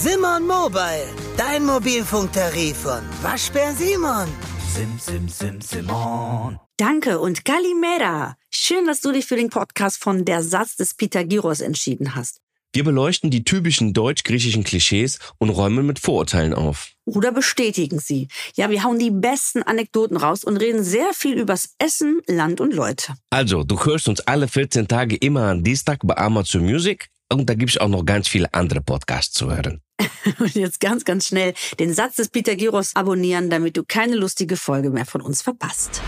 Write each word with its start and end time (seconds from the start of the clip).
Simon 0.00 0.46
Mobile, 0.46 1.08
dein 1.36 1.66
Mobilfunktarif 1.66 2.76
von 2.76 3.00
Waschbär 3.20 3.74
Simon. 3.74 4.28
Sim, 4.72 4.96
sim, 4.96 5.28
sim, 5.28 5.60
Simon. 5.60 6.60
Danke 6.76 7.18
und 7.18 7.44
Galimera. 7.44 8.36
Schön, 8.48 8.86
dass 8.86 9.00
du 9.00 9.10
dich 9.10 9.26
für 9.26 9.34
den 9.34 9.50
Podcast 9.50 10.00
von 10.00 10.24
Der 10.24 10.44
Satz 10.44 10.76
des 10.76 10.94
Pythagoras 10.94 11.60
entschieden 11.60 12.14
hast. 12.14 12.38
Wir 12.72 12.84
beleuchten 12.84 13.32
die 13.32 13.42
typischen 13.42 13.92
deutsch-griechischen 13.92 14.62
Klischees 14.62 15.18
und 15.38 15.50
räumen 15.50 15.84
mit 15.84 15.98
Vorurteilen 15.98 16.54
auf. 16.54 16.92
Oder 17.04 17.32
bestätigen 17.32 17.98
sie. 17.98 18.28
Ja, 18.54 18.70
wir 18.70 18.84
hauen 18.84 19.00
die 19.00 19.10
besten 19.10 19.64
Anekdoten 19.64 20.16
raus 20.16 20.44
und 20.44 20.58
reden 20.58 20.84
sehr 20.84 21.12
viel 21.12 21.36
übers 21.36 21.70
Essen, 21.80 22.20
Land 22.28 22.60
und 22.60 22.72
Leute. 22.72 23.14
Also, 23.30 23.64
du 23.64 23.84
hörst 23.84 24.06
uns 24.06 24.20
alle 24.20 24.46
14 24.46 24.86
Tage 24.86 25.16
immer 25.16 25.48
am 25.48 25.64
Dienstag 25.64 25.98
bei 26.04 26.16
Amazon 26.16 26.62
Music 26.62 27.08
und 27.32 27.48
da 27.48 27.54
gibt's 27.54 27.76
auch 27.78 27.88
noch 27.88 28.04
ganz 28.04 28.28
viele 28.28 28.52
andere 28.54 28.80
Podcasts 28.80 29.34
zu 29.34 29.50
hören. 29.50 29.82
Und 30.38 30.54
jetzt 30.54 30.80
ganz, 30.80 31.04
ganz 31.04 31.26
schnell 31.26 31.54
den 31.78 31.92
Satz 31.92 32.16
des 32.16 32.28
Pythagoras 32.28 32.94
abonnieren, 32.94 33.50
damit 33.50 33.76
du 33.76 33.84
keine 33.84 34.16
lustige 34.16 34.56
Folge 34.56 34.90
mehr 34.90 35.06
von 35.06 35.20
uns 35.20 35.42
verpasst. 35.42 36.00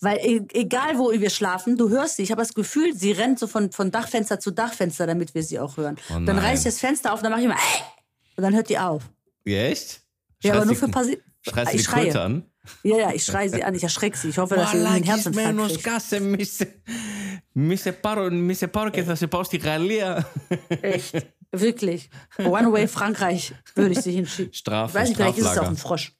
Weil 0.00 0.18
e- 0.18 0.46
egal, 0.54 0.98
wo 0.98 1.12
wir 1.12 1.30
schlafen, 1.30 1.76
du 1.76 1.90
hörst 1.90 2.16
sie. 2.16 2.22
Ich 2.22 2.30
habe 2.30 2.40
das 2.40 2.54
Gefühl, 2.54 2.94
sie 2.94 3.12
rennt 3.12 3.38
so 3.38 3.46
von, 3.46 3.70
von 3.70 3.90
Dachfenster 3.90 4.40
zu 4.40 4.50
Dachfenster, 4.50 5.06
damit 5.06 5.34
wir 5.34 5.42
sie 5.42 5.58
auch 5.58 5.76
hören. 5.76 5.96
Oh 6.10 6.18
dann 6.20 6.38
reiße 6.38 6.68
ich 6.68 6.74
das 6.74 6.80
Fenster 6.80 7.12
auf, 7.12 7.22
dann 7.22 7.30
mache 7.30 7.40
ich 7.40 7.46
immer 7.46 7.56
"Äh!" 7.56 7.82
und 8.36 8.42
dann 8.42 8.54
hört 8.54 8.68
die 8.70 8.78
auf. 8.78 9.02
Ja, 9.44 9.64
echt? 9.64 10.02
Ja, 10.42 10.54
aber 10.54 10.64
nur 10.64 10.74
für 10.74 10.86
ein 10.86 10.90
paar 10.90 11.04
Schreist 11.42 11.72
du 11.72 11.76
die 11.76 11.82
schreie. 11.82 12.04
Kröte 12.04 12.20
an? 12.22 12.44
Ja, 12.82 12.98
ja, 12.98 13.12
ich 13.12 13.24
schreie 13.24 13.48
sie 13.48 13.64
an, 13.64 13.74
ich 13.74 13.82
erschrecke 13.82 14.16
sie. 14.16 14.28
Ich 14.28 14.38
hoffe, 14.38 14.54
dass 14.56 14.72
sie 14.72 14.78
mein 14.78 15.02
Herz 15.02 15.24
kriegt. 15.24 15.82
Gasse, 15.82 16.20
Misse 17.54 17.92
Paro, 17.92 18.30
Misse 18.30 18.68
Paro, 18.68 18.90
dass 18.90 19.20
sie 19.20 19.32
aus 19.32 19.48
die 19.48 19.58
Galia. 19.58 20.24
Echt, 20.68 21.26
wirklich. 21.50 22.10
One 22.38 22.72
way 22.72 22.86
Frankreich 22.86 23.54
würde 23.74 23.92
ich 23.92 24.00
sie 24.00 24.12
hinschieben. 24.12 24.52
Strafe, 24.52 24.90
Ich 24.90 24.94
weiß 24.94 25.08
nicht, 25.08 25.16
vielleicht 25.16 25.38
ist 25.38 25.46
es 25.46 25.58
auch 25.58 25.68
ein 25.68 25.76
Frosch. 25.76 26.14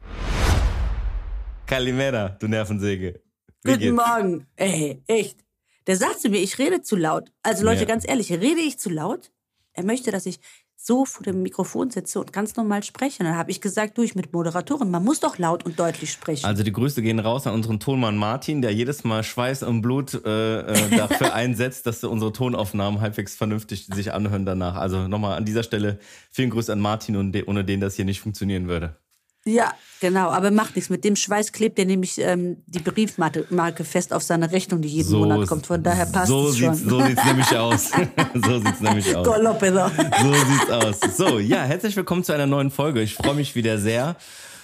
Kalimera, 1.67 2.31
du 2.31 2.49
Nervensäge. 2.49 3.21
Wie 3.63 3.73
Guten 3.73 3.81
geht's? 3.81 3.97
Morgen. 3.97 4.47
Ey, 4.57 5.03
echt. 5.07 5.45
Der 5.87 5.97
sagt 5.97 6.21
zu 6.21 6.29
mir, 6.31 6.41
ich 6.41 6.59
rede 6.59 6.83
zu 6.83 6.97
laut. 6.97 7.31
Also 7.43 7.65
Leute, 7.65 7.81
ja. 7.81 7.87
ganz 7.87 8.09
ehrlich, 8.09 8.33
rede 8.33 8.61
ich 8.61 8.79
zu 8.79 8.91
laut? 8.91 9.31
Er 9.73 9.85
möchte, 9.85 10.11
dass 10.11 10.27
ich 10.27 10.41
so 10.83 11.05
vor 11.05 11.25
dem 11.25 11.43
Mikrofon 11.43 11.91
sitze 11.91 12.21
und 12.21 12.33
ganz 12.33 12.57
normal 12.57 12.83
spreche. 12.83 13.23
Dann 13.23 13.37
habe 13.37 13.51
ich 13.51 13.61
gesagt, 13.61 13.99
du, 13.99 14.03
ich 14.03 14.15
mit 14.15 14.33
Moderatorin, 14.33 14.91
man 14.91 15.05
muss 15.05 15.21
doch 15.21 15.37
laut 15.37 15.67
und 15.67 15.79
deutlich 15.79 16.11
sprechen. 16.11 16.47
Also 16.47 16.63
die 16.63 16.73
Grüße 16.73 17.03
gehen 17.03 17.19
raus 17.19 17.47
an 17.47 17.53
unseren 17.53 17.81
Tonmann 17.81 18.17
Martin, 18.17 18.63
der 18.63 18.73
jedes 18.73 19.05
Mal 19.05 19.23
Schweiß 19.23 19.63
und 19.63 19.83
Blut 19.83 20.15
äh, 20.25 20.61
äh, 20.61 20.91
dafür 20.97 21.35
einsetzt, 21.35 21.87
dass 21.87 22.03
unsere 22.03 22.33
Tonaufnahmen 22.33 23.03
halbwegs 23.03 23.35
vernünftig 23.37 23.87
sich 23.87 24.13
anhören 24.13 24.47
danach. 24.47 24.77
Also 24.77 25.07
nochmal 25.07 25.37
an 25.37 25.45
dieser 25.45 25.63
Stelle 25.63 25.99
vielen 26.31 26.49
Grüß 26.49 26.71
an 26.71 26.81
Martin, 26.81 27.17
und 27.17 27.37
ohne 27.47 27.65
den 27.65 27.81
das 27.81 27.97
hier 27.97 28.07
nicht 28.07 28.21
funktionieren 28.21 28.67
würde. 28.67 28.97
Ja, 29.45 29.73
genau, 30.01 30.31
aber 30.31 30.51
macht 30.51 30.77
nichts. 30.77 30.91
Mit 30.91 31.03
dem 31.05 31.17
Schweiß 31.17 31.53
klebt 31.53 31.79
er 31.79 31.87
nämlich 31.87 32.19
ähm, 32.19 32.59
die 32.67 32.79
Briefmarke 32.81 33.47
Marke 33.51 33.85
fest 33.85 34.13
auf 34.13 34.23
seine 34.23 34.53
Rechnung, 34.53 34.83
die 34.83 34.89
jeden 34.89 35.13
Monat 35.13 35.47
kommt. 35.49 35.67
Von 35.67 35.83
daher 35.83 36.07
passt 36.07 36.29
so 36.29 36.49
es 36.49 36.59
schon. 36.59 36.75
Sieht's, 36.75 36.89
so 36.91 37.01
sieht's 37.07 37.25
nämlich 37.25 37.57
aus. 37.57 37.91
so 38.35 38.59
sieht's 38.61 38.81
nämlich 38.81 39.17
aus. 39.17 39.27
Golopedo. 39.27 39.89
So 40.23 40.33
sieht's 40.35 40.71
aus. 40.71 41.17
So, 41.17 41.39
ja, 41.39 41.63
herzlich 41.63 41.97
willkommen 41.97 42.23
zu 42.23 42.33
einer 42.33 42.47
neuen 42.47 42.71
Folge. 42.71 43.01
Ich 43.01 43.15
freue 43.15 43.35
mich 43.35 43.55
wieder 43.55 43.79
sehr. 43.79 44.17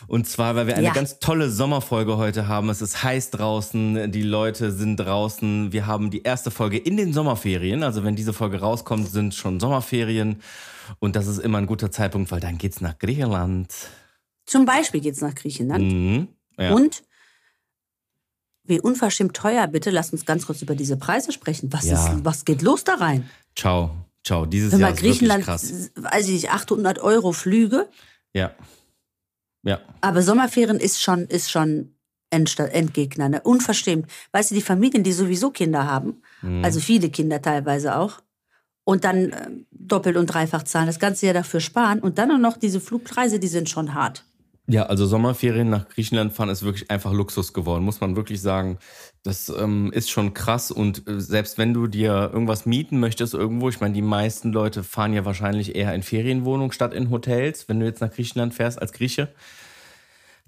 Und 0.09 0.29
zwar, 0.29 0.55
weil 0.55 0.67
wir 0.67 0.77
eine 0.77 0.85
Ja. 0.87 0.93
ganz 0.93 1.19
tolle 1.19 1.51
Sommerfolge 1.51 2.17
heute 2.17 2.47
haben. 2.47 2.69
Es 2.69 2.81
ist 2.81 3.03
heiß 3.03 3.31
draußen, 3.31 4.13
die 4.13 4.23
Leute 4.23 4.71
sind 4.71 4.99
draußen. 4.99 5.73
Wir 5.73 5.87
haben 5.87 6.11
die 6.11 6.23
erste 6.23 6.51
Folge 6.51 6.77
in 6.79 6.97
den 6.97 7.13
Sommerferien. 7.13 7.83
Also 7.83 8.05
wenn 8.05 8.15
diese 8.15 8.33
Folge 8.33 8.61
rauskommt, 8.61 9.09
sind 9.09 9.35
schon 9.35 9.59
Sommerferien. 9.59 10.43
Und 11.01 11.17
das 11.17 11.27
ist 11.27 11.39
immer 11.39 11.59
ein 11.59 11.67
guter 11.67 11.91
Zeitpunkt, 11.91 12.31
weil 12.31 12.41
dann 12.41 12.59
geht's 12.59 12.81
nach 12.81 12.99
Griechenland. 12.99 13.73
Zum 14.47 14.65
Beispiel 14.65 15.01
geht's 15.01 15.21
nach 15.21 15.35
Griechenland. 15.35 15.93
Mhm. 15.93 16.29
Ja. 16.59 16.73
Und 16.73 17.03
wie 18.65 18.81
unverschämt 18.81 19.35
teuer, 19.37 19.67
bitte 19.69 19.91
lass 19.91 20.11
uns 20.13 20.25
ganz 20.25 20.47
kurz 20.47 20.63
über 20.63 20.75
diese 20.75 20.97
Preise 20.97 21.33
sprechen. 21.33 21.73
Was, 21.73 21.85
Ja. 21.85 22.15
ist, 22.15 22.25
was 22.25 22.45
geht 22.45 22.63
los 22.63 22.85
da 22.85 22.95
rein? 22.95 23.29
Ciao. 23.55 23.95
Ciao. 24.25 24.45
Dieses 24.45 24.73
Wenn 24.73 24.81
Jahr 24.81 24.91
ist 24.91 24.99
Griechenland, 25.01 25.45
krass. 25.45 25.91
weiß 25.95 26.27
ich 26.27 26.33
nicht, 26.35 26.51
800 26.51 26.99
Euro 26.99 27.33
Flüge, 27.33 27.89
Ja. 28.33 28.53
Ja. 29.63 29.81
aber 30.01 30.23
Sommerferien 30.23 30.79
ist 30.81 31.01
schon, 31.01 31.27
ist 31.27 31.51
schon 31.51 31.93
Endgegner, 32.31 33.29
ne? 33.29 33.41
unverschämt. 33.43 34.07
Weißt 34.33 34.51
du, 34.51 34.55
die 34.57 34.61
Familien, 34.63 35.03
die 35.05 35.13
sowieso 35.13 35.51
Kinder 35.51 35.87
haben, 35.87 36.21
Mhm. 36.43 36.65
also 36.65 36.81
viele 36.81 37.09
Kinder 37.09 37.41
teilweise 37.41 37.97
auch, 37.97 38.21
und 38.85 39.05
dann 39.05 39.33
ähm, 39.33 39.67
doppelt 39.71 40.17
und 40.17 40.27
dreifach 40.27 40.65
zahlen, 40.65 40.87
das 40.87 40.99
ganze 40.99 41.27
Jahr 41.27 41.35
dafür 41.35 41.61
sparen 41.61 42.01
und 42.01 42.19
dann 42.19 42.31
auch 42.33 42.39
noch 42.39 42.57
diese 42.57 42.81
Flugpreise, 42.81 43.39
die 43.39 43.49
sind 43.49 43.69
schon 43.71 43.95
hart. 43.95 44.25
Ja, 44.69 44.87
also 44.87 45.07
Sommerferien 45.07 45.71
nach 45.71 45.89
Griechenland 45.89 46.33
fahren 46.33 46.49
ist 46.49 46.65
wirklich 46.65 46.91
einfach 46.91 47.13
Luxus 47.13 47.53
geworden, 47.53 47.85
muss 47.85 48.01
man 48.01 48.17
wirklich 48.17 48.41
sagen. 48.41 48.79
Das 49.23 49.49
ähm, 49.49 49.93
ist 49.93 50.11
schon 50.11 50.35
krass 50.35 50.73
und 50.73 51.07
äh, 51.09 51.21
selbst 51.21 51.57
wenn 51.57 51.73
du 51.73 51.87
dir 51.87 52.31
irgendwas 52.33 52.67
mieten 52.67 52.99
möchtest 52.99 53.35
irgendwo, 53.35 53.69
ich 53.69 53.81
meine, 53.81 53.95
die 53.95 54.03
meisten 54.03 54.53
Leute 54.53 54.83
fahren 54.83 55.13
ja 55.13 55.25
wahrscheinlich 55.25 55.77
eher 55.77 55.95
in 55.95 56.03
Ferienwohnungen 56.03 56.73
statt 56.73 56.95
in 56.95 57.11
Hotels, 57.11 57.69
wenn 57.69 57.79
du 57.79 57.87
jetzt 57.87 58.01
nach 58.01 58.11
Griechenland 58.13 58.55
fährst 58.55 58.81
als 58.81 58.93
Grieche. 58.93 59.29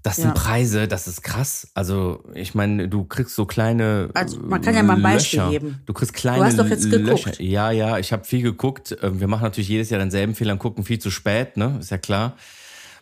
Das 0.03 0.17
sind 0.17 0.27
Ja. 0.29 0.33
Preise, 0.35 0.87
das 0.89 1.09
ist 1.09 1.23
krass. 1.23 1.71
Also, 1.75 2.23
ich 2.35 2.55
meine, 2.55 2.89
du 2.89 3.05
kriegst 3.05 3.35
so 3.35 3.47
kleine. 3.47 4.11
Also, 4.15 4.39
man 4.41 4.61
kann 4.63 4.75
ja 4.75 4.83
mal 4.85 4.95
ein 4.97 5.03
Beispiel 5.03 5.41
Löcher. 5.41 5.51
geben. 5.51 5.83
Du 5.87 5.93
kriegst 5.93 6.15
kleine 6.15 6.39
Du 6.39 6.45
hast 6.45 6.59
doch 6.59 6.69
jetzt 6.69 6.89
geguckt. 6.89 7.27
Löcher. 7.27 7.43
Ja, 7.43 7.73
ja, 7.73 7.99
ich 7.99 8.13
habe 8.13 8.25
viel 8.25 8.43
geguckt. 8.43 8.97
Ähm, 9.03 9.19
Wir 9.21 9.27
machen 9.27 9.43
natürlich 9.43 9.69
jedes 9.69 9.91
Jahr 9.91 9.99
denselben 9.99 10.37
Fehler 10.37 10.53
und 10.53 10.61
gucken 10.61 10.85
viel 10.85 11.01
zu 11.01 11.11
spät, 11.11 11.57
ne? 11.57 11.79
Ist 11.81 11.91
ja 11.91 11.99
klar. 11.99 12.37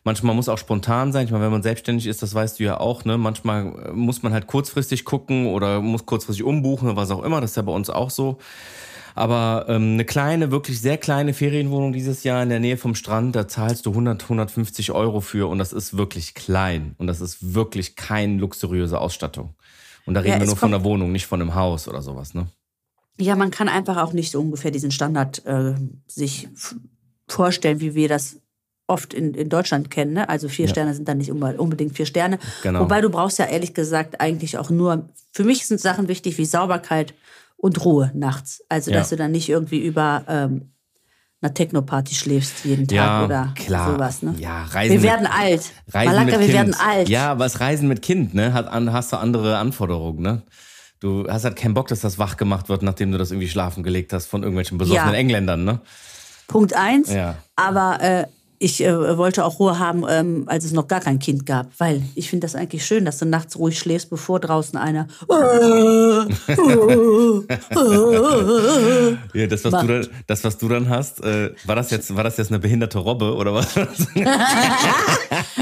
Manchmal 0.06 0.37
muss 0.37 0.49
auch 0.49 0.56
spontan 0.56 1.11
sein. 1.11 1.25
Ich 1.25 1.33
meine, 1.33 1.43
wenn 1.43 1.50
man 1.50 1.65
selbstständig 1.65 2.06
ist, 2.06 2.22
das 2.22 2.33
weißt 2.33 2.61
du 2.61 2.62
ja 2.62 2.78
auch, 2.78 3.05
ne? 3.05 3.19
Manchmal 3.19 3.75
äh, 3.87 3.93
muss 3.93 4.22
man 4.22 4.33
halt 4.33 4.47
kurzfristig 4.47 5.05
gucken 5.05 5.49
oder 5.49 5.81
muss 5.81 6.06
kurzfristig 6.06 6.44
umbuchen 6.44 6.87
oder 6.87 6.97
was 6.97 7.11
auch 7.11 7.25
immer. 7.25 7.41
Das 7.41 7.50
ist 7.50 7.56
ja 7.56 7.62
bei 7.62 7.72
uns 7.72 7.91
auch 7.91 8.11
so. 8.11 8.39
Aber 9.16 9.66
ähm, 9.69 9.95
eine 9.95 10.05
kleine, 10.05 10.53
wirklich 10.53 10.81
sehr 10.81 10.97
kleine 10.97 11.34
Ferienwohnung 11.34 11.93
dieses 11.93 12.22
Jahr 12.22 12.41
in 12.45 12.50
der 12.50 12.61
Nähe 12.61 12.77
vom 12.77 12.95
Strand, 12.95 13.34
da 13.34 13.49
zahlst 13.49 13.84
du 13.84 13.91
100, 13.91 14.22
150 14.22 14.93
Euro 14.93 15.21
für 15.21 15.49
und 15.50 15.59
das 15.59 15.72
ist 15.72 15.97
wirklich 15.99 16.34
klein 16.34 16.95
und 16.99 17.09
das 17.09 17.21
ist 17.21 17.55
wirklich 17.55 17.97
keine 17.97 18.37
luxuriöse 18.37 19.00
Ausstattung. 19.00 19.56
Und 20.05 20.15
da 20.15 20.21
reden 20.21 20.34
Ja, 20.34 20.39
wir 20.39 20.47
nur 20.47 20.56
von 20.56 20.72
einer 20.72 20.84
Wohnung, 20.84 21.11
nicht 21.11 21.27
von 21.27 21.41
einem 21.43 21.56
Haus 21.56 21.89
oder 21.89 22.00
sowas, 22.00 22.33
ne? 22.33 22.47
Ja, 23.19 23.34
man 23.34 23.50
kann 23.50 23.69
einfach 23.69 23.97
auch 23.97 24.12
nicht 24.12 24.31
so 24.31 24.41
ungefähr 24.41 24.71
diesen 24.71 24.93
Standard 24.93 25.45
äh, 25.47 25.75
sich 26.06 26.49
vorstellen, 27.27 27.81
wie 27.81 27.97
wir 27.97 28.09
das 28.09 28.39
oft 28.89 29.13
in, 29.15 29.35
in 29.35 29.49
Deutschland 29.49 29.91
kennen. 29.91 30.13
Ne? 30.13 30.29
Also 30.29 30.49
vier 30.49 30.67
Ja. 30.67 30.71
Sterne 30.71 30.95
sind 30.95 31.09
dann 31.09 31.19
nicht 31.19 31.31
unbe- 31.33 31.57
unbedingt 31.57 31.97
vier 31.97 32.07
Sterne. 32.07 32.39
Genau. 32.63 32.81
Wobei 32.81 33.01
du 33.01 33.11
brauchst 33.11 33.39
ja 33.39 33.47
ehrlich 33.47 33.75
gesagt 33.75 34.21
eigentlich 34.21 34.59
auch 34.59 34.71
nur, 34.71 35.09
für 35.33 35.45
mich 35.45 35.67
sind 35.67 35.81
Sachen 35.81 36.09
wichtig 36.09 36.39
wie 36.39 36.45
Sauberkeit 36.45 37.15
und 37.57 37.85
Ruhe 37.85 38.11
nachts. 38.15 38.63
Also 38.69 38.91
Ja. 38.91 38.99
dass 38.99 39.09
du 39.09 39.17
dann 39.17 39.33
nicht 39.33 39.49
irgendwie 39.49 39.79
über 39.85 40.23
ähm, 40.29 40.71
einer 41.43 41.53
Techno-Party 41.53 42.15
schläfst 42.15 42.65
jeden 42.65 42.87
Tag 42.87 42.97
Ja, 42.97 43.25
oder 43.25 43.53
klar. 43.57 43.93
sowas. 43.93 44.23
Ne? 44.23 44.35
Ja, 44.39 44.65
Reisen 44.65 44.91
wir 44.93 45.01
mit- 45.01 45.03
werden 45.11 45.27
alt. 45.27 45.63
Reisen 45.93 46.13
Malaka, 46.15 46.25
mit 46.25 46.33
wir 46.33 46.39
kind. 46.47 46.53
werden 46.53 46.75
alt. 46.75 47.09
Ja, 47.09 47.31
aber 47.33 47.45
das 47.45 47.61
Reisen 47.61 47.89
mit 47.89 48.03
Kind, 48.03 48.35
ne, 48.35 48.53
hat 48.53 48.69
an, 48.69 48.93
hast 48.93 49.13
du 49.13 49.17
andere 49.19 49.59
Anforderungen, 49.59 50.23
ne? 50.23 50.43
Du 51.01 51.27
hast 51.29 51.45
halt 51.45 51.57
keinen 51.57 51.75
Bock, 51.75 51.89
dass 51.89 52.01
das 52.01 52.19
wach 52.19 52.39
gemacht 52.39 52.71
wird, 52.71 52.83
nachdem 52.83 53.13
du 53.13 53.19
das 53.19 53.31
irgendwie 53.31 53.49
schlafen 53.51 53.83
gelegt 53.83 54.15
hast 54.15 54.27
von 54.27 54.43
irgendwelchen 54.43 54.79
besoffenen. 54.79 55.13
Engländern, 55.15 55.63
ne? 55.65 55.81
Punkt 56.49 56.73
eins. 56.75 57.13
Ja. 57.13 57.37
Aber 57.55 57.99
äh, 58.01 58.27
ich 58.59 58.83
äh, 58.83 59.19
wollte 59.19 59.44
auch 59.44 59.59
Ruhe 59.59 59.78
haben, 59.78 60.05
ähm, 60.09 60.44
als 60.47 60.65
es 60.65 60.72
noch 60.72 60.89
gar 60.89 61.00
kein 61.00 61.19
Kind 61.19 61.47
gab. 61.47 61.69
Weil 61.78 62.03
ich 62.15 62.31
finde 62.31 62.47
das 62.47 62.55
eigentlich 62.55 62.84
schön, 62.87 63.05
dass 63.05 63.19
du 63.19 63.27
nachts 63.27 63.59
ruhig 63.59 63.78
schläfst, 63.78 64.11
bevor 64.11 64.41
draußen 64.41 64.78
einer. 64.78 65.06
Ja, 69.34 69.47
das, 69.47 69.65
was 69.65 69.72
Macht. 69.72 69.84
du 69.84 70.00
dann, 70.00 70.09
das, 70.27 70.45
was 70.45 70.59
du 70.59 70.69
dann 70.69 70.89
hast, 70.89 71.22
äh, 71.22 71.53
war 71.65 71.77
das 71.77 71.91
jetzt, 71.91 72.15
war 72.16 72.25
das 72.25 72.36
jetzt 72.36 72.51
eine 72.51 72.59
behinderte 72.59 72.98
Robbe 72.98 73.34
oder 73.34 73.54
was? 73.54 73.75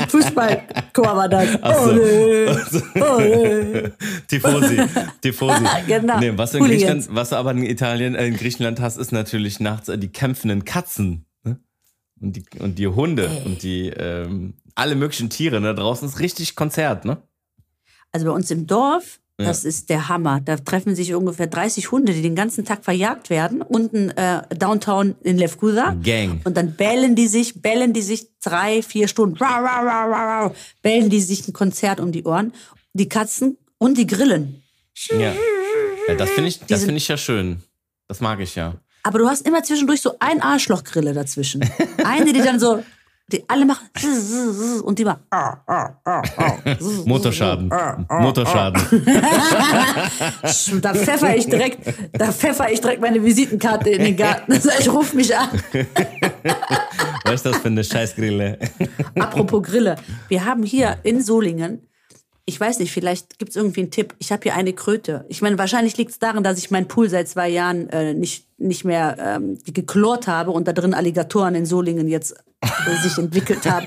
Fußballchor 0.09 1.17
war 1.17 1.29
das. 1.29 1.53
So. 1.53 1.91
Ole, 1.91 2.65
ole. 2.95 3.93
Tifosi, 4.29 4.81
Tifosi. 5.21 5.65
Genau. 5.87 6.19
Nee, 6.19 6.33
was, 6.37 6.53
du 6.53 6.59
in. 6.59 6.65
Griechenland, 6.65 7.09
was 7.11 7.31
du 7.31 7.37
aber 7.37 7.51
in 7.53 7.63
Italien, 7.65 8.15
äh, 8.15 8.27
in 8.27 8.37
Griechenland 8.37 8.81
hast, 8.81 8.97
ist 8.97 9.13
natürlich 9.13 9.61
nachts 9.61 9.89
äh, 9.89 9.99
die 9.99 10.09
kämpfenden 10.09 10.65
Katzen. 10.65 11.27
Und, 12.21 12.37
die, 12.37 12.45
und 12.59 12.79
die 12.79 12.87
Hunde 12.87 13.29
und 13.45 13.63
die 13.63 13.89
ähm, 13.89 14.55
alle 14.75 14.95
möglichen 14.95 15.31
Tiere. 15.31 15.61
Ne? 15.61 15.75
Draußen 15.75 16.09
ist 16.09 16.21
richtig 16.21 16.57
Konzert, 16.57 17.05
ne? 17.05 17.19
Also 18.13 18.27
bei 18.27 18.33
uns 18.33 18.51
im 18.51 18.67
Dorf, 18.67 19.19
Ja. 19.39 19.47
das 19.47 19.65
ist 19.65 19.91
der 19.91 20.09
Hammer. 20.09 20.41
Da 20.41 20.57
treffen 20.57 20.95
sich 20.95 21.13
ungefähr 21.15 21.49
30 21.49 21.91
Hunde, 21.91 22.13
die 22.13 22.23
den 22.23 22.37
ganzen 22.37 22.65
Tag 22.65 22.85
verjagt 22.85 23.31
werden. 23.31 23.61
Unten 23.63 24.11
äh, 24.11 24.43
downtown 24.55 25.17
in 25.23 25.37
Lefkusa. 25.37 25.97
Gang. 26.03 26.41
Und 26.45 26.57
dann 26.57 26.77
bellen 26.77 27.17
die 27.17 27.27
sich, 27.27 27.61
bellen 27.61 27.93
die 27.93 28.03
sich 28.03 28.29
drei, 28.43 28.83
vier 28.83 29.09
Stunden, 29.09 29.37
rau, 29.37 29.47
rau, 29.47 29.87
rau, 29.87 30.13
rau, 30.13 30.47
rau, 30.47 30.55
bellen 30.83 31.11
die 31.11 31.21
sich 31.21 31.49
ein 31.49 31.53
Konzert 31.53 31.99
um 31.99 32.13
die 32.13 32.25
Ohren. 32.25 32.53
Die 32.93 33.09
Katzen 33.09 33.59
und 33.79 33.99
die 33.99 34.07
Grillen. 34.07 34.63
Ja. 35.11 35.35
ja 36.09 36.15
das 36.17 36.31
finde 36.31 36.49
ich, 36.49 36.61
das 36.61 36.85
finde 36.85 36.99
ich 36.99 37.09
ja 37.09 37.17
schön. 37.17 37.63
Das 38.07 38.21
mag 38.21 38.39
ich 38.39 38.55
ja. 38.55 38.75
Aber 39.07 39.19
du 39.19 39.29
hast 39.29 39.47
immer 39.47 39.63
zwischendurch 39.63 40.01
so 40.01 40.15
ein 40.19 40.41
Arschlochgrille 40.41 41.13
dazwischen. 41.13 41.61
Eine, 42.05 42.33
die 42.33 42.41
dann 42.41 42.59
so, 42.59 42.83
die 43.31 43.45
alle 43.49 43.67
machen 43.67 43.87
und 44.83 44.99
die 44.99 45.05
machen. 45.05 45.21
Motorschaden. 47.05 47.71
Motorschaden. 48.09 48.83
Da 50.81 50.95
pfeffer 50.95 51.37
ich 51.37 51.47
direkt, 51.47 51.87
da 52.13 52.33
pfeffer 52.33 52.73
ich 52.73 52.81
direkt 52.81 53.03
meine 53.03 53.23
Visitenkarte 53.23 53.91
in 53.91 54.05
den 54.05 54.17
Garten. 54.17 54.55
Heißt, 54.55 54.71
ich 54.81 54.91
ruf 54.91 55.13
mich 55.13 55.37
an. 55.37 55.49
Was 57.25 57.35
ist 57.35 57.47
das 57.47 57.59
für 57.59 57.69
eine 57.69 57.85
Scheißgrille? 57.85 58.59
Apropos 59.19 59.63
Grille. 59.63 59.97
Wir 60.29 60.47
haben 60.47 60.63
hier 60.63 60.97
in 61.03 61.23
Solingen, 61.23 61.87
ich 62.47 62.61
weiß 62.61 62.79
nicht, 62.79 62.93
vielleicht 62.93 63.39
gibt 63.39 63.51
es 63.51 63.57
irgendwie 63.57 63.81
einen 63.81 63.91
Tipp. 63.91 64.15
Ich 64.19 64.31
habe 64.31 64.43
hier 64.43 64.55
eine 64.55 64.75
Kröte. 64.75 65.25
Ich 65.29 65.41
meine, 65.41 65.57
wahrscheinlich 65.57 65.97
liegt 65.97 66.11
es 66.11 66.19
daran, 66.19 66.45
dass 66.45 66.59
ich 66.59 66.71
meinen 66.71 66.89
Pool 66.89 67.09
seit 67.09 67.27
zwei 67.29 67.49
Jahren 67.49 67.89
äh, 67.89 68.13
nicht, 68.13 68.47
nicht 68.59 68.85
mehr 68.85 69.17
ähm, 69.19 69.59
geklort 69.65 70.27
habe 70.29 70.51
und 70.51 70.69
da 70.69 70.73
drin 70.75 70.93
Alligatoren 70.93 71.55
in 71.55 71.65
Solingen 71.65 72.07
jetzt 72.07 72.35
äh, 72.61 73.03
sich 73.03 73.17
entwickelt 73.17 73.65
haben. 73.71 73.87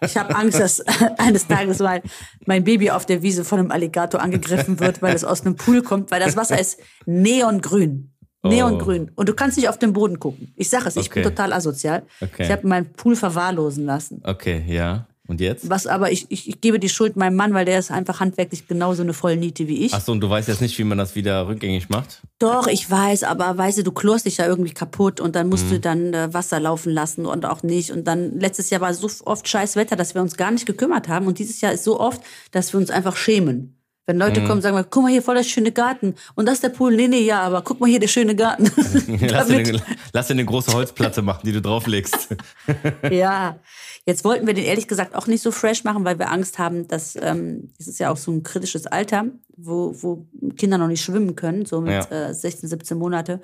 Ich 0.00 0.16
habe 0.16 0.34
Angst, 0.34 0.58
dass 0.58 0.80
eines 1.18 1.46
Tages 1.46 1.78
mal 1.80 2.00
mein 2.46 2.64
Baby 2.64 2.90
auf 2.90 3.04
der 3.04 3.20
Wiese 3.22 3.44
von 3.44 3.58
einem 3.58 3.70
Alligator 3.70 4.22
angegriffen 4.22 4.80
wird, 4.80 5.02
weil 5.02 5.14
es 5.14 5.24
aus 5.24 5.42
einem 5.44 5.56
Pool 5.56 5.82
kommt, 5.82 6.10
weil 6.10 6.20
das 6.20 6.36
Wasser 6.36 6.58
ist 6.58 6.80
neongrün. 7.04 8.12
Neongrün. 8.42 9.10
Und 9.16 9.28
du 9.28 9.34
kannst 9.34 9.58
nicht 9.58 9.68
auf 9.68 9.78
den 9.78 9.92
Boden 9.92 10.18
gucken. 10.18 10.54
Ich 10.56 10.70
sage 10.70 10.88
es, 10.88 10.96
ich 10.96 11.10
bin 11.10 11.20
Okay. 11.22 11.28
total 11.34 11.52
asozial. 11.52 12.04
Okay. 12.22 12.44
Ich 12.44 12.50
habe 12.50 12.66
meinen 12.66 12.90
Pool 12.94 13.14
verwahrlosen 13.14 13.84
lassen. 13.84 14.22
Okay, 14.24 14.64
ja. 14.66 15.06
Und 15.30 15.40
jetzt? 15.40 15.70
Was 15.70 15.86
aber, 15.86 16.10
ich, 16.10 16.26
ich, 16.28 16.48
ich 16.48 16.60
gebe 16.60 16.80
die 16.80 16.88
Schuld 16.88 17.14
meinem 17.14 17.36
Mann, 17.36 17.54
weil 17.54 17.64
der 17.64 17.78
ist 17.78 17.92
einfach 17.92 18.18
handwerklich 18.18 18.66
genauso 18.66 19.02
eine 19.02 19.12
Vollniete 19.12 19.68
wie 19.68 19.84
ich. 19.84 19.94
Achso, 19.94 20.10
und 20.10 20.18
du 20.18 20.28
weißt 20.28 20.48
jetzt 20.48 20.60
nicht, 20.60 20.76
wie 20.76 20.82
man 20.82 20.98
das 20.98 21.14
wieder 21.14 21.46
rückgängig 21.46 21.88
macht? 21.88 22.20
Doch, 22.40 22.66
ich 22.66 22.90
weiß, 22.90 23.22
aber 23.22 23.56
weißt 23.56 23.78
du, 23.78 23.84
du 23.84 23.92
klorst 23.92 24.26
dich 24.26 24.38
ja 24.38 24.46
irgendwie 24.46 24.74
kaputt 24.74 25.20
und 25.20 25.36
dann 25.36 25.48
musst 25.48 25.70
du 25.70 25.78
dann 25.78 26.12
äh, 26.14 26.34
Wasser 26.34 26.58
laufen 26.58 26.90
lassen 26.90 27.26
und 27.26 27.46
auch 27.46 27.62
nicht. 27.62 27.92
Und 27.92 28.08
dann, 28.08 28.40
letztes 28.40 28.70
Jahr 28.70 28.80
war 28.80 28.92
so 28.92 29.08
oft 29.24 29.46
scheiß 29.46 29.76
Wetter, 29.76 29.94
dass 29.94 30.16
wir 30.16 30.20
uns 30.20 30.36
gar 30.36 30.50
nicht 30.50 30.66
gekümmert 30.66 31.06
haben. 31.06 31.28
Und 31.28 31.38
dieses 31.38 31.60
Jahr 31.60 31.72
ist 31.72 31.84
so 31.84 32.00
oft, 32.00 32.20
dass 32.50 32.72
wir 32.72 32.80
uns 32.80 32.90
einfach 32.90 33.14
schämen. 33.14 33.79
Wenn 34.10 34.18
Leute 34.18 34.40
kommen 34.40 34.54
und 34.54 34.62
sagen, 34.62 34.84
guck 34.90 35.04
mal 35.04 35.08
hier, 35.12 35.22
voll 35.22 35.36
der 35.36 35.44
schöne 35.44 35.70
Garten. 35.70 36.16
Und 36.34 36.46
das 36.46 36.54
ist 36.54 36.64
der 36.64 36.70
Pool. 36.70 36.96
Nee, 36.96 37.06
nee, 37.06 37.20
ja, 37.20 37.42
aber 37.42 37.62
guck 37.62 37.78
mal 37.78 37.88
hier, 37.88 38.00
der 38.00 38.08
schöne 38.08 38.34
Garten. 38.34 38.64
Lass 39.20 39.46
dir, 39.46 39.58
eine, 39.58 39.82
lass 40.12 40.26
dir 40.26 40.32
eine 40.32 40.44
große 40.44 40.72
Holzplatte 40.72 41.22
machen, 41.22 41.42
die 41.44 41.52
du 41.52 41.62
drauflegst. 41.62 42.28
Ja, 43.10 43.60
jetzt 44.06 44.24
wollten 44.24 44.48
wir 44.48 44.54
den 44.54 44.64
ehrlich 44.64 44.88
gesagt 44.88 45.14
auch 45.14 45.28
nicht 45.28 45.42
so 45.42 45.52
fresh 45.52 45.84
machen, 45.84 46.04
weil 46.04 46.18
wir 46.18 46.32
Angst 46.32 46.58
haben, 46.58 46.88
dass 46.88 47.16
ähm, 47.20 47.70
es 47.78 47.86
ist 47.86 48.00
ja 48.00 48.10
auch 48.10 48.16
so 48.16 48.32
ein 48.32 48.42
kritisches 48.42 48.86
Alter, 48.88 49.26
wo, 49.56 49.94
wo 50.00 50.26
Kinder 50.56 50.76
noch 50.76 50.88
nicht 50.88 51.02
schwimmen 51.04 51.36
können, 51.36 51.66
so 51.66 51.80
mit 51.80 51.92
Ja. 52.10 52.30
äh, 52.30 52.34
16, 52.34 52.68
17 52.68 52.98
Monate. 52.98 53.40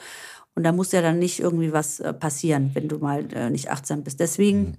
Und 0.56 0.64
da 0.64 0.72
muss 0.72 0.90
ja 0.90 1.00
dann 1.00 1.20
nicht 1.20 1.38
irgendwie 1.38 1.72
was 1.72 2.00
äh, 2.00 2.12
passieren, 2.12 2.70
wenn 2.74 2.88
du 2.88 2.98
mal 2.98 3.28
äh, 3.32 3.50
nicht 3.50 3.70
achtsam 3.70 4.02
bist. 4.02 4.18
Deswegen 4.18 4.78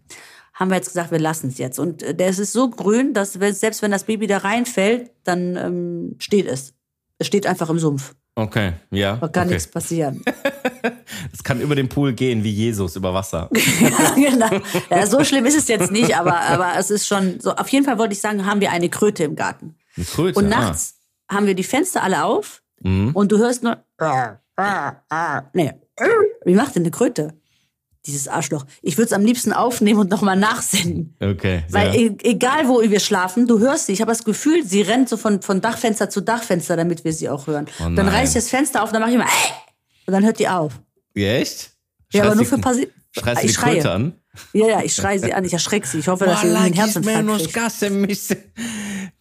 haben 0.59 0.69
wir 0.71 0.75
jetzt 0.75 0.88
gesagt, 0.88 1.12
wir 1.12 1.19
lassen 1.19 1.50
es 1.50 1.57
jetzt. 1.59 1.80
Und 1.80 2.01
äh, 2.04 2.15
der 2.15 2.30
ist 2.30 2.38
so 2.51 2.69
grün, 2.69 3.13
dass 3.13 3.33
selbst 3.33 3.81
wenn 3.81 3.92
das 3.92 4.04
Baby 4.06 4.27
da 4.27 4.39
reinfällt, 4.39 5.12
dann 5.24 5.56
ähm, 5.56 6.15
steht 6.19 6.48
es. 6.48 6.74
Es 7.19 7.27
steht 7.27 7.45
einfach 7.48 7.69
im 7.69 7.80
Sumpf. 7.80 8.13
Okay, 8.36 8.74
ja. 8.92 9.15
Da 9.18 9.27
kann 9.27 9.45
okay. 9.45 9.54
nichts 9.56 9.71
passieren. 9.71 10.24
Es 11.33 11.44
kann 11.44 11.59
über 11.62 11.75
den 11.75 11.89
Pool 11.89 12.13
gehen, 12.13 12.44
wie 12.44 12.51
Jesus 12.51 12.95
über 12.95 13.13
Wasser. 13.13 13.50
ja, 13.80 14.13
genau. 14.15 14.62
Ja, 14.89 15.06
so 15.07 15.24
schlimm 15.24 15.45
ist 15.45 15.57
es 15.57 15.68
jetzt 15.68 15.92
nicht, 15.92 16.15
aber, 16.15 16.39
aber 16.42 16.74
es 16.77 16.92
ist 16.92 17.07
schon 17.07 17.39
so. 17.39 17.56
Auf 17.56 17.68
jeden 17.69 17.86
Fall 17.86 17.98
wollte 17.98 18.13
ich 18.13 18.21
sagen, 18.21 18.45
haben 18.45 18.62
wir 18.62 18.71
eine 18.71 18.89
Kröte 18.89 19.24
im 19.24 19.36
Garten. 19.36 19.75
Eine 19.95 20.06
Kröte. 20.06 20.38
Und 20.39 20.50
nachts 20.50 21.00
haben 21.30 21.48
wir 21.48 21.56
die 21.56 21.63
Fenster 21.63 22.04
alle 22.04 22.24
auf 22.24 22.62
Mhm. 22.81 23.12
und 23.13 23.31
du 23.31 23.39
hörst 23.39 23.63
nur. 23.63 23.83
Nee. 25.54 25.74
Wie 26.45 26.54
macht 26.56 26.75
denn 26.75 26.83
eine 26.83 26.92
Kröte? 26.92 27.33
Dieses 28.06 28.27
Arschloch. 28.27 28.65
Ich 28.83 28.97
würde 28.99 29.06
es 29.06 29.12
am 29.12 29.25
liebsten 29.25 29.53
aufnehmen 29.53 30.00
und 30.00 30.11
nochmal 30.11 30.37
nachsenden. 30.37 31.15
Ah, 31.21 31.29
okay. 31.29 31.62
Weil 31.71 31.94
ja. 31.94 32.00
e 32.00 32.17
egal, 32.25 32.67
wo 32.67 32.81
wir 32.83 32.99
schlafen, 32.99 33.47
du 33.47 33.61
hörst 33.61 33.87
sie. 33.87 33.93
Ich 33.93 34.00
habe 34.00 34.11
das 34.11 34.25
Gefühl, 34.25 34.65
sie 34.67 34.83
rennt 34.83 35.09
so 35.09 35.17
von, 35.17 35.41
von 35.41 35.61
Dachfenster 35.61 36.11
zu 36.11 36.21
Dachfenster, 36.21 36.77
damit 36.77 37.05
wir 37.05 37.12
sie 37.12 37.29
auch 37.29 37.47
hören. 37.47 37.67
Oh 37.79 37.85
dann 37.85 37.94
nein. 37.94 38.09
reiße 38.09 38.39
ich 38.39 38.44
das 38.44 38.49
Fenster 38.50 38.83
auf, 38.83 38.91
dann 38.91 39.00
mache 39.03 39.11
ich 39.11 39.17
immer 39.17 39.27
"Ey!" 39.27 39.53
und 40.06 40.12
dann 40.15 40.25
hört 40.25 40.39
die 40.41 40.49
auf. 40.49 40.73
Ja, 41.15 41.29
echt? 41.35 41.71
Ja, 42.12 42.25
aber 42.25 42.35
Schreist 42.35 42.37
nur 42.37 42.44
die- 42.44 42.49
für 42.49 42.55
ein 42.56 42.61
paar 42.61 42.75
Se- 42.75 42.89
Schreist 43.21 43.43
du 43.43 43.47
Ich 43.47 43.53
die 43.53 43.59
schreie. 43.59 43.75
Kröte 43.75 43.91
an? 43.93 44.12
Ja, 44.53 44.67
ja, 44.67 44.83
ich 44.83 44.94
schreie 44.94 45.19
sie 45.21 45.33
an, 45.33 45.44
ich 45.44 45.53
erschrecke 45.53 45.87
sie. 45.87 45.99
Ich 45.99 46.09
hoffe, 46.09 46.25
dass 46.25 46.41
sie 46.41 46.49
einen 46.49 46.73
Herzinfarkt 46.75 47.29
kriegt. 47.29 47.49
σκάσε, 47.50 47.91
μη 47.91 48.15
σε, 48.15 48.53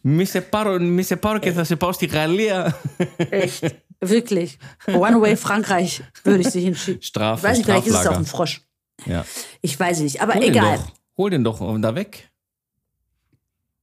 μη 0.01 0.25
σε 0.25 0.41
πάρω, 0.41 0.79
μη 0.79 1.03
σε 1.03 1.15
πάρω 1.15 1.37
και 1.39 1.51
θα 1.51 1.63
σε 1.63 1.75
πάω 1.75 1.91
στη 1.91 2.05
Γαλλία. 2.05 2.81
Echt. 3.17 3.63
Wirklich. 4.03 4.57
One 4.87 5.17
Way 5.21 5.35
Frankreich 5.35 6.01
würde 6.23 6.41
ich 6.41 6.49
sie 6.49 6.61
hinschicken. 6.61 7.01
Straf- 7.03 7.37
ich 7.37 7.43
weiß 7.43 7.57
nicht, 7.57 7.65
vielleicht 7.65 7.87
ist 7.87 7.93
es 7.93 7.99
auch 7.99 8.01
Straflager. 8.01 8.17
ein 8.19 8.25
Frosch. 8.25 8.61
Ja. 9.04 9.24
Ich 9.60 9.78
weiß 9.78 10.00
nicht, 10.00 10.22
aber 10.22 10.34
Hol 10.34 10.42
egal. 10.44 10.76
Den 10.78 10.84
doch. 10.86 10.92
Hol 11.18 11.30
den 11.30 11.44
doch 11.44 11.78
da 11.80 11.94
weg. 11.94 12.30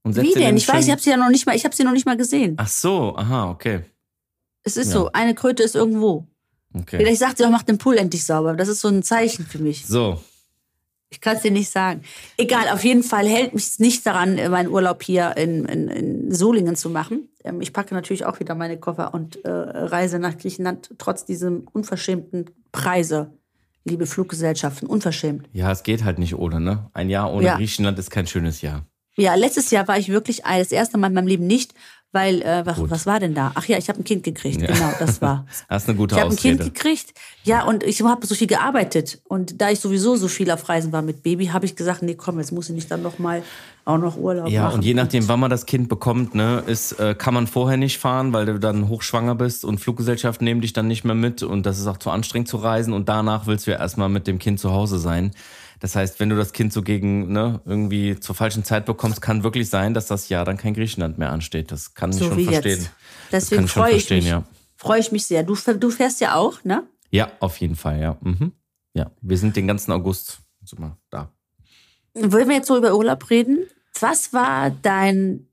Wie 0.04 0.12
den 0.12 0.34
denn? 0.34 0.56
Ich 0.56 0.68
weiß, 0.68 0.84
ich 0.84 0.90
habe 0.90 1.00
sie 1.00 1.10
ja 1.10 1.16
noch 1.16 1.30
nicht 1.30 1.46
mal, 1.46 1.56
ich 1.56 1.64
habe 1.64 1.74
sie 1.74 1.82
noch 1.84 1.92
nicht 1.92 2.04
mal 2.06 2.16
gesehen. 2.16 2.54
Ach 2.58 2.68
so, 2.68 3.16
aha, 3.16 3.50
okay. 3.50 3.84
Es 4.62 4.76
ist 4.76 4.88
Ja. 4.88 4.92
so, 4.94 5.12
eine 5.12 5.34
Kröte 5.34 5.62
ist 5.62 5.74
irgendwo. 5.74 6.26
okay. 6.74 6.98
Vielleicht 6.98 7.20
sagt 7.20 7.38
sie 7.38 7.44
auch, 7.44 7.50
mach 7.50 7.62
den 7.62 7.78
Pool 7.78 7.96
endlich 7.96 8.24
sauber. 8.24 8.54
Das 8.54 8.68
ist 8.68 8.80
so 8.80 8.88
ein 8.88 9.02
Zeichen 9.02 9.46
für 9.46 9.58
mich. 9.58 9.86
So, 9.86 10.20
Ich 11.10 11.20
kann 11.20 11.36
es 11.36 11.42
dir 11.42 11.50
nicht 11.52 11.70
sagen. 11.70 12.02
Egal, 12.36 12.68
auf 12.70 12.82
jeden 12.84 13.02
Fall 13.04 13.26
hält 13.28 13.54
mich 13.54 13.78
nicht 13.78 14.04
daran, 14.04 14.36
äh, 14.36 14.48
meinen 14.48 14.68
Urlaub 14.68 15.02
hier 15.02 15.36
in, 15.36 15.64
in, 15.66 15.88
in 15.88 16.34
Solingen 16.34 16.76
zu 16.76 16.90
machen. 16.90 17.28
Ähm, 17.44 17.60
Ich 17.60 17.72
packe 17.72 17.94
natürlich 17.94 18.24
auch 18.26 18.40
wieder 18.40 18.54
meine 18.54 18.78
Koffer 18.78 19.14
und 19.14 19.42
äh, 19.44 19.48
reise 19.50 20.18
nach 20.18 20.36
Griechenland, 20.36 20.90
trotz 20.98 21.24
diesem 21.24 21.66
unverschämten 21.72 22.50
Preise, 22.72 23.32
liebe 23.84 24.06
Fluggesellschaften, 24.06 24.86
unverschämt. 24.88 25.48
ja, 25.52 25.70
es 25.70 25.82
geht 25.82 26.04
halt 26.04 26.18
nicht 26.18 26.34
ohne, 26.36 26.60
ne? 26.60 26.90
Ein 26.94 27.10
Jahr 27.10 27.32
ohne 27.32 27.44
Ja. 27.46 27.56
Griechenland 27.56 27.98
ist 27.98 28.10
kein 28.10 28.26
schönes 28.26 28.62
Jahr. 28.62 28.86
Ja, 29.16 29.34
letztes 29.34 29.70
Jahr 29.70 29.86
war 29.86 29.98
ich 29.98 30.08
wirklich 30.08 30.42
das 30.42 30.72
erste 30.72 30.98
Mal 30.98 31.08
in 31.08 31.14
meinem 31.14 31.28
Leben 31.28 31.46
nicht, 31.46 31.72
weil, 32.10 32.42
äh, 32.42 32.64
was, 32.64 32.78
was 32.90 33.06
war 33.06 33.20
denn 33.20 33.34
da? 33.34 33.52
Ach 33.54 33.64
ja, 33.66 33.76
ich 33.76 33.88
habe 33.88 34.00
ein 34.00 34.04
Kind 34.04 34.22
gekriegt, 34.24 34.60
Ja. 34.60 34.68
genau, 34.68 34.90
das 34.98 35.20
war. 35.20 35.46
Hast 35.68 35.88
eine 35.88 35.96
gute 35.98 36.14
Ich 36.14 36.20
habe 36.20 36.30
ein 36.30 36.36
Kind 36.36 36.60
gekriegt, 36.62 37.12
ja, 37.42 37.64
und 37.64 37.82
ich 37.84 38.00
habe 38.02 38.26
so 38.26 38.34
viel 38.34 38.46
gearbeitet. 38.46 39.20
Und 39.24 39.60
da 39.60 39.70
ich 39.70 39.80
sowieso 39.80 40.16
so 40.16 40.28
viel 40.28 40.50
auf 40.50 40.68
Reisen 40.68 40.92
war 40.92 41.02
mit 41.02 41.22
Baby, 41.22 41.46
habe 41.46 41.66
ich 41.66 41.76
gesagt, 41.76 42.02
nee, 42.02 42.14
komm, 42.14 42.38
jetzt 42.38 42.52
muss 42.52 42.68
ich 42.68 42.74
nicht 42.74 42.90
dann 42.90 43.02
noch 43.02 43.18
mal 43.18 43.42
auch 43.84 43.98
noch 43.98 44.16
Urlaub 44.16 44.48
Ja, 44.48 44.64
machen. 44.64 44.76
und 44.76 44.84
je 44.84 44.94
nachdem, 44.94 45.28
wann 45.28 45.40
man 45.40 45.50
das 45.50 45.66
Kind 45.66 45.88
bekommt, 45.88 46.34
ne, 46.34 46.62
ist, 46.66 46.92
äh, 46.92 47.14
kann 47.14 47.34
man 47.34 47.46
vorher 47.46 47.76
nicht 47.76 47.98
fahren, 47.98 48.32
weil 48.32 48.46
du 48.46 48.58
dann 48.58 48.88
hochschwanger 48.88 49.34
bist 49.34 49.64
und 49.64 49.78
Fluggesellschaften 49.78 50.44
nehmen 50.44 50.60
dich 50.62 50.72
dann 50.72 50.88
nicht 50.88 51.04
mehr 51.04 51.14
mit 51.14 51.42
und 51.42 51.66
das 51.66 51.78
ist 51.78 51.86
auch 51.86 51.98
zu 51.98 52.10
anstrengend 52.10 52.48
zu 52.48 52.56
reisen 52.56 52.92
und 52.94 53.08
danach 53.08 53.46
willst 53.46 53.66
du 53.66 53.72
ja 53.72 53.78
erstmal 53.78 54.08
mit 54.08 54.26
dem 54.26 54.38
Kind 54.38 54.58
zu 54.60 54.72
Hause 54.72 54.98
sein. 54.98 55.32
Das 55.80 55.96
heißt, 55.96 56.18
wenn 56.18 56.30
du 56.30 56.36
das 56.36 56.52
Kind 56.52 56.72
so 56.72 56.80
gegen, 56.80 57.30
ne, 57.32 57.60
irgendwie 57.66 58.18
zur 58.18 58.34
falschen 58.34 58.64
Zeit 58.64 58.86
bekommst, 58.86 59.20
kann 59.20 59.42
wirklich 59.44 59.68
sein, 59.68 59.92
dass 59.92 60.06
das 60.06 60.30
Jahr 60.30 60.44
dann 60.46 60.56
kein 60.56 60.72
Griechenland 60.72 61.18
mehr 61.18 61.30
ansteht. 61.30 61.70
Das 61.70 61.92
kann 61.92 62.10
ich 62.10 62.16
so 62.16 62.28
schon 62.28 62.40
verstehen. 62.44 62.78
jetzt. 62.78 62.90
Deswegen 63.32 63.64
ich 63.64 63.70
freue 63.70 63.88
ich 63.90 63.94
verstehen, 63.96 64.18
mich. 64.18 64.26
ja. 64.28 64.44
Freue 64.76 65.00
ich 65.00 65.12
mich 65.12 65.26
sehr. 65.26 65.42
Du, 65.42 65.54
du 65.54 65.90
fährst 65.90 66.20
ja 66.20 66.36
auch, 66.36 66.64
ne? 66.64 66.84
Ja, 67.10 67.30
auf 67.40 67.58
jeden 67.58 67.76
Fall, 67.76 68.00
ja. 68.00 68.16
Mhm. 68.22 68.52
Ja, 68.94 69.10
wir 69.20 69.36
sind 69.36 69.56
den 69.56 69.66
ganzen 69.66 69.92
August 69.92 70.38
so 70.64 70.76
mal 70.78 70.96
da. 71.10 71.30
Wollen 72.14 72.48
wir 72.48 72.56
jetzt 72.56 72.68
so 72.68 72.76
über 72.78 72.94
Urlaub 72.94 73.28
reden? 73.28 73.66
Was 74.00 74.32
war 74.32 74.70
dein 74.70 75.46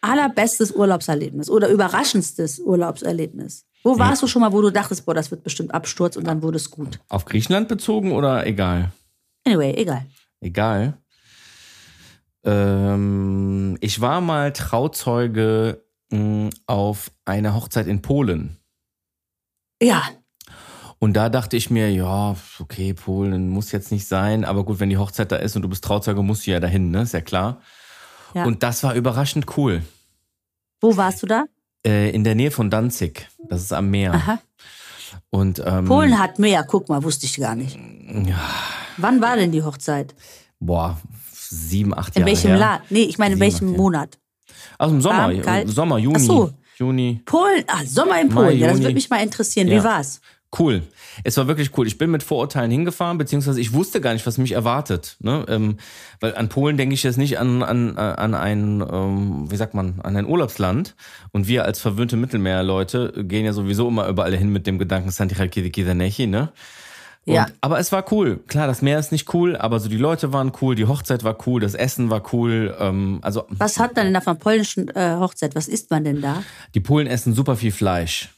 allerbestes 0.00 0.72
Urlaubserlebnis 0.72 1.50
oder 1.50 1.68
überraschendstes 1.68 2.58
Urlaubserlebnis? 2.60 3.66
Wo 3.82 3.98
warst 3.98 4.22
du 4.22 4.26
schon 4.26 4.42
mal, 4.42 4.52
wo 4.52 4.60
du 4.60 4.70
dachtest, 4.70 5.06
boah, 5.06 5.14
das 5.14 5.30
wird 5.30 5.42
bestimmt 5.42 5.72
Absturz 5.72 6.16
und 6.16 6.26
dann 6.26 6.42
wurde 6.42 6.56
es 6.56 6.70
gut? 6.70 7.00
Auf 7.08 7.24
Griechenland 7.24 7.68
bezogen 7.68 8.12
oder 8.12 8.46
egal? 8.46 8.92
Anyway, 9.46 9.72
egal. 9.74 10.06
Egal. 10.40 10.98
Ähm, 12.44 13.76
ich 13.80 14.00
war 14.00 14.20
mal 14.20 14.52
Trauzeuge 14.52 15.82
mh, 16.10 16.50
auf 16.66 17.10
einer 17.24 17.54
Hochzeit 17.54 17.86
in 17.86 18.02
Polen. 18.02 18.58
Ja, 19.82 20.02
Und 21.02 21.14
da 21.14 21.30
dachte 21.30 21.56
ich 21.56 21.70
mir, 21.70 21.90
ja, 21.90 22.36
okay, 22.58 22.92
Polen 22.92 23.48
muss 23.48 23.72
jetzt 23.72 23.90
nicht 23.90 24.06
sein, 24.06 24.44
aber 24.44 24.64
gut, 24.64 24.80
wenn 24.80 24.90
die 24.90 24.98
Hochzeit 24.98 25.32
da 25.32 25.36
ist 25.36 25.56
und 25.56 25.62
du 25.62 25.68
bist 25.68 25.82
Trauzeuge, 25.82 26.22
musst 26.22 26.46
du 26.46 26.50
ja 26.50 26.60
dahin, 26.60 26.90
ne? 26.90 27.02
Ist 27.02 27.14
ja 27.14 27.22
klar. 27.22 27.62
Ja. 28.34 28.44
Und 28.44 28.62
das 28.62 28.82
war 28.82 28.94
überraschend 28.94 29.46
cool. 29.56 29.82
wo 30.80 30.96
warst 30.96 31.22
du 31.22 31.26
da? 31.26 31.44
Äh, 31.84 32.10
in 32.10 32.22
der 32.22 32.34
Nähe 32.34 32.50
von 32.50 32.68
Danzig. 32.70 33.26
Das 33.48 33.62
ist 33.62 33.72
am 33.72 33.88
Meer. 33.90 34.12
Aha. 34.14 34.38
Und 35.30 35.60
ähm, 35.66 35.86
Polen 35.86 36.18
hat 36.18 36.38
mehr, 36.38 36.62
guck 36.64 36.88
mal, 36.90 37.02
wusste 37.02 37.24
ich 37.26 37.36
gar 37.38 37.54
nicht. 37.54 37.76
ja, 38.26 38.38
Wann 38.98 39.20
war 39.22 39.36
denn 39.36 39.52
die 39.52 39.62
Hochzeit? 39.62 40.14
boah, 40.60 41.00
sieben, 41.32 41.96
acht 41.96 42.14
In 42.14 42.20
Jahre 42.20 42.30
welchem 42.30 42.50
her. 42.50 42.58
Land? 42.58 42.82
Nee, 42.90 43.02
ich 43.04 43.16
meine, 43.16 43.34
in 43.34 43.40
Sieben, 43.40 43.52
welchem. 43.68 43.76
Monat? 43.78 44.18
Aus 44.78 44.90
dem 44.90 45.00
Sommer, 45.00 45.32
Warm? 45.44 45.66
Sommer, 45.66 45.98
Juni. 45.98 46.16
Ach 46.16 46.20
so. 46.20 46.52
Juni. 46.76 47.22
Polen, 47.24 47.64
ah, 47.66 47.84
Sommer 47.86 48.20
in 48.20 48.28
Mai, 48.28 48.34
Polen, 48.34 48.58
ja, 48.58 48.68
das 48.68 48.80
würde 48.80 48.94
mich 48.94 49.08
mal 49.08 49.22
interessieren. 49.22 49.68
Ja. 49.68 49.80
Wie 49.80 49.84
war's? 49.84 50.20
Cool. 50.58 50.82
es 51.22 51.36
war 51.36 51.46
wirklich 51.46 51.76
cool. 51.78 51.86
Ich 51.86 51.96
bin 51.96 52.10
mit 52.10 52.24
Vorurteilen 52.24 52.72
hingefahren, 52.72 53.18
beziehungsweise 53.18 53.60
ich 53.60 53.72
wusste 53.72 54.00
gar 54.00 54.14
nicht, 54.14 54.26
was 54.26 54.36
mich 54.36 54.52
erwartet. 54.52 55.16
Ne? 55.20 55.44
Ähm, 55.48 55.76
weil 56.18 56.34
an 56.34 56.48
Polen 56.48 56.76
denke 56.76 56.94
ich 56.94 57.04
jetzt 57.04 57.18
nicht 57.18 57.38
an, 57.38 57.62
an, 57.62 57.96
an 57.96 58.34
ein, 58.34 58.84
ähm, 58.92 59.50
wie 59.50 59.56
sagt 59.56 59.74
man, 59.74 60.00
an 60.00 60.16
ein 60.16 60.26
Urlaubsland. 60.26 60.96
Und 61.30 61.46
wir 61.46 61.64
als 61.64 61.80
verwöhnte 61.80 62.16
Mittelmeerleute 62.16 63.24
gehen 63.24 63.44
ja 63.44 63.52
sowieso 63.52 63.86
immer 63.88 64.08
überall 64.08 64.36
hin 64.36 64.50
mit 64.50 64.66
dem 64.66 64.78
Gedanken 64.78 65.10
Santi 65.10 65.34
Kidekidanechi, 65.34 66.26
ne? 66.26 66.50
Und, 67.26 67.34
Ja. 67.34 67.46
Aber 67.60 67.78
es 67.78 67.92
war 67.92 68.04
cool. 68.12 68.40
Klar, 68.48 68.66
das 68.66 68.82
Meer 68.82 68.98
ist 68.98 69.12
nicht 69.12 69.32
cool, 69.34 69.56
aber 69.56 69.78
so 69.78 69.88
die 69.88 69.98
Leute 69.98 70.32
waren 70.32 70.52
cool, 70.60 70.74
die 70.74 70.86
Hochzeit 70.86 71.22
war 71.22 71.36
cool, 71.46 71.60
das 71.60 71.74
Essen 71.74 72.10
war 72.10 72.22
cool. 72.32 72.74
Ähm, 72.80 73.20
also 73.22 73.44
Was 73.50 73.78
hat 73.78 73.94
man 73.94 74.06
denn 74.06 74.14
da 74.14 74.20
von 74.20 74.38
polnischen 74.38 74.88
äh, 74.88 75.16
Hochzeit? 75.18 75.54
Was 75.54 75.68
isst 75.68 75.90
man 75.90 76.02
denn 76.02 76.20
da? 76.20 76.42
die 76.74 76.80
Polen 76.80 77.06
essen 77.06 77.34
super 77.34 77.56
viel 77.56 77.72
Fleisch 77.72 78.30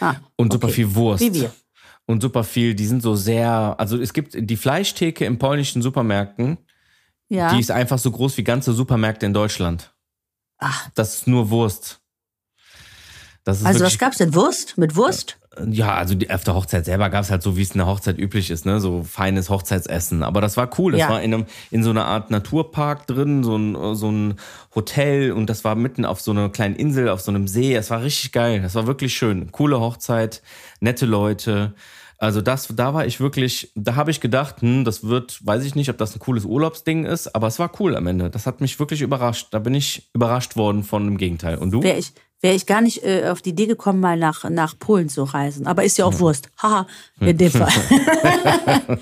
Ah, 0.00 0.16
und 0.36 0.52
super 0.52 0.66
okay. 0.66 0.74
viel 0.74 0.94
Wurst. 0.94 1.20
Wie 1.22 1.32
wir. 1.34 1.52
Und 2.06 2.20
super 2.20 2.44
viel, 2.44 2.74
die 2.74 2.86
sind 2.86 3.02
so 3.02 3.14
sehr, 3.14 3.74
also 3.78 3.98
es 3.98 4.12
gibt 4.12 4.34
die 4.38 4.56
Fleischtheke 4.56 5.24
in 5.24 5.38
polnischen 5.38 5.80
Supermärkten, 5.80 6.58
Ja. 7.28 7.54
die 7.54 7.60
ist 7.60 7.70
einfach 7.70 7.98
so 7.98 8.10
groß 8.10 8.36
wie 8.36 8.44
ganze 8.44 8.72
Supermärkte 8.72 9.24
in 9.26 9.32
Deutschland. 9.32 9.94
Ach, 10.58 10.88
Das 10.94 11.14
ist 11.14 11.26
nur 11.26 11.50
Wurst. 11.50 12.00
Also 13.46 13.84
was 13.84 13.98
gab's 13.98 14.18
denn? 14.18 14.34
Wurst? 14.34 14.78
Mit 14.78 14.96
Wurst? 14.96 15.38
Ja, 15.70 15.94
also 15.94 16.14
die, 16.14 16.30
auf 16.30 16.44
der 16.44 16.54
Hochzeit 16.54 16.84
selber 16.84 17.10
gab 17.10 17.22
es 17.22 17.30
halt 17.30 17.42
so, 17.42 17.56
wie 17.56 17.62
es 17.62 17.70
in 17.72 17.78
der 17.78 17.86
Hochzeit 17.86 18.18
üblich 18.18 18.50
ist, 18.50 18.66
ne, 18.66 18.80
so 18.80 19.02
feines 19.02 19.50
Hochzeitsessen. 19.50 20.22
Aber 20.22 20.40
das 20.40 20.56
war 20.56 20.68
cool. 20.78 20.92
Das 20.92 21.00
Ja. 21.02 21.08
war 21.10 21.22
in, 21.22 21.32
einem, 21.34 21.46
in 21.70 21.82
so 21.84 21.90
einer 21.90 22.06
Art 22.06 22.30
Naturpark 22.30 23.06
drin, 23.06 23.44
so 23.44 23.56
ein, 23.56 23.94
so 23.94 24.10
ein 24.10 24.34
Hotel 24.74 25.32
und 25.32 25.48
das 25.50 25.64
war 25.64 25.74
mitten 25.74 26.04
auf 26.04 26.20
so 26.20 26.30
einer 26.32 26.48
kleinen 26.48 26.76
Insel, 26.76 27.08
auf 27.08 27.20
so 27.20 27.30
einem 27.30 27.46
See. 27.48 27.74
Es 27.74 27.90
war 27.90 28.02
richtig 28.02 28.32
geil. 28.32 28.60
Das 28.62 28.74
war 28.74 28.86
wirklich 28.86 29.14
schön. 29.14 29.52
Coole 29.52 29.80
Hochzeit, 29.80 30.42
nette 30.80 31.06
Leute. 31.06 31.74
Also 32.18 32.40
das, 32.40 32.68
da 32.74 32.94
war 32.94 33.04
ich 33.06 33.20
wirklich, 33.20 33.70
da 33.74 33.96
habe 33.96 34.10
ich 34.10 34.20
gedacht, 34.20 34.62
hm, 34.62 34.84
das 34.84 35.04
wird, 35.04 35.44
weiß 35.44 35.64
ich 35.64 35.74
nicht, 35.74 35.90
ob 35.90 35.98
das 35.98 36.14
ein 36.14 36.20
cooles 36.20 36.44
Urlaubsding 36.44 37.04
ist, 37.04 37.34
aber 37.34 37.48
es 37.48 37.58
war 37.58 37.70
cool 37.80 37.96
am 37.96 38.06
Ende. 38.06 38.30
Das 38.30 38.46
hat 38.46 38.60
mich 38.60 38.78
wirklich 38.78 39.02
überrascht. 39.02 39.48
Da 39.50 39.58
bin 39.58 39.74
ich 39.74 40.08
überrascht 40.14 40.56
worden 40.56 40.84
von 40.84 41.04
dem 41.04 41.18
Gegenteil. 41.18 41.58
Und 41.58 41.72
du? 41.72 41.82
Wäre 41.82 41.98
ich, 41.98 42.12
wär 42.44 42.54
ich 42.54 42.66
gar 42.66 42.82
nicht 42.82 43.02
äh, 43.02 43.30
auf 43.30 43.40
die 43.40 43.50
Idee 43.50 43.64
gekommen, 43.66 44.00
mal 44.00 44.18
nach, 44.18 44.44
nach 44.50 44.78
Polen 44.78 45.08
zu 45.08 45.24
reisen. 45.24 45.66
Aber 45.66 45.82
ist 45.82 45.96
ja 45.96 46.04
auch 46.04 46.18
Wurst. 46.18 46.50
Haha, 46.62 46.86
in 47.18 47.38
dem 47.38 47.50
Fall. 47.50 47.72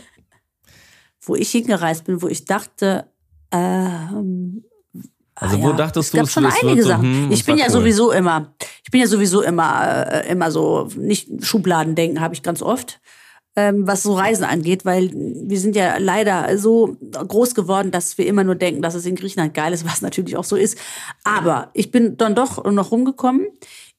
wo 1.22 1.34
ich 1.34 1.50
hingereist 1.50 2.04
bin, 2.04 2.22
wo 2.22 2.28
ich 2.28 2.44
dachte, 2.44 3.04
ähm, 3.50 4.62
Also 5.34 5.56
ah 5.56 5.60
wo 5.60 5.70
ja, 5.70 5.72
dachtest 5.72 6.06
es 6.06 6.10
du, 6.12 6.16
gab 6.18 6.26
es 6.26 6.32
schon 6.32 6.44
wird 6.44 6.54
einige 6.62 6.82
so, 6.84 6.88
Sachen. 6.90 7.02
hm, 7.02 7.32
ich 7.32 7.44
bin 7.44 7.58
ja 7.58 7.64
cool. 7.64 7.72
sowieso 7.72 8.12
immer, 8.12 8.54
ich 8.84 8.92
bin 8.92 9.00
ja 9.00 9.08
sowieso 9.08 9.42
immer, 9.42 10.06
äh, 10.06 10.30
immer 10.30 10.52
so, 10.52 10.88
nicht 10.96 11.44
Schubladendenken 11.44 12.20
habe 12.20 12.34
ich 12.34 12.44
ganz 12.44 12.62
oft, 12.62 13.00
ähm, 13.56 13.86
was 13.86 14.02
so 14.02 14.14
Reisen 14.14 14.44
angeht, 14.44 14.84
weil 14.84 15.10
wir 15.12 15.60
sind 15.60 15.76
ja 15.76 15.98
leider 15.98 16.56
so 16.58 16.96
groß 17.00 17.54
geworden, 17.54 17.90
dass 17.90 18.16
wir 18.16 18.26
immer 18.26 18.44
nur 18.44 18.54
denken, 18.54 18.80
dass 18.82 18.94
es 18.94 19.04
in 19.06 19.14
Griechenland 19.16 19.52
geil 19.54 19.72
ist, 19.72 19.84
was 19.90 20.00
natürlich 20.02 20.36
auch 20.36 20.44
so 20.44 20.56
ist. 20.56 20.78
Aber 21.24 21.70
ich 21.74 21.90
bin 21.90 22.16
dann 22.16 22.34
doch 22.34 22.64
noch 22.70 22.90
rumgekommen. 22.92 23.46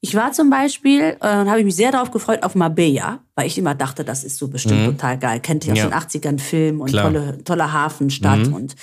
Ich 0.02 0.16
war 0.16 0.34
zum 0.34 0.50
Beispiel, 0.50 1.02
äh, 1.02 1.16
habe 1.22 1.60
ich 1.60 1.66
mich 1.66 1.76
sehr 1.78 1.92
darauf 1.92 2.12
gefreut, 2.12 2.44
auf 2.44 2.56
Marbella, 2.56 3.20
weil 3.36 3.48
ich 3.48 3.58
immer 3.58 3.74
dachte, 3.74 4.04
das 4.04 4.24
ist 4.26 4.38
so 4.38 4.50
bestimmt 4.50 4.86
total 4.86 5.18
geil. 5.18 5.40
Kennt 5.40 5.66
ihr 5.66 5.72
aus 5.74 5.80
Mhm. 5.80 5.90
Ja. 5.92 6.00
den 6.00 6.08
80ern 6.10 6.40
Film 6.40 6.82
und 6.82 6.90
Klar. 6.90 7.06
tolle, 7.06 7.44
tolle 7.46 7.72
Hafenstadt. 7.72 8.48
Mhm. 8.48 8.54
Und, 8.54 8.76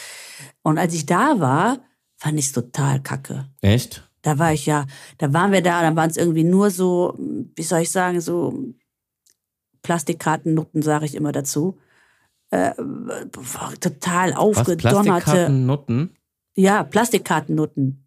und 0.62 0.79
als 0.79 0.95
ich 0.95 1.05
da 1.05 1.39
war, 1.39 1.79
fand 2.17 2.39
ich 2.39 2.47
es 2.47 2.53
total 2.53 3.00
kacke. 3.03 3.47
Echt? 3.61 4.09
Da 4.23 4.39
war 4.39 4.53
ich 4.53 4.65
ja, 4.67 4.87
da 5.19 5.33
waren 5.33 5.53
wir 5.53 5.62
da, 5.62 5.83
da 5.83 5.95
waren 5.97 6.09
es 6.11 6.17
irgendwie 6.17 6.45
nur 6.45 6.71
so, 6.71 7.15
wie 7.57 7.62
soll 7.62 7.81
ich 7.81 7.91
sagen, 7.91 8.21
so 8.21 8.55
Plastikkartennutten, 9.82 10.82
sage 10.82 11.04
ich 11.06 11.14
immer 11.14 11.32
dazu. 11.32 11.78
Äh, 12.50 12.72
total 13.80 14.30
Was? 14.30 14.37
aufgedonnerte. 14.37 14.78
Plastikkarten, 15.22 15.66
Nutten? 15.66 16.16
Ja, 16.56 16.82
Plastikkartennutten. 16.82 18.04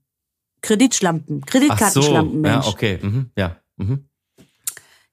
Kreditschlampen, 0.61 1.41
Ach 1.41 1.47
so, 1.47 1.51
Kreditkartenschlampen, 1.59 2.43
ja, 2.45 2.51
Mensch. 2.53 2.67
okay. 2.67 2.99
Mhm. 3.01 3.31
Ja. 3.37 3.57
Mhm. 3.77 4.05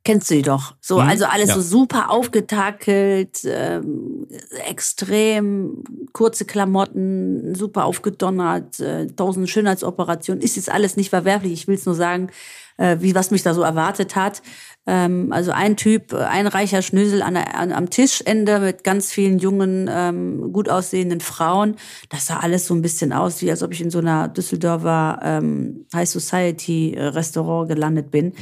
Kennst 0.02 0.30
du 0.30 0.34
die 0.34 0.42
doch? 0.42 0.74
So, 0.80 0.98
Mhm, 1.00 1.08
also 1.08 1.26
alles 1.26 1.50
ja. 1.50 1.54
so 1.56 1.60
super 1.60 2.10
aufgetakelt, 2.10 3.40
ähm, 3.44 4.26
extrem 4.66 5.84
kurze 6.14 6.46
Klamotten, 6.46 7.54
super 7.54 7.84
aufgedonnert, 7.84 8.80
äh, 8.80 9.08
tausend 9.08 9.50
Schönheitsoperationen. 9.50 10.42
Ist 10.42 10.56
jetzt 10.56 10.70
alles 10.70 10.96
nicht 10.96 11.10
verwerflich. 11.10 11.52
Ich 11.52 11.68
will 11.68 11.74
es 11.74 11.84
nur 11.84 11.94
sagen, 11.94 12.30
äh, 12.78 12.96
wie 13.00 13.14
was 13.14 13.30
mich 13.30 13.42
da 13.42 13.52
so 13.52 13.60
erwartet 13.62 14.16
hat. 14.16 14.40
Ähm, 14.86 15.30
also 15.32 15.52
ein 15.52 15.76
Typ, 15.76 16.12
äh, 16.12 16.16
ein 16.16 16.46
reicher 16.46 16.80
Schnösel 16.80 17.22
an, 17.22 17.36
an, 17.36 17.70
am 17.70 17.90
Tischende 17.90 18.60
mit 18.60 18.82
ganz 18.82 19.12
vielen 19.12 19.38
jungen, 19.38 19.88
ähm, 19.92 20.52
gut 20.52 20.68
aussehenden 20.70 21.20
Frauen. 21.20 21.76
Das 22.08 22.26
sah 22.26 22.38
alles 22.38 22.66
so 22.66 22.74
ein 22.74 22.80
bisschen 22.82 23.12
aus, 23.12 23.42
wie 23.42 23.50
als 23.50 23.62
ob 23.62 23.72
ich 23.72 23.82
in 23.82 23.90
so 23.90 23.98
einer 23.98 24.28
Düsseldorfer 24.28 25.20
ähm, 25.22 25.86
High 25.94 26.08
Society 26.08 26.94
äh, 26.94 27.04
Restaurant 27.08 27.68
gelandet 27.68 28.10
bin. 28.10 28.32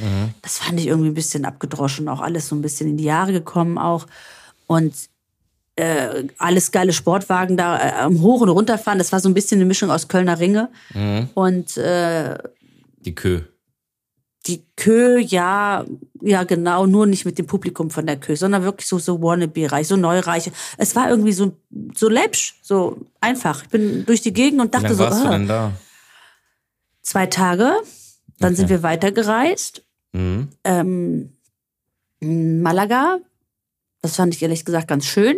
Das 0.41 0.59
fand 0.59 0.79
ich 0.79 0.87
irgendwie 0.87 1.09
ein 1.09 1.13
bisschen 1.13 1.43
abgedroschen, 1.45 2.07
auch 2.07 2.21
alles 2.21 2.47
so 2.47 2.55
ein 2.55 2.61
bisschen 2.61 2.89
in 2.89 2.97
die 2.97 3.03
Jahre 3.03 3.33
gekommen 3.33 3.77
auch. 3.77 4.07
Und 4.65 4.93
äh, 5.75 6.27
alles 6.37 6.71
geile 6.71 6.93
Sportwagen 6.93 7.57
da 7.57 7.77
äh, 7.77 7.91
am 8.01 8.21
Hoch- 8.21 8.41
und 8.41 8.49
Runterfahren. 8.49 8.97
Das 8.97 9.11
war 9.11 9.19
so 9.19 9.29
ein 9.29 9.33
bisschen 9.33 9.59
eine 9.59 9.65
Mischung 9.65 9.91
aus 9.91 10.07
Kölner 10.07 10.39
Ringe. 10.39 10.69
Und 11.35 11.77
äh, 11.77 12.37
Die 13.05 13.15
Kö. 13.15 13.41
Die 14.47 14.63
Kö, 14.75 15.19
ja, 15.19 15.85
ja 16.21 16.43
genau, 16.43 16.85
nur 16.85 17.05
nicht 17.05 17.25
mit 17.25 17.37
dem 17.37 17.45
Publikum 17.45 17.89
von 17.91 18.05
der 18.05 18.17
Kö, 18.17 18.35
sondern 18.35 18.63
wirklich 18.63 18.87
so, 18.87 18.97
so 18.97 19.21
Wannabe-reich, 19.21 19.87
so 19.87 19.97
Neureiche. 19.97 20.51
Es 20.77 20.95
war 20.95 21.09
irgendwie 21.09 21.33
so, 21.33 21.57
so 21.93 22.07
läppsch, 22.09 22.55
so 22.61 22.97
einfach. 23.19 23.63
Ich 23.63 23.69
bin 23.69 24.05
durch 24.05 24.21
die 24.21 24.33
Gegend 24.33 24.61
und 24.61 24.67
Wie 24.67 24.71
dachte 24.71 24.85
lange 24.85 24.95
so, 24.95 25.03
warst 25.03 25.23
du 25.23 25.27
ah, 25.27 25.31
denn 25.31 25.47
da? 25.47 25.71
zwei 27.01 27.25
Tage. 27.25 27.73
Dann 28.39 28.53
Okay. 28.53 28.55
sind 28.55 28.69
wir 28.69 28.83
weitergereist. 28.83 29.83
Mhm. 30.13 30.47
ähm, 30.63 31.33
Malaga. 32.21 33.19
Das 34.01 34.15
fand 34.15 34.33
ich 34.33 34.41
ehrlich 34.41 34.65
gesagt 34.65 34.87
ganz 34.87 35.05
schön. 35.05 35.35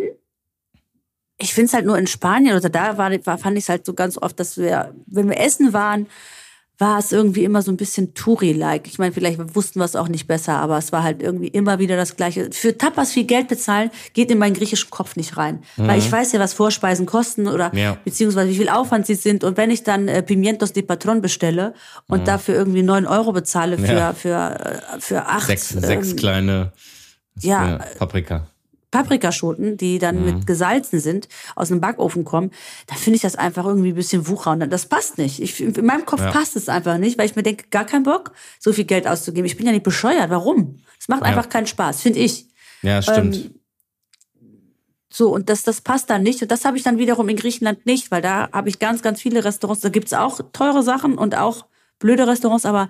Ich 1.38 1.52
finde 1.54 1.66
es 1.66 1.74
halt 1.74 1.86
nur 1.86 1.98
in 1.98 2.06
Spanien 2.06 2.56
oder 2.56 2.68
da 2.70 2.96
war, 2.96 3.10
war 3.26 3.38
fand 3.38 3.58
ich 3.58 3.64
es 3.64 3.68
halt 3.68 3.84
so 3.84 3.94
ganz 3.94 4.16
oft, 4.18 4.38
dass 4.38 4.56
wir, 4.56 4.94
wenn 5.06 5.28
wir 5.28 5.38
essen 5.40 5.72
waren, 5.72 6.06
war 6.82 6.98
es 6.98 7.12
irgendwie 7.12 7.44
immer 7.44 7.62
so 7.62 7.70
ein 7.70 7.76
bisschen 7.76 8.12
Touri-like. 8.12 8.88
Ich 8.88 8.98
meine, 8.98 9.12
vielleicht 9.12 9.38
wussten 9.54 9.78
wir 9.78 9.84
es 9.84 9.94
auch 9.94 10.08
nicht 10.08 10.26
besser, 10.26 10.54
aber 10.54 10.76
es 10.78 10.90
war 10.90 11.04
halt 11.04 11.22
irgendwie 11.22 11.46
immer 11.46 11.78
wieder 11.78 11.96
das 11.96 12.16
Gleiche. 12.16 12.50
Für 12.52 12.76
Tapas 12.76 13.12
viel 13.12 13.22
Geld 13.24 13.46
bezahlen 13.46 13.90
geht 14.14 14.30
in 14.32 14.38
meinen 14.38 14.54
griechischen 14.54 14.90
Kopf 14.90 15.14
nicht 15.14 15.36
rein. 15.36 15.62
Weil 15.76 15.98
ich 16.00 16.10
weiß 16.10 16.32
ja, 16.32 16.40
was 16.40 16.54
Vorspeisen 16.54 17.06
kosten 17.06 17.46
oder 17.46 17.72
Ja. 17.74 17.96
beziehungsweise 18.04 18.50
wie 18.50 18.56
viel 18.56 18.68
Aufwand 18.68 19.06
sie 19.06 19.14
sind. 19.14 19.44
Und 19.44 19.56
wenn 19.56 19.70
ich 19.70 19.84
dann 19.84 20.08
äh, 20.08 20.22
Pimientos 20.24 20.72
de 20.72 20.82
Patron 20.82 21.20
bestelle 21.22 21.74
und 22.08 22.26
dafür 22.26 22.56
irgendwie 22.56 22.82
neun 22.82 23.06
Euro 23.06 23.32
bezahle 23.32 23.78
für, 23.78 23.92
Ja. 23.92 24.12
für, 24.12 24.82
äh, 24.94 25.00
für 25.00 25.24
acht 25.26 25.46
Sechs, 25.46 25.68
sechs 25.68 26.10
ähm, 26.10 26.16
kleine 26.16 26.72
ja, 27.40 27.78
Paprika. 27.98 28.48
Paprikaschoten, 28.92 29.76
die 29.76 29.98
dann 29.98 30.20
Mhm. 30.20 30.24
mit 30.24 30.46
gesalzen 30.46 31.00
sind, 31.00 31.26
aus 31.56 31.72
einem 31.72 31.80
Backofen 31.80 32.24
kommen, 32.24 32.52
dann 32.86 32.98
finde 32.98 33.16
ich 33.16 33.22
das 33.22 33.34
einfach 33.34 33.64
irgendwie 33.66 33.88
ein 33.88 33.94
bisschen 33.96 34.28
wucher 34.28 34.52
und 34.52 34.70
das 34.70 34.86
passt 34.86 35.18
nicht. 35.18 35.40
Ich, 35.42 35.60
in 35.60 35.84
meinem 35.84 36.06
Kopf 36.06 36.20
Ja. 36.20 36.30
passt 36.30 36.54
es 36.54 36.68
einfach 36.68 36.98
nicht, 36.98 37.18
weil 37.18 37.26
ich 37.26 37.34
mir 37.34 37.42
denke, 37.42 37.64
gar 37.70 37.84
keinen 37.84 38.04
Bock, 38.04 38.32
so 38.60 38.72
viel 38.72 38.84
Geld 38.84 39.08
auszugeben. 39.08 39.46
Ich 39.46 39.56
bin 39.56 39.66
ja 39.66 39.72
nicht 39.72 39.82
bescheuert. 39.82 40.30
Warum? 40.30 40.78
Es 41.00 41.08
macht 41.08 41.22
Ja. 41.22 41.26
einfach 41.26 41.48
keinen 41.48 41.66
Spaß, 41.66 42.02
finde 42.02 42.20
ich. 42.20 42.46
Ja, 42.82 43.02
stimmt. 43.02 43.34
Ähm, 43.36 43.54
So, 45.14 45.28
und 45.34 45.50
das, 45.50 45.62
das 45.62 45.82
passt 45.82 46.08
dann 46.08 46.22
nicht. 46.22 46.40
Und 46.40 46.50
das 46.50 46.64
habe 46.64 46.78
ich 46.78 46.82
dann 46.84 46.96
wiederum 46.98 47.28
in 47.28 47.36
Griechenland 47.36 47.84
nicht, 47.84 48.10
weil 48.10 48.22
da 48.22 48.48
habe 48.50 48.70
ich 48.70 48.78
ganz, 48.78 49.02
ganz 49.02 49.20
viele 49.20 49.44
Restaurants. 49.44 49.82
Da 49.82 49.90
gibt's 49.90 50.14
auch 50.14 50.40
teure 50.54 50.82
Sachen 50.82 51.18
und 51.18 51.34
auch 51.36 51.66
blöde 51.98 52.26
Restaurants, 52.26 52.64
aber 52.64 52.88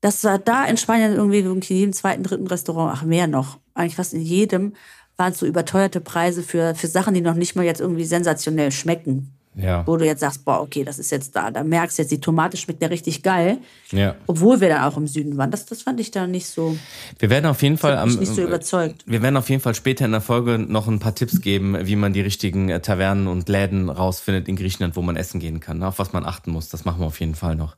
das 0.00 0.22
war 0.22 0.38
da 0.38 0.64
in 0.64 0.76
Spanien 0.76 1.12
irgendwie 1.14 1.40
in 1.40 1.60
jedem 1.60 1.92
zweiten, 1.92 2.22
dritten 2.22 2.46
Restaurant, 2.46 2.92
ach 2.96 3.02
mehr 3.02 3.26
noch, 3.26 3.58
eigentlich 3.74 3.96
fast 3.96 4.14
in 4.14 4.20
jedem, 4.20 4.74
waren 5.16 5.32
es 5.32 5.38
so 5.38 5.46
überteuerte 5.46 6.00
Preise 6.00 6.42
für, 6.42 6.74
für 6.74 6.86
Sachen, 6.88 7.14
die 7.14 7.20
noch 7.20 7.34
nicht 7.34 7.54
mal 7.56 7.64
jetzt 7.64 7.80
irgendwie 7.80 8.04
sensationell 8.04 8.72
schmecken. 8.72 9.32
ja. 9.54 9.86
Wo 9.86 9.96
du 9.96 10.04
jetzt 10.04 10.18
sagst, 10.20 10.44
boah, 10.44 10.60
okay, 10.60 10.82
das 10.82 10.98
ist 10.98 11.12
jetzt 11.12 11.36
da. 11.36 11.52
Da 11.52 11.62
merkst 11.62 11.96
du 11.96 12.02
jetzt, 12.02 12.10
die 12.10 12.20
Tomate 12.20 12.56
schmeckt 12.56 12.82
ja 12.82 12.88
richtig 12.88 13.22
geil. 13.22 13.58
ja. 13.92 14.16
Obwohl 14.26 14.60
wir 14.60 14.68
dann 14.68 14.82
auch 14.82 14.96
im 14.96 15.06
Süden 15.06 15.36
waren. 15.36 15.52
Das, 15.52 15.66
das 15.66 15.82
fand 15.82 16.00
ich 16.00 16.10
da 16.10 16.26
nicht 16.26 16.46
so, 16.48 16.76
Wir 17.20 17.30
werden 17.30 17.46
auf 17.46 17.62
jeden 17.62 17.78
Fall 17.78 17.96
am, 17.96 18.12
nicht 18.16 18.34
so 18.34 18.42
überzeugt. 18.42 19.04
wir 19.06 19.22
werden 19.22 19.36
auf 19.36 19.48
jeden 19.48 19.62
Fall 19.62 19.76
später 19.76 20.04
in 20.04 20.10
der 20.10 20.20
Folge 20.20 20.58
noch 20.58 20.88
ein 20.88 20.98
paar 20.98 21.14
Tipps 21.14 21.40
geben, 21.40 21.76
wie 21.86 21.94
man 21.94 22.12
die 22.12 22.20
richtigen 22.20 22.68
äh, 22.68 22.80
Tavernen 22.80 23.28
und 23.28 23.48
Läden 23.48 23.90
rausfindet 23.90 24.48
in 24.48 24.56
Griechenland, 24.56 24.96
wo 24.96 25.02
man 25.02 25.14
essen 25.14 25.38
gehen 25.38 25.60
kann, 25.60 25.78
ne? 25.78 25.86
auf 25.86 26.00
was 26.00 26.12
man 26.12 26.24
achten 26.24 26.50
muss. 26.50 26.68
Das 26.70 26.84
machen 26.84 27.00
wir 27.00 27.06
auf 27.06 27.20
jeden 27.20 27.36
Fall 27.36 27.54
noch. 27.54 27.76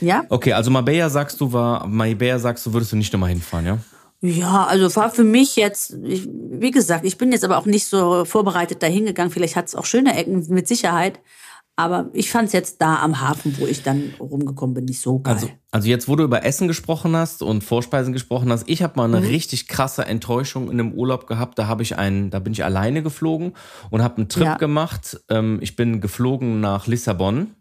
Ja? 0.00 0.24
Okay, 0.30 0.54
also 0.54 0.70
Marbella 0.70 1.10
sagst 1.10 1.40
du, 1.40 1.52
war, 1.52 1.86
Marbella 1.86 2.38
sagst 2.38 2.64
du, 2.64 2.72
würdest 2.72 2.92
du 2.92 2.96
nicht 2.96 3.12
nochmal 3.12 3.30
hinfahren, 3.30 3.66
ja? 3.66 3.78
Ja, 4.20 4.64
also 4.64 4.94
war 4.96 5.10
für 5.10 5.24
mich 5.24 5.56
jetzt, 5.56 5.94
wie 6.00 6.70
gesagt, 6.70 7.04
ich 7.04 7.18
bin 7.18 7.32
jetzt 7.32 7.44
aber 7.44 7.58
auch 7.58 7.66
nicht 7.66 7.86
so 7.86 8.24
vorbereitet 8.24 8.82
dahin 8.82 9.04
gegangen. 9.06 9.30
Vielleicht 9.30 9.56
hat 9.56 9.66
es 9.66 9.74
auch 9.74 9.84
schöne 9.84 10.16
Ecken, 10.16 10.46
mit 10.48 10.66
Sicherheit. 10.68 11.20
Aber 11.78 12.08
ich 12.14 12.30
fand 12.30 12.46
es 12.46 12.54
jetzt 12.54 12.80
da 12.80 13.00
am 13.00 13.20
Hafen, 13.20 13.54
wo 13.58 13.66
ich 13.66 13.82
dann 13.82 14.14
rumgekommen 14.18 14.72
bin, 14.72 14.86
nicht 14.86 15.02
so 15.02 15.18
geil. 15.18 15.34
Also, 15.34 15.50
also 15.72 15.88
jetzt, 15.88 16.08
wo 16.08 16.16
du 16.16 16.24
über 16.24 16.42
Essen 16.42 16.68
gesprochen 16.68 17.14
hast 17.14 17.42
und 17.42 17.62
Vorspeisen 17.62 18.14
gesprochen 18.14 18.50
hast, 18.50 18.66
ich 18.66 18.82
habe 18.82 18.94
mal 18.96 19.14
eine 19.14 19.28
richtig 19.28 19.68
krasse 19.68 20.06
Enttäuschung 20.06 20.70
in 20.70 20.80
einem 20.80 20.92
Urlaub 20.92 21.26
gehabt. 21.26 21.58
Da 21.58 21.66
habe 21.66 21.82
ich 21.82 21.98
einen, 21.98 22.30
da 22.30 22.38
bin 22.38 22.54
ich 22.54 22.64
alleine 22.64 23.02
geflogen 23.02 23.52
und 23.90 24.02
habe 24.02 24.16
einen 24.16 24.30
Trip 24.30 24.44
Ja. 24.44 24.56
gemacht. 24.56 25.20
Ähm, 25.28 25.58
ich 25.60 25.76
bin 25.76 26.00
geflogen 26.00 26.60
nach 26.60 26.86
Lissabon. 26.86 27.54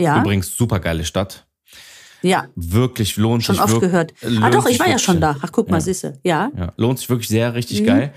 ja, 0.00 0.18
Übrigens 0.18 0.56
super 0.56 0.80
geile 0.80 1.04
Stadt. 1.04 1.46
Ja, 2.22 2.46
Wirklich 2.54 3.16
lohnt 3.16 3.44
schon 3.44 3.54
sich 3.56 3.64
oft 3.64 3.74
wirk- 3.74 3.80
gehört. 3.80 4.14
Ah 4.42 4.50
doch, 4.50 4.66
ich 4.66 4.78
war 4.78 4.88
ja 4.88 4.98
schon 4.98 5.20
da. 5.20 5.36
Ach, 5.42 5.50
guck 5.52 5.68
mal, 5.70 5.76
Ja. 5.76 5.80
siehste. 5.80 6.18
Ja. 6.22 6.50
Ja, 6.56 6.72
lohnt 6.76 6.98
sich 6.98 7.08
wirklich 7.08 7.28
sehr, 7.28 7.54
richtig 7.54 7.84
geil. 7.84 8.12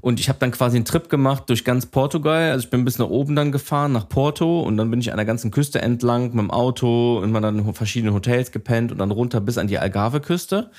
Und 0.00 0.20
ich 0.20 0.28
habe 0.28 0.38
dann 0.38 0.50
quasi 0.50 0.76
einen 0.76 0.84
Trip 0.84 1.08
gemacht 1.08 1.44
durch 1.48 1.64
ganz 1.64 1.86
Portugal. 1.86 2.50
Also 2.50 2.64
ich 2.64 2.70
bin 2.70 2.84
bis 2.84 2.98
nach 2.98 3.08
oben 3.08 3.36
dann 3.36 3.52
gefahren, 3.52 3.92
nach 3.92 4.08
Porto. 4.08 4.60
Und 4.62 4.76
dann 4.76 4.90
bin 4.90 5.00
ich 5.00 5.10
an 5.10 5.16
der 5.16 5.26
ganzen 5.26 5.50
Küste 5.50 5.82
entlang 5.82 6.24
mit 6.24 6.38
dem 6.38 6.50
Auto 6.50 7.18
und 7.18 7.32
man 7.32 7.42
dann 7.42 7.58
in 7.58 7.74
verschiedenen 7.74 8.14
Hotels 8.14 8.52
gepennt 8.52 8.92
und 8.92 8.98
dann 8.98 9.10
runter 9.10 9.40
bis 9.40 9.58
an 9.58 9.66
die 9.66 9.78
Algarve-Küste. 9.78 10.70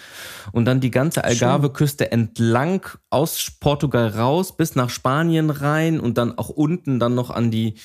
Und 0.52 0.66
dann 0.66 0.80
die 0.80 0.92
ganze 0.92 1.24
Algarve-Küste 1.24 2.12
entlang 2.12 2.88
aus 3.10 3.52
Portugal 3.60 4.08
raus 4.08 4.56
bis 4.56 4.76
nach 4.76 4.90
Spanien 4.90 5.50
rein 5.50 6.00
und 6.00 6.18
dann 6.18 6.38
auch 6.38 6.50
unten 6.50 7.00
dann 7.00 7.16
noch 7.16 7.30
an 7.30 7.52
die, 7.52 7.76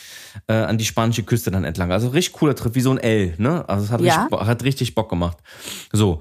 äh, 0.46 0.54
an 0.54 0.78
die 0.78 0.84
spanische 0.84 1.22
Küste 1.22 1.50
dann 1.50 1.64
entlang. 1.64 1.92
Also 1.92 2.08
richtig 2.08 2.34
cooler 2.34 2.54
Trip, 2.54 2.74
wie 2.74 2.80
so 2.80 2.90
ein 2.90 2.98
L, 2.98 3.34
ne? 3.38 3.68
Also 3.68 3.84
es 3.84 3.90
hat, 3.90 4.00
Ja. 4.00 4.22
richtig, 4.24 4.40
hat 4.46 4.64
richtig 4.64 4.94
Bock 4.94 5.08
gemacht. 5.08 5.38
So. 5.92 6.20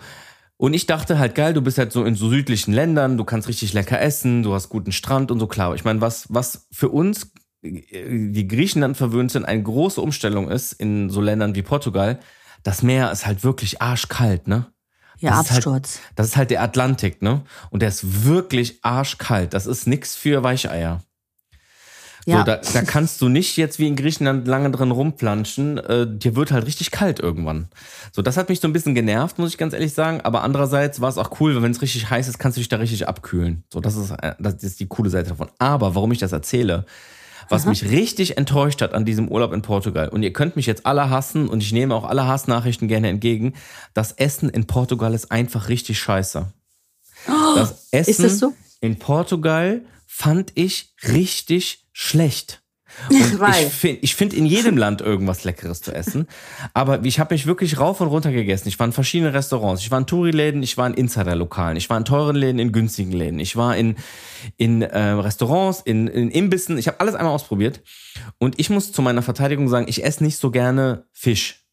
Und 0.58 0.74
ich 0.74 0.86
dachte 0.86 1.20
halt, 1.20 1.36
geil, 1.36 1.54
du 1.54 1.62
bist 1.62 1.78
halt 1.78 1.92
so 1.92 2.06
in 2.06 2.16
so 2.16 2.30
südlichen 2.30 2.74
Ländern, 2.74 3.18
du 3.18 3.26
kannst 3.26 3.48
richtig 3.50 3.74
lecker 3.74 4.00
essen, 4.02 4.42
du 4.44 4.54
hast 4.54 4.70
guten 4.70 4.92
Strand 4.94 5.30
und 5.32 5.40
so, 5.40 5.48
klar. 5.48 5.76
Ich 5.76 5.84
meine, 5.84 6.00
was, 6.02 6.28
was 6.30 6.68
für 6.72 6.90
uns, 6.90 7.32
äh, 7.62 7.82
die 8.32 8.48
Griechenland 8.48 8.96
verwöhnt 8.96 9.32
sind, 9.32 9.44
eine 9.46 9.62
große 9.62 10.00
Umstellung 10.00 10.50
ist 10.50 10.72
in 10.74 11.10
so 11.10 11.20
Ländern 11.20 11.56
wie 11.56 11.62
Portugal, 11.62 12.20
das 12.64 12.84
Meer 12.84 13.12
ist 13.12 13.26
halt 13.26 13.44
wirklich 13.44 13.82
arschkalt, 13.82 14.48
ne? 14.48 14.68
Ja, 15.20 15.32
Das 15.32 15.46
ist 15.46 15.52
halt- 15.52 15.58
Absturz. 15.68 16.00
Das 16.16 16.28
ist 16.28 16.38
halt 16.38 16.52
der 16.52 16.62
Atlantik, 16.62 17.22
ne? 17.22 17.42
Und 17.70 17.82
der 17.82 17.90
ist 17.90 18.26
wirklich 18.26 18.80
arschkalt. 18.84 19.54
Das 19.54 19.66
ist 19.66 19.88
nix 19.88 20.16
für 20.16 20.44
Weicheier. 20.44 21.02
Ja. 22.26 22.40
So, 22.40 22.44
da, 22.44 22.58
da 22.58 22.82
kannst 22.82 23.22
du 23.22 23.30
nicht 23.30 23.56
jetzt 23.56 23.78
wie 23.78 23.88
in 23.88 23.96
Griechenland 23.96 24.48
lange 24.48 24.72
drin 24.72 24.92
rumplanschen. 24.92 25.78
Äh, 25.78 26.08
dir 26.10 26.36
wird 26.36 26.52
halt 26.52 26.66
richtig 26.66 26.92
kalt 26.92 27.20
irgendwann. 27.20 27.70
So, 28.12 28.22
das 28.22 28.36
hat 28.36 28.50
mich 28.50 28.60
so 28.60 28.68
ein 28.68 28.74
bisschen 28.74 28.96
genervt, 28.96 29.38
muss 29.38 29.52
ich 29.52 29.58
ganz 29.58 29.74
ehrlich 29.74 29.94
sagen. 29.94 30.22
Aber 30.22 30.44
andererseits 30.44 31.02
war 31.02 31.10
es 31.10 31.18
auch 31.18 31.40
cool, 31.40 31.62
wenn 31.62 31.72
es 31.72 31.82
richtig 31.82 32.10
heiß 32.10 32.28
ist, 32.28 32.40
kannst 32.40 32.58
du 32.58 32.62
dich 32.62 32.70
da 32.70 32.78
richtig 32.78 33.08
abkühlen. 33.08 33.64
So, 33.72 33.80
das 33.80 33.96
ist, 33.96 34.12
äh, 34.12 34.34
das 34.40 34.64
ist 34.64 34.80
die 34.80 34.88
coole 34.88 35.10
Seite 35.10 35.30
davon. 35.30 35.50
Aber 35.60 35.94
warum 35.94 36.12
ich 36.12 36.20
das 36.20 36.32
erzähle, 36.32 36.86
was 37.50 37.66
mich 37.66 37.90
richtig 37.90 38.38
enttäuscht 38.38 38.82
hat 38.82 38.94
an 38.94 39.06
diesem 39.06 39.28
Urlaub 39.28 39.54
in 39.54 39.62
Portugal, 39.62 40.10
und 40.10 40.24
ihr 40.24 40.34
könnt 40.34 40.56
mich 40.56 40.66
jetzt 40.66 40.86
alle 40.88 41.12
hassen 41.12 41.48
und 41.48 41.62
ich 41.62 41.72
nehme 41.72 41.94
auch 41.94 42.04
alle 42.04 42.26
Hassnachrichten 42.26 42.88
gerne 42.88 43.10
entgegen, 43.10 43.54
das 43.94 44.14
Essen 44.14 44.50
in 44.50 44.66
Portugal 44.66 45.14
ist 45.14 45.32
einfach 45.32 45.70
richtig 45.70 46.00
scheiße. 46.00 46.48
Das 47.56 47.88
Essen 47.92 48.10
ist 48.10 48.24
das 48.24 48.40
so? 48.40 48.54
in 48.82 48.98
Portugal 48.98 49.82
fand 50.08 50.52
ich 50.56 50.94
richtig 51.08 51.85
schlecht. 51.96 52.62
Und 53.10 53.18
ich 53.18 53.74
finde 53.74 54.00
ich 54.02 54.16
find 54.16 54.34
in 54.34 54.46
jedem 54.46 54.78
Land 54.78 55.02
irgendwas 55.02 55.44
Leckeres 55.44 55.82
zu 55.82 55.94
essen. 55.94 56.28
Aber 56.74 57.04
ich 57.04 57.20
habe 57.20 57.34
mich 57.34 57.46
wirklich 57.46 57.78
rauf 57.78 58.00
und 58.00 58.08
runter 58.08 58.32
gegessen. 58.32 58.70
Ich 58.70 58.80
war 58.80 58.86
in 58.86 58.94
verschiedenen 58.94 59.34
Restaurants. 59.34 59.82
Ich 59.82 59.92
war 59.92 60.00
in 60.00 60.06
Touri-Läden, 60.06 60.64
ich 60.64 60.78
war 60.78 60.88
in 60.88 60.94
Insider-Lokalen, 60.94 61.76
ich 61.76 61.90
war 61.90 61.98
in 61.98 62.06
teuren 62.06 62.38
Läden, 62.38 62.60
in 62.60 62.72
günstigen 62.72 63.12
Läden. 63.12 63.40
Ich 63.40 63.58
war 63.58 63.76
in, 63.76 63.96
in 64.56 64.82
äh, 64.82 64.98
Restaurants, 64.98 65.82
in, 65.82 66.08
in 66.08 66.32
Imbissen. 66.32 66.78
Ich 66.78 66.88
habe 66.88 67.02
alles 67.02 67.16
einmal 67.16 67.34
ausprobiert. 67.34 67.82
Und 68.38 68.60
ich 68.60 68.70
muss 68.70 68.94
zu 68.94 69.02
meiner 69.02 69.22
Verteidigung 69.22 69.68
sagen, 69.68 69.88
ich 69.90 70.06
esse 70.06 70.24
nicht 70.24 70.38
so 70.38 70.50
gerne 70.52 71.06
Fisch. 71.12 71.65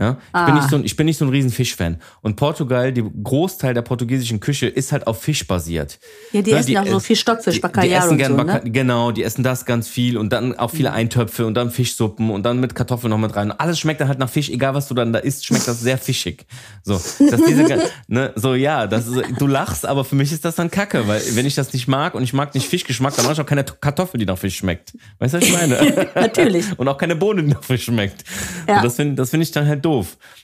Ja, 0.00 0.10
ich, 0.10 0.16
bin 0.16 0.18
Ah. 0.32 0.54
nicht 0.54 0.70
so 0.70 0.76
ein, 0.76 0.84
ich 0.84 0.94
bin 0.94 1.06
nicht 1.06 1.18
so 1.18 1.24
ein 1.24 1.30
riesen 1.30 1.50
Fischfan. 1.50 1.96
Und 2.22 2.36
Portugal, 2.36 2.92
die 2.92 3.02
Großteil 3.24 3.74
der 3.74 3.82
portugiesischen 3.82 4.38
Küche 4.38 4.66
ist 4.68 4.92
halt 4.92 5.08
auf 5.08 5.20
Fisch 5.22 5.44
basiert. 5.46 5.98
Ja, 6.30 6.40
die 6.40 6.52
Ne, 6.52 6.58
essen 6.58 6.76
auch 6.78 6.86
so 6.86 6.96
äh, 6.98 7.00
viel 7.00 7.16
Stockfisch, 7.16 7.54
die, 7.56 7.60
die 7.60 7.62
Bacalhau 7.62 8.08
und 8.10 8.24
so, 8.24 8.34
ne? 8.36 8.60
Genau, 8.64 9.10
die 9.10 9.24
essen 9.24 9.42
das 9.42 9.64
ganz 9.64 9.88
viel 9.88 10.16
und 10.16 10.32
dann 10.32 10.56
auch 10.56 10.70
viele 10.70 10.92
Eintöpfe 10.92 11.46
und 11.46 11.54
dann 11.54 11.72
Fischsuppen 11.72 12.30
und 12.30 12.44
dann 12.44 12.60
mit 12.60 12.76
Kartoffeln 12.76 13.10
noch 13.10 13.18
mit 13.18 13.34
rein. 13.34 13.50
Alles 13.50 13.80
schmeckt 13.80 14.00
dann 14.00 14.06
halt 14.06 14.20
nach 14.20 14.30
Fisch, 14.30 14.50
egal 14.50 14.74
was 14.74 14.86
du 14.86 14.94
dann 14.94 15.12
da 15.12 15.18
isst, 15.18 15.44
schmeckt 15.44 15.66
das 15.66 15.80
sehr 15.80 15.98
fischig. 15.98 16.46
So, 16.84 16.92
dass 16.94 17.42
diese, 17.44 17.66
ne, 18.06 18.32
so 18.36 18.54
ja, 18.54 18.86
das 18.86 19.08
ist, 19.08 19.20
du 19.36 19.46
lachst, 19.48 19.84
aber 19.84 20.04
für 20.04 20.14
mich 20.14 20.30
ist 20.30 20.44
das 20.44 20.54
dann 20.54 20.70
Kacke, 20.70 21.08
weil 21.08 21.20
wenn 21.32 21.44
ich 21.44 21.56
das 21.56 21.72
nicht 21.72 21.88
mag 21.88 22.14
und 22.14 22.22
ich 22.22 22.32
mag 22.32 22.54
nicht 22.54 22.68
Fischgeschmack, 22.68 23.16
dann 23.16 23.24
mag 23.24 23.34
ich 23.34 23.40
auch 23.40 23.46
keine 23.46 23.64
Kartoffel, 23.64 24.20
die 24.20 24.26
nach 24.26 24.38
Fisch 24.38 24.58
schmeckt. 24.58 24.92
Weißt 25.18 25.34
du, 25.34 25.38
was 25.38 25.44
ich 25.44 25.52
meine? 25.52 26.08
Natürlich. 26.14 26.66
Und 26.78 26.86
auch 26.86 26.98
keine 26.98 27.16
Bohne, 27.16 27.42
die 27.42 27.48
nach 27.50 27.64
Fisch 27.64 27.86
schmeckt. 27.86 28.22
Ja. 28.68 28.76
Und 28.76 28.84
das 28.84 28.94
finde 28.94 29.14
das 29.16 29.30
find 29.30 29.42
ich 29.42 29.50
dann 29.50 29.66
halt 29.66 29.84
doof. 29.84 29.87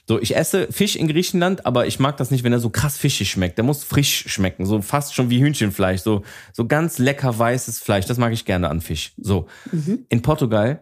So, 0.07 0.19
ich 0.19 0.35
esse 0.35 0.71
Fisch 0.71 0.95
in 0.95 1.07
Griechenland, 1.07 1.65
aber 1.65 1.87
ich 1.87 1.99
mag 1.99 2.17
das 2.17 2.31
nicht, 2.31 2.43
wenn 2.43 2.53
er 2.53 2.59
so 2.59 2.69
krass 2.69 2.97
fischig 2.97 3.29
schmeckt. 3.29 3.57
Der 3.57 3.65
muss 3.65 3.83
frisch 3.83 4.25
schmecken, 4.27 4.65
so 4.65 4.81
fast 4.81 5.15
schon 5.15 5.29
wie 5.29 5.39
Hühnchenfleisch, 5.41 6.01
so, 6.01 6.23
so 6.53 6.67
ganz 6.67 6.97
lecker 6.99 7.37
weißes 7.37 7.79
Fleisch. 7.79 8.05
Das 8.05 8.17
mag 8.17 8.33
ich 8.33 8.45
gerne 8.45 8.69
an 8.69 8.81
Fisch. 8.81 9.13
So. 9.17 9.47
In 10.09 10.21
Portugal 10.21 10.81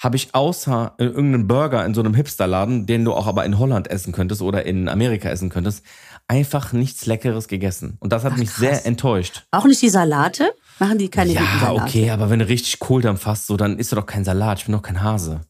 habe 0.00 0.16
ich 0.16 0.34
außer 0.34 0.94
äh, 0.98 1.04
irgendeinen 1.04 1.46
Burger 1.46 1.84
in 1.84 1.94
so 1.94 2.00
einem 2.00 2.14
Hipsterladen, 2.14 2.86
den 2.86 3.04
du 3.04 3.12
auch 3.12 3.26
aber 3.26 3.44
in 3.44 3.58
Holland 3.58 3.88
essen 3.88 4.12
könntest 4.12 4.40
oder 4.40 4.64
in 4.64 4.88
Amerika 4.88 5.28
essen 5.28 5.50
könntest, 5.50 5.84
einfach 6.26 6.72
nichts 6.72 7.06
Leckeres 7.06 7.48
gegessen. 7.48 7.98
Und 8.00 8.12
das 8.12 8.24
hat 8.24 8.38
mich 8.38 8.50
sehr 8.50 8.86
enttäuscht. 8.86 9.44
Auch 9.50 9.66
nicht 9.66 9.82
die 9.82 9.90
Salate? 9.90 10.54
Machen 10.78 10.96
die 10.96 11.08
keine 11.08 11.32
Ja, 11.34 11.72
okay, 11.72 12.10
aber 12.10 12.30
wenn 12.30 12.38
du 12.38 12.48
richtig 12.48 12.78
Kohldampf 12.78 13.26
hast, 13.26 13.46
so, 13.46 13.58
dann 13.58 13.78
isst 13.78 13.92
du 13.92 13.96
doch 13.96 14.06
kein 14.06 14.24
Salat. 14.24 14.60
Ich 14.60 14.64
bin 14.64 14.72
doch 14.72 14.82
kein 14.82 15.02
Hase. 15.02 15.42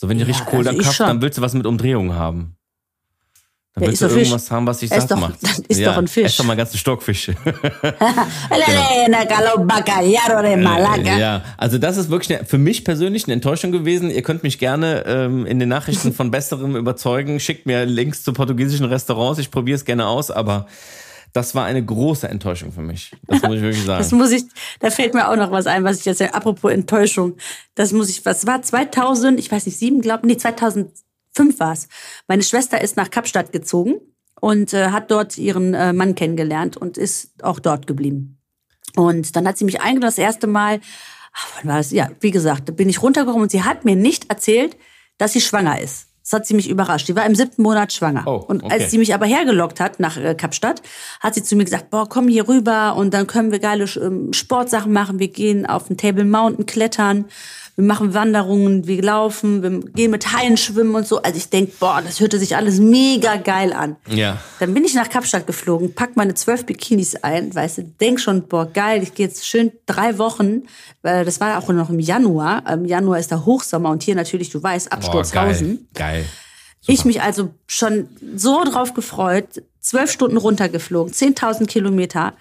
So, 0.00 0.08
wenn 0.08 0.16
du 0.16 0.22
Ja, 0.24 0.28
richtig 0.28 0.46
also 0.46 0.56
Kohldampf 0.56 0.80
ich 0.80 0.86
hast, 0.86 0.96
schon. 0.96 1.06
dann 1.08 1.20
willst 1.20 1.36
du 1.36 1.42
was 1.42 1.52
mit 1.52 1.66
Umdrehungen 1.66 2.14
haben. 2.14 2.56
Dann 3.74 3.82
willst 3.84 3.92
ist 3.92 4.00
du 4.00 4.06
doch 4.06 4.14
Fisch. 4.14 4.22
irgendwas 4.28 4.50
haben, 4.50 4.66
was 4.66 4.80
satt 4.80 5.10
doch- 5.10 5.20
macht. 5.20 5.34
dann 5.42 5.64
isst 5.68 5.78
ja, 5.80 5.90
doch 5.92 5.98
ein 5.98 6.08
Fisch. 6.08 6.24
Ess 6.24 6.36
doch 6.38 6.44
mal 6.46 6.56
ganze 6.56 6.78
Stockfische. 6.78 7.36
Malaga. 10.56 11.18
ja, 11.18 11.44
also 11.58 11.76
das 11.76 11.98
ist 11.98 12.08
wirklich 12.08 12.34
eine, 12.38 12.46
für 12.46 12.56
mich 12.56 12.82
persönlich 12.82 13.24
eine 13.24 13.34
Enttäuschung 13.34 13.72
gewesen. 13.72 14.10
Ihr 14.10 14.22
könnt 14.22 14.42
mich 14.42 14.58
gerne 14.58 15.04
ähm, 15.06 15.44
in 15.44 15.58
den 15.58 15.68
Nachrichten 15.68 16.12
von 16.14 16.30
Besserem 16.30 16.76
überzeugen. 16.76 17.38
Schickt 17.38 17.66
mir 17.66 17.84
Links 17.84 18.22
zu 18.22 18.32
portugiesischen 18.32 18.86
Restaurants. 18.86 19.38
Ich 19.38 19.50
probiere 19.50 19.76
es 19.76 19.84
gerne 19.84 20.06
aus, 20.06 20.30
aber 20.30 20.66
das 21.32 21.54
war 21.54 21.64
eine 21.64 21.84
große 21.84 22.28
Enttäuschung 22.28 22.72
für 22.72 22.82
mich. 22.82 23.12
Das 23.26 23.42
muss 23.42 23.56
ich 23.56 23.62
wirklich 23.62 23.84
sagen. 23.84 23.98
Das 23.98 24.12
muss 24.12 24.30
ich, 24.32 24.44
da 24.80 24.90
fällt 24.90 25.14
mir 25.14 25.28
auch 25.28 25.36
noch 25.36 25.50
was 25.50 25.66
ein, 25.66 25.84
was 25.84 26.00
ich 26.00 26.04
jetzt, 26.04 26.22
apropos 26.22 26.72
Enttäuschung, 26.72 27.36
das 27.74 27.92
muss 27.92 28.08
ich, 28.08 28.24
was 28.24 28.46
war 28.46 28.62
2000, 28.62 29.38
ich 29.38 29.50
weiß 29.50 29.66
nicht, 29.66 29.78
sieben, 29.78 30.00
glaube 30.00 30.26
nee, 30.26 30.36
2005 30.36 30.92
war 31.58 31.72
es. 31.72 31.88
Meine 32.26 32.42
Schwester 32.42 32.80
ist 32.80 32.96
nach 32.96 33.10
Kapstadt 33.10 33.52
gezogen 33.52 34.00
und 34.40 34.72
äh, 34.72 34.88
hat 34.88 35.10
dort 35.10 35.38
ihren 35.38 35.74
äh, 35.74 35.92
Mann 35.92 36.14
kennengelernt 36.14 36.76
und 36.76 36.98
ist 36.98 37.42
auch 37.44 37.60
dort 37.60 37.86
geblieben. 37.86 38.38
Und 38.96 39.36
dann 39.36 39.46
hat 39.46 39.56
sie 39.56 39.64
mich 39.64 39.80
eingeladen, 39.80 40.00
das 40.00 40.18
erste 40.18 40.46
Mal, 40.46 40.80
ach, 41.32 41.48
wann 41.56 41.68
war 41.68 41.76
das? 41.78 41.92
Ja, 41.92 42.10
wie 42.20 42.32
gesagt, 42.32 42.68
da 42.68 42.72
bin 42.72 42.88
ich 42.88 43.02
runtergekommen 43.02 43.42
und 43.42 43.50
sie 43.50 43.62
hat 43.62 43.84
mir 43.84 43.96
nicht 43.96 44.30
erzählt, 44.30 44.76
dass 45.18 45.32
sie 45.32 45.40
schwanger 45.40 45.80
ist. 45.80 46.09
Das 46.30 46.38
hat 46.38 46.46
sie 46.46 46.54
mich 46.54 46.70
überrascht. 46.70 47.08
Die 47.08 47.16
war 47.16 47.26
im 47.26 47.34
siebten 47.34 47.60
Monat 47.62 47.92
schwanger. 47.92 48.22
Oh, 48.24 48.44
und 48.46 48.62
okay. 48.62 48.72
als 48.72 48.92
sie 48.92 48.98
mich 48.98 49.14
aber 49.14 49.26
hergelockt 49.26 49.80
hat 49.80 49.98
nach 49.98 50.16
äh, 50.16 50.36
Kapstadt, 50.36 50.80
hat 51.18 51.34
sie 51.34 51.42
zu 51.42 51.56
mir 51.56 51.64
gesagt, 51.64 51.90
boah, 51.90 52.08
komm 52.08 52.28
hier 52.28 52.46
rüber 52.46 52.94
und 52.94 53.12
dann 53.12 53.26
können 53.26 53.50
wir 53.50 53.58
geile 53.58 53.86
ähm, 53.96 54.32
Sportsachen 54.32 54.92
machen. 54.92 55.18
Wir 55.18 55.26
gehen 55.26 55.66
auf 55.66 55.88
den 55.88 55.96
Table 55.96 56.24
Mountain 56.24 56.66
klettern, 56.66 57.24
wir 57.80 57.86
machen 57.86 58.12
Wanderungen, 58.12 58.86
wir 58.86 59.02
laufen, 59.02 59.62
wir 59.62 59.80
gehen 59.92 60.10
mit 60.10 60.34
Haien 60.34 60.58
schwimmen 60.58 60.94
und 60.94 61.06
so. 61.06 61.22
Also 61.22 61.38
ich 61.38 61.48
denk, 61.48 61.78
boah, 61.78 62.02
das 62.04 62.20
hörte 62.20 62.38
sich 62.38 62.54
alles 62.54 62.78
mega 62.78 63.36
geil 63.36 63.72
an. 63.72 63.96
Ja. 64.06 64.38
Dann 64.58 64.74
bin 64.74 64.84
ich 64.84 64.92
nach 64.92 65.08
Kapstadt 65.08 65.46
geflogen, 65.46 65.94
pack 65.94 66.14
meine 66.14 66.34
zwölf 66.34 66.66
Bikinis 66.66 67.16
ein, 67.16 67.54
weißt 67.54 67.78
du, 67.78 67.82
denk 67.84 68.20
schon, 68.20 68.46
boah, 68.48 68.70
geil, 68.70 69.02
ich 69.02 69.14
gehe 69.14 69.26
jetzt 69.26 69.46
schön 69.46 69.72
drei 69.86 70.18
Wochen, 70.18 70.64
weil 71.00 71.24
das 71.24 71.40
war 71.40 71.56
auch 71.56 71.68
noch 71.70 71.88
im 71.88 72.00
Januar. 72.00 72.70
Im 72.70 72.84
Januar 72.84 73.18
ist 73.18 73.30
der 73.30 73.46
Hochsommer 73.46 73.88
und 73.88 74.02
hier 74.02 74.14
natürlich, 74.14 74.50
du 74.50 74.62
weißt, 74.62 74.90
Boah, 74.90 74.96
Absturzhausen. 74.96 75.88
geil. 75.94 76.24
Geil. 76.24 76.26
Ich 76.86 77.06
mich 77.06 77.22
also 77.22 77.54
schon 77.66 78.08
so 78.36 78.62
drauf 78.64 78.92
gefreut, 78.92 79.62
zwölf 79.80 80.10
Stunden 80.10 80.36
runtergeflogen, 80.36 81.14
10.000 81.14 81.66
Kilometer. 81.66 82.34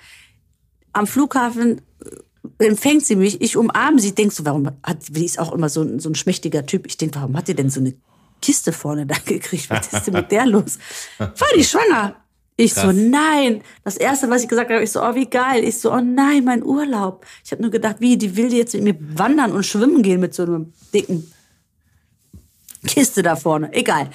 Am 0.91 1.07
Flughafen 1.07 1.77
äh, 2.03 2.09
empfängt 2.57 3.05
sie 3.05 3.15
mich, 3.15 3.41
ich 3.41 3.55
umarme 3.57 3.99
sie, 3.99 4.13
denkst 4.15 4.37
du, 4.37 4.45
warum 4.45 4.67
hat, 4.83 4.97
die 5.09 5.25
ist 5.25 5.39
auch 5.39 5.51
immer 5.53 5.69
so, 5.69 5.81
ein- 5.83 5.99
so 5.99 6.09
ein 6.09 6.15
schmächtiger 6.15 6.65
Typ. 6.65 6.87
Ich 6.87 6.97
denk, 6.97 7.15
warum 7.15 7.35
hat 7.37 7.47
die 7.47 7.53
denn 7.55 7.69
so 7.69 7.79
eine 7.79 7.93
Kiste 8.41 8.71
vorne 8.73 9.05
da 9.05 9.15
gekriegt? 9.25 9.69
Was 9.69 9.91
ist 9.93 10.05
denn 10.07 10.13
mit 10.15 10.31
der 10.31 10.45
los? 10.45 10.77
War 11.17 11.33
die 11.55 11.63
schwanger? 11.63 12.15
Ich 12.55 12.73
so, 12.73 12.81
Krass. 12.81 12.95
nein. 12.97 13.61
Das 13.85 13.95
erste, 13.95 14.29
was 14.29 14.41
ich 14.43 14.49
gesagt 14.49 14.69
habe, 14.69 14.83
ich 14.83 14.91
so, 14.91 15.01
oh, 15.01 15.15
wie 15.15 15.27
geil. 15.29 15.63
Ich 15.63 15.79
so, 15.79 15.93
oh 15.93 16.01
nein, 16.01 16.43
mein 16.43 16.61
Urlaub. 16.61 17.25
Ich 17.45 17.51
habe 17.53 17.61
nur 17.61 17.71
gedacht, 17.71 17.97
wie, 17.99 18.17
die 18.17 18.35
will 18.35 18.53
jetzt 18.53 18.73
mit 18.73 18.83
mir 18.83 18.97
wandern 19.17 19.53
und 19.53 19.65
schwimmen 19.65 20.01
gehen 20.03 20.19
mit 20.19 20.33
so 20.33 20.43
einem 20.43 20.73
dicken 20.93 21.31
Kiste 22.85 23.21
da 23.23 23.35
vorne. 23.35 23.71
Egal. 23.73 24.09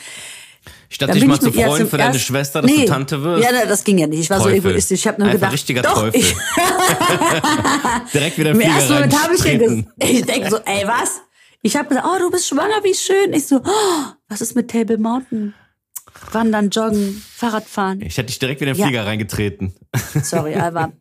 Statt 0.90 1.08
Dann 1.08 1.16
dich 1.18 1.26
mal 1.26 1.34
ich 1.34 1.40
zu 1.40 1.52
freuen 1.52 1.88
für 1.88 1.98
deine 1.98 2.18
Schwester, 2.18 2.62
dass 2.62 2.70
Nee. 2.70 2.82
du 2.84 2.86
Tante 2.86 3.22
wirst. 3.22 3.44
Ja, 3.44 3.52
ne, 3.52 3.66
das 3.66 3.82
ging 3.84 3.98
ja 3.98 4.06
nicht. 4.06 4.20
Ich 4.20 4.30
war 4.30 4.38
so 4.38 4.44
Teufel. 4.44 4.70
egoistisch. 4.70 5.00
Ich 5.00 5.06
habe 5.06 5.18
nur 5.20 5.26
Einfach 5.28 5.38
gedacht, 5.40 5.52
richtiger 5.54 5.82
doch, 5.82 5.94
Teufel. 5.94 6.20
Ich, 6.20 6.34
Direkt 8.12 8.38
wieder 8.38 8.50
im 8.52 8.60
ersten 8.60 8.92
Moment 8.94 9.22
habe 9.22 9.34
ich 9.34 9.44
ja 9.44 9.52
ich 10.08 10.24
denke 10.24 10.50
so, 10.50 10.58
ey, 10.64 10.86
was? 10.86 11.20
Ich 11.62 11.76
habe 11.76 11.88
gesagt, 11.88 12.06
oh, 12.06 12.18
du 12.18 12.30
bist 12.30 12.46
schwanger, 12.48 12.82
wie 12.82 12.94
schön. 12.94 13.32
Ich 13.32 13.46
so, 13.46 13.56
oh, 13.64 14.04
was 14.28 14.40
ist 14.40 14.54
mit 14.54 14.70
Table 14.70 14.98
Mountain? 14.98 15.54
Wandern, 16.30 16.70
Joggen, 16.70 17.22
Fahrradfahren. 17.34 18.00
Ich 18.00 18.16
hätte 18.16 18.26
dich 18.26 18.38
direkt 18.38 18.60
wieder 18.60 18.70
in 18.70 18.76
den 18.76 18.80
Ja. 18.82 18.86
Flieger 18.86 19.06
reingetreten. 19.06 19.74
Sorry, 20.22 20.54
aber 20.54 20.92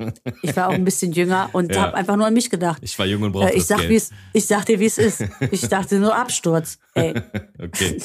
ich 0.41 0.55
war 0.55 0.69
auch 0.69 0.73
ein 0.73 0.85
bisschen 0.85 1.11
jünger 1.11 1.49
und 1.53 1.73
Ja. 1.75 1.83
habe 1.83 1.95
einfach 1.95 2.15
nur 2.15 2.25
an 2.25 2.33
mich 2.33 2.49
gedacht. 2.49 2.79
Ich 2.81 2.97
war 2.97 3.05
jung 3.05 3.21
und 3.21 3.31
brauchte 3.31 3.53
Äh, 3.53 3.57
ich, 3.57 3.65
sag, 3.65 3.81
Geld. 3.81 4.03
ich 4.33 4.45
sag 4.47 4.65
dir, 4.65 4.79
wie 4.79 4.85
es 4.85 4.97
ist. 4.97 5.23
Ich 5.51 5.67
dachte 5.67 5.99
nur 5.99 6.15
Absturz. 6.15 6.79
Ey. 6.95 7.13
Okay. 7.61 7.99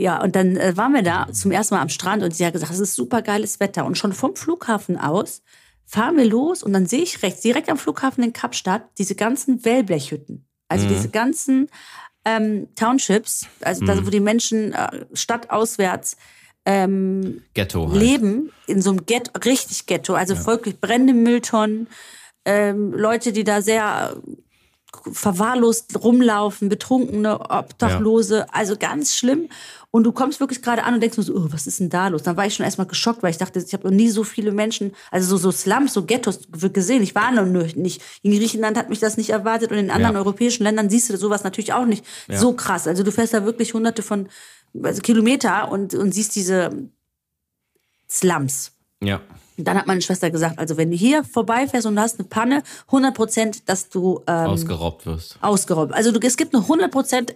Ja, 0.00 0.22
und 0.22 0.34
dann 0.34 0.56
äh, 0.56 0.78
waren 0.78 0.94
wir 0.94 1.02
da 1.02 1.28
zum 1.30 1.50
ersten 1.50 1.74
Mal 1.74 1.82
am 1.82 1.90
Strand 1.90 2.22
und 2.22 2.34
sie 2.34 2.46
hat 2.46 2.54
gesagt, 2.54 2.72
es 2.72 2.80
ist 2.80 2.94
super 2.94 3.20
geiles 3.20 3.60
Wetter. 3.60 3.84
Und 3.84 3.98
schon 3.98 4.14
vom 4.14 4.34
Flughafen 4.34 4.96
aus 4.96 5.42
fahren 5.84 6.16
wir 6.16 6.24
los 6.24 6.62
und 6.62 6.72
dann 6.72 6.86
sehe 6.86 7.02
ich 7.02 7.22
rechts, 7.22 7.42
direkt 7.42 7.68
am 7.68 7.76
Flughafen 7.76 8.24
in 8.24 8.32
Kapstadt, 8.32 8.88
diese 8.96 9.14
ganzen 9.14 9.62
Wellblechhütten. 9.62 10.46
Also 10.68 10.88
diese 10.88 11.10
ganzen 11.10 11.68
ähm, 12.24 12.68
Townships, 12.76 13.44
also 13.60 13.84
da, 13.84 14.06
wo 14.06 14.08
die 14.08 14.20
Menschen 14.20 14.72
äh, 14.72 15.04
stadtauswärts 15.12 16.16
ähm, 16.64 17.42
Ghetto 17.52 17.90
halt. 17.90 18.00
leben, 18.00 18.52
in 18.66 18.80
so 18.80 18.90
einem 18.90 19.04
Ghetto, 19.04 19.32
richtig 19.44 19.84
Ghetto, 19.84 20.14
also 20.14 20.34
folglich 20.34 20.80
brennende 20.80 21.12
Mülltonnen, 21.12 21.88
ähm, 22.46 22.94
Leute, 22.94 23.32
die 23.32 23.44
da 23.44 23.60
sehr 23.60 24.16
verwahrlost 25.12 26.02
rumlaufen, 26.02 26.68
Betrunkene, 26.68 27.40
Obdachlose, 27.50 28.52
also 28.52 28.76
ganz 28.76 29.14
schlimm. 29.14 29.48
Und 29.92 30.04
du 30.04 30.12
kommst 30.12 30.38
wirklich 30.38 30.62
gerade 30.62 30.84
an 30.84 30.94
und 30.94 31.00
denkst 31.00 31.16
nur 31.16 31.24
so, 31.24 31.34
oh, 31.34 31.46
was 31.50 31.66
ist 31.66 31.80
denn 31.80 31.90
da 31.90 32.08
los? 32.08 32.22
Dann 32.22 32.36
war 32.36 32.46
ich 32.46 32.54
schon 32.54 32.64
erstmal 32.64 32.86
geschockt, 32.86 33.22
weil 33.22 33.30
ich 33.32 33.38
dachte, 33.38 33.58
ich 33.58 33.72
habe 33.72 33.88
noch 33.88 33.94
nie 33.94 34.08
so 34.08 34.22
viele 34.22 34.52
Menschen, 34.52 34.92
also 35.10 35.36
so, 35.36 35.36
so 35.36 35.50
Slums, 35.50 35.94
so 35.94 36.04
Ghettos 36.04 36.40
gesehen. 36.72 37.02
Ich 37.02 37.14
war 37.14 37.32
noch 37.32 37.46
nicht. 37.74 38.00
In 38.22 38.32
Griechenland 38.32 38.76
hat 38.78 38.88
mich 38.88 39.00
das 39.00 39.16
nicht 39.16 39.30
erwartet 39.30 39.72
und 39.72 39.78
in 39.78 39.90
anderen 39.90 40.14
Ja. 40.14 40.20
europäischen 40.20 40.62
Ländern 40.62 40.90
siehst 40.90 41.10
du 41.10 41.16
sowas 41.16 41.42
natürlich 41.42 41.72
auch 41.72 41.86
nicht 41.86 42.04
so 42.28 42.52
krass. 42.52 42.86
Also 42.86 43.02
du 43.02 43.10
fährst 43.10 43.34
da 43.34 43.44
wirklich 43.44 43.74
hunderte 43.74 44.02
von 44.02 44.28
also 44.80 45.00
Kilometer 45.02 45.72
und, 45.72 45.94
und 45.94 46.12
siehst 46.12 46.36
diese 46.36 46.70
Slums. 48.08 48.72
Ja. 49.02 49.20
Und 49.60 49.66
dann 49.68 49.78
hat 49.78 49.86
meine 49.86 50.00
Schwester 50.02 50.30
gesagt, 50.30 50.58
also 50.58 50.76
wenn 50.76 50.90
du 50.90 50.96
hier 50.96 51.22
vorbeifährst 51.22 51.86
und 51.86 51.94
du 51.96 52.00
hast 52.02 52.18
eine 52.18 52.28
Panne, 52.28 52.62
100 52.86 53.14
Prozent, 53.14 53.68
dass 53.68 53.88
du 53.88 54.20
ähm, 54.26 54.46
Ausgeraubt 54.46 55.06
wirst. 55.06 55.38
ausgeraubt. 55.40 55.92
Also 55.92 56.12
du, 56.12 56.20
es 56.26 56.36
gibt 56.36 56.54
eine 56.54 56.62
100 56.64 56.90
Prozent 56.90 57.34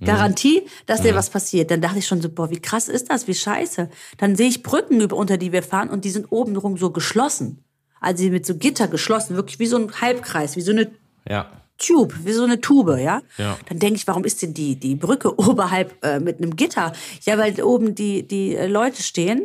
Garantie, 0.00 0.62
dass 0.86 1.02
dir 1.02 1.14
was 1.14 1.30
passiert. 1.30 1.70
Dann 1.70 1.80
dachte 1.80 1.98
ich 1.98 2.06
schon 2.06 2.22
so, 2.22 2.28
boah, 2.30 2.50
wie 2.50 2.60
krass 2.60 2.88
ist 2.88 3.10
das, 3.10 3.28
wie 3.28 3.34
scheiße. 3.34 3.88
Dann 4.18 4.36
sehe 4.36 4.48
ich 4.48 4.62
Brücken, 4.62 5.00
über, 5.00 5.16
unter 5.16 5.36
die 5.36 5.52
wir 5.52 5.62
fahren 5.62 5.90
und 5.90 6.04
die 6.04 6.10
sind 6.10 6.30
oben 6.30 6.56
rum 6.56 6.76
so 6.78 6.90
geschlossen. 6.90 7.62
Also 8.00 8.24
mit 8.24 8.46
so 8.46 8.56
Gitter 8.56 8.88
geschlossen, 8.88 9.36
wirklich 9.36 9.58
wie 9.58 9.66
so 9.66 9.76
ein 9.76 10.00
Halbkreis, 10.00 10.56
wie 10.56 10.60
so 10.62 10.72
eine 10.72 10.90
Ja. 11.28 11.50
Tube, 11.78 12.14
wie 12.24 12.32
so 12.32 12.44
eine 12.44 12.60
Tube, 12.60 12.98
ja. 13.00 13.22
Ja. 13.38 13.58
Dann 13.68 13.78
denke 13.80 13.96
ich, 13.96 14.06
warum 14.06 14.24
ist 14.24 14.40
denn 14.42 14.54
die, 14.54 14.76
die 14.76 14.94
Brücke 14.94 15.36
oberhalb 15.38 15.94
äh, 16.04 16.20
mit 16.20 16.38
einem 16.38 16.54
Gitter? 16.56 16.92
Ja, 17.22 17.38
weil 17.38 17.60
oben 17.62 17.94
die, 17.94 18.26
die 18.26 18.54
äh, 18.54 18.66
Leute 18.66 19.02
stehen, 19.02 19.42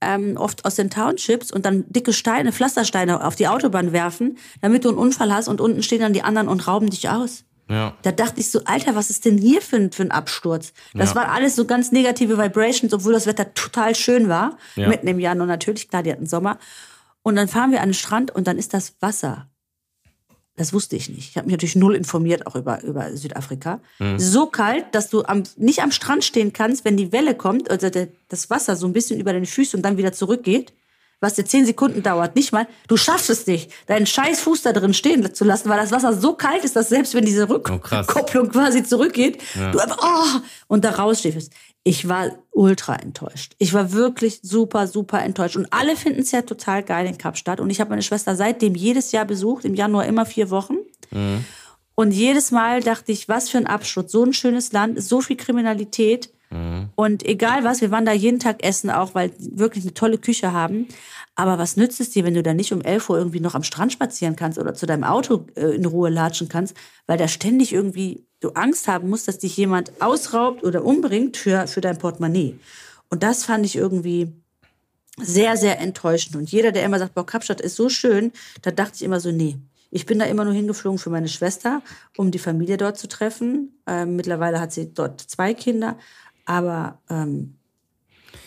ähm, 0.00 0.36
oft 0.36 0.64
aus 0.64 0.74
den 0.76 0.90
Townships 0.90 1.50
und 1.50 1.64
dann 1.66 1.84
dicke 1.88 2.12
Steine, 2.12 2.52
Pflastersteine 2.52 3.24
auf 3.24 3.36
die 3.36 3.48
Autobahn 3.48 3.92
werfen, 3.92 4.38
damit 4.60 4.84
du 4.84 4.90
einen 4.90 4.98
Unfall 4.98 5.32
hast 5.32 5.48
und 5.48 5.60
unten 5.60 5.82
stehen 5.82 6.00
dann 6.00 6.12
die 6.12 6.22
anderen 6.22 6.48
und 6.48 6.66
rauben 6.66 6.90
dich 6.90 7.08
aus. 7.08 7.44
Ja. 7.70 7.94
Da 8.02 8.12
dachte 8.12 8.40
ich 8.40 8.50
so, 8.50 8.62
Alter, 8.64 8.94
was 8.94 9.10
ist 9.10 9.24
denn 9.26 9.36
hier 9.36 9.60
für 9.60 9.76
ein, 9.76 9.92
für 9.92 10.02
ein 10.02 10.10
Absturz? 10.10 10.72
Das 10.94 11.10
Ja. 11.10 11.16
waren 11.16 11.28
alles 11.30 11.54
so 11.54 11.66
ganz 11.66 11.92
negative 11.92 12.38
Vibrations, 12.38 12.94
obwohl 12.94 13.12
das 13.12 13.26
Wetter 13.26 13.52
total 13.52 13.94
schön 13.94 14.28
war. 14.28 14.56
Ja. 14.76 14.88
Mitten 14.88 15.06
im 15.06 15.18
Januar 15.18 15.46
natürlich, 15.46 15.88
klar, 15.88 16.02
die 16.02 16.10
hatten 16.12 16.26
Sommer. 16.26 16.58
Und 17.22 17.36
dann 17.36 17.46
fahren 17.48 17.70
wir 17.72 17.82
an 17.82 17.90
den 17.90 17.94
Strand 17.94 18.30
und 18.34 18.46
dann 18.46 18.56
ist 18.56 18.72
das 18.72 18.94
Wasser. 19.00 19.48
Das 20.58 20.72
wusste 20.72 20.96
ich 20.96 21.08
nicht. 21.08 21.30
Ich 21.30 21.36
habe 21.36 21.46
mich 21.46 21.52
natürlich 21.52 21.76
null 21.76 21.94
informiert, 21.94 22.46
auch 22.46 22.56
über, 22.56 22.82
über 22.82 23.16
Südafrika. 23.16 23.80
Mhm. 24.00 24.18
So 24.18 24.46
kalt, 24.46 24.86
dass 24.92 25.08
du 25.08 25.24
am, 25.24 25.44
nicht 25.56 25.80
am 25.82 25.92
Strand 25.92 26.24
stehen 26.24 26.52
kannst, 26.52 26.84
wenn 26.84 26.96
die 26.96 27.12
Welle 27.12 27.34
kommt, 27.36 27.70
also 27.70 27.88
der, 27.88 28.08
das 28.28 28.50
Wasser 28.50 28.74
so 28.76 28.86
ein 28.86 28.92
bisschen 28.92 29.20
über 29.20 29.32
deine 29.32 29.46
Füße 29.46 29.76
und 29.76 29.82
dann 29.84 29.96
wieder 29.96 30.12
zurückgeht, 30.12 30.72
was 31.20 31.34
dir 31.34 31.44
zehn 31.44 31.66
Sekunden 31.66 32.02
dauert. 32.02 32.36
Nicht 32.36 32.52
mal, 32.52 32.66
du 32.86 32.96
schaffst 32.96 33.28
es 33.30 33.46
nicht, 33.46 33.70
deinen 33.86 34.06
scheiß 34.06 34.40
Fuß 34.40 34.62
da 34.62 34.72
drin 34.72 34.94
stehen 34.94 35.32
zu 35.34 35.44
lassen, 35.44 35.68
weil 35.68 35.78
das 35.78 35.90
Wasser 35.92 36.12
so 36.12 36.34
kalt 36.34 36.64
ist, 36.64 36.76
dass 36.76 36.88
selbst 36.88 37.14
wenn 37.14 37.24
diese 37.24 37.44
Oh. 37.48 37.54
Rückkopplung 37.54 38.50
quasi 38.50 38.84
zurückgeht, 38.84 39.40
du 39.72 39.78
einfach, 39.78 39.98
oh, 40.00 40.40
und 40.68 40.84
da 40.84 40.90
rausstehst. 40.90 41.52
Ich 41.84 42.08
war 42.08 42.32
ultra 42.50 42.96
enttäuscht. 42.96 43.54
Ich 43.58 43.72
war 43.72 43.92
wirklich 43.92 44.40
super, 44.42 44.86
super 44.86 45.22
enttäuscht. 45.22 45.56
Und 45.56 45.72
alle 45.72 45.96
finden 45.96 46.20
es 46.20 46.32
ja 46.32 46.42
total 46.42 46.82
geil 46.82 47.06
in 47.06 47.16
Kapstadt. 47.16 47.60
Und 47.60 47.70
ich 47.70 47.80
habe 47.80 47.90
meine 47.90 48.02
Schwester 48.02 48.36
seitdem 48.36 48.74
jedes 48.74 49.12
Jahr 49.12 49.24
besucht, 49.24 49.64
im 49.64 49.74
Januar 49.74 50.06
immer 50.06 50.26
vier 50.26 50.50
Wochen. 50.50 50.76
Und 51.94 52.12
jedes 52.12 52.50
Mal 52.50 52.80
dachte 52.82 53.12
ich, 53.12 53.28
was 53.28 53.48
für 53.48 53.58
ein 53.58 53.66
Absturz, 53.66 54.12
so 54.12 54.22
ein 54.22 54.32
schönes 54.32 54.72
Land, 54.72 55.02
so 55.02 55.20
viel 55.20 55.36
Kriminalität. 55.36 56.30
Und 56.94 57.24
egal 57.24 57.64
was, 57.64 57.80
wir 57.80 57.90
waren 57.90 58.06
da 58.06 58.12
jeden 58.12 58.40
Tag 58.40 58.64
essen 58.64 58.90
auch, 58.90 59.14
weil 59.14 59.30
die 59.30 59.58
wirklich 59.58 59.84
eine 59.84 59.94
tolle 59.94 60.18
Küche 60.18 60.52
haben. 60.52 60.88
Aber 61.34 61.58
was 61.58 61.76
nützt 61.76 62.00
es 62.00 62.10
dir, 62.10 62.24
wenn 62.24 62.34
du 62.34 62.42
da 62.42 62.54
nicht 62.54 62.72
um 62.72 62.80
11 62.80 63.10
Uhr 63.10 63.18
irgendwie 63.18 63.40
noch 63.40 63.54
am 63.54 63.62
Strand 63.62 63.92
spazieren 63.92 64.34
kannst 64.34 64.58
oder 64.58 64.74
zu 64.74 64.86
deinem 64.86 65.04
Auto 65.04 65.46
äh, 65.54 65.76
in 65.76 65.84
Ruhe 65.84 66.10
latschen 66.10 66.48
kannst, 66.48 66.74
weil 67.06 67.18
da 67.18 67.28
ständig 67.28 67.72
irgendwie 67.72 68.26
du 68.40 68.50
Angst 68.50 68.88
haben 68.88 69.08
musst, 69.08 69.28
dass 69.28 69.38
dich 69.38 69.56
jemand 69.56 70.00
ausraubt 70.00 70.64
oder 70.64 70.84
umbringt 70.84 71.36
für, 71.36 71.66
für 71.66 71.80
dein 71.80 71.98
Portemonnaie. 71.98 72.58
Und 73.10 73.22
das 73.22 73.44
fand 73.44 73.64
ich 73.66 73.76
irgendwie 73.76 74.32
sehr, 75.20 75.56
sehr 75.56 75.80
enttäuschend. 75.80 76.36
Und 76.36 76.50
jeder, 76.50 76.72
der 76.72 76.84
immer 76.84 76.98
sagt, 76.98 77.14
boah, 77.14 77.26
Kapstadt 77.26 77.60
ist 77.60 77.76
so 77.76 77.88
schön, 77.88 78.32
da 78.62 78.70
dachte 78.70 78.94
ich 78.96 79.02
immer 79.02 79.20
so, 79.20 79.30
nee. 79.32 79.58
Ich 79.90 80.04
bin 80.04 80.18
da 80.18 80.26
immer 80.26 80.44
nur 80.44 80.52
hingeflogen 80.52 80.98
für 80.98 81.08
meine 81.08 81.28
Schwester, 81.28 81.82
um 82.16 82.30
die 82.30 82.38
Familie 82.38 82.76
dort 82.76 82.98
zu 82.98 83.08
treffen. 83.08 83.80
Ähm, 83.86 84.16
mittlerweile 84.16 84.60
hat 84.60 84.72
sie 84.72 84.92
dort 84.92 85.20
zwei 85.20 85.54
Kinder. 85.54 85.96
Aber 86.48 86.98
ähm, 87.10 87.54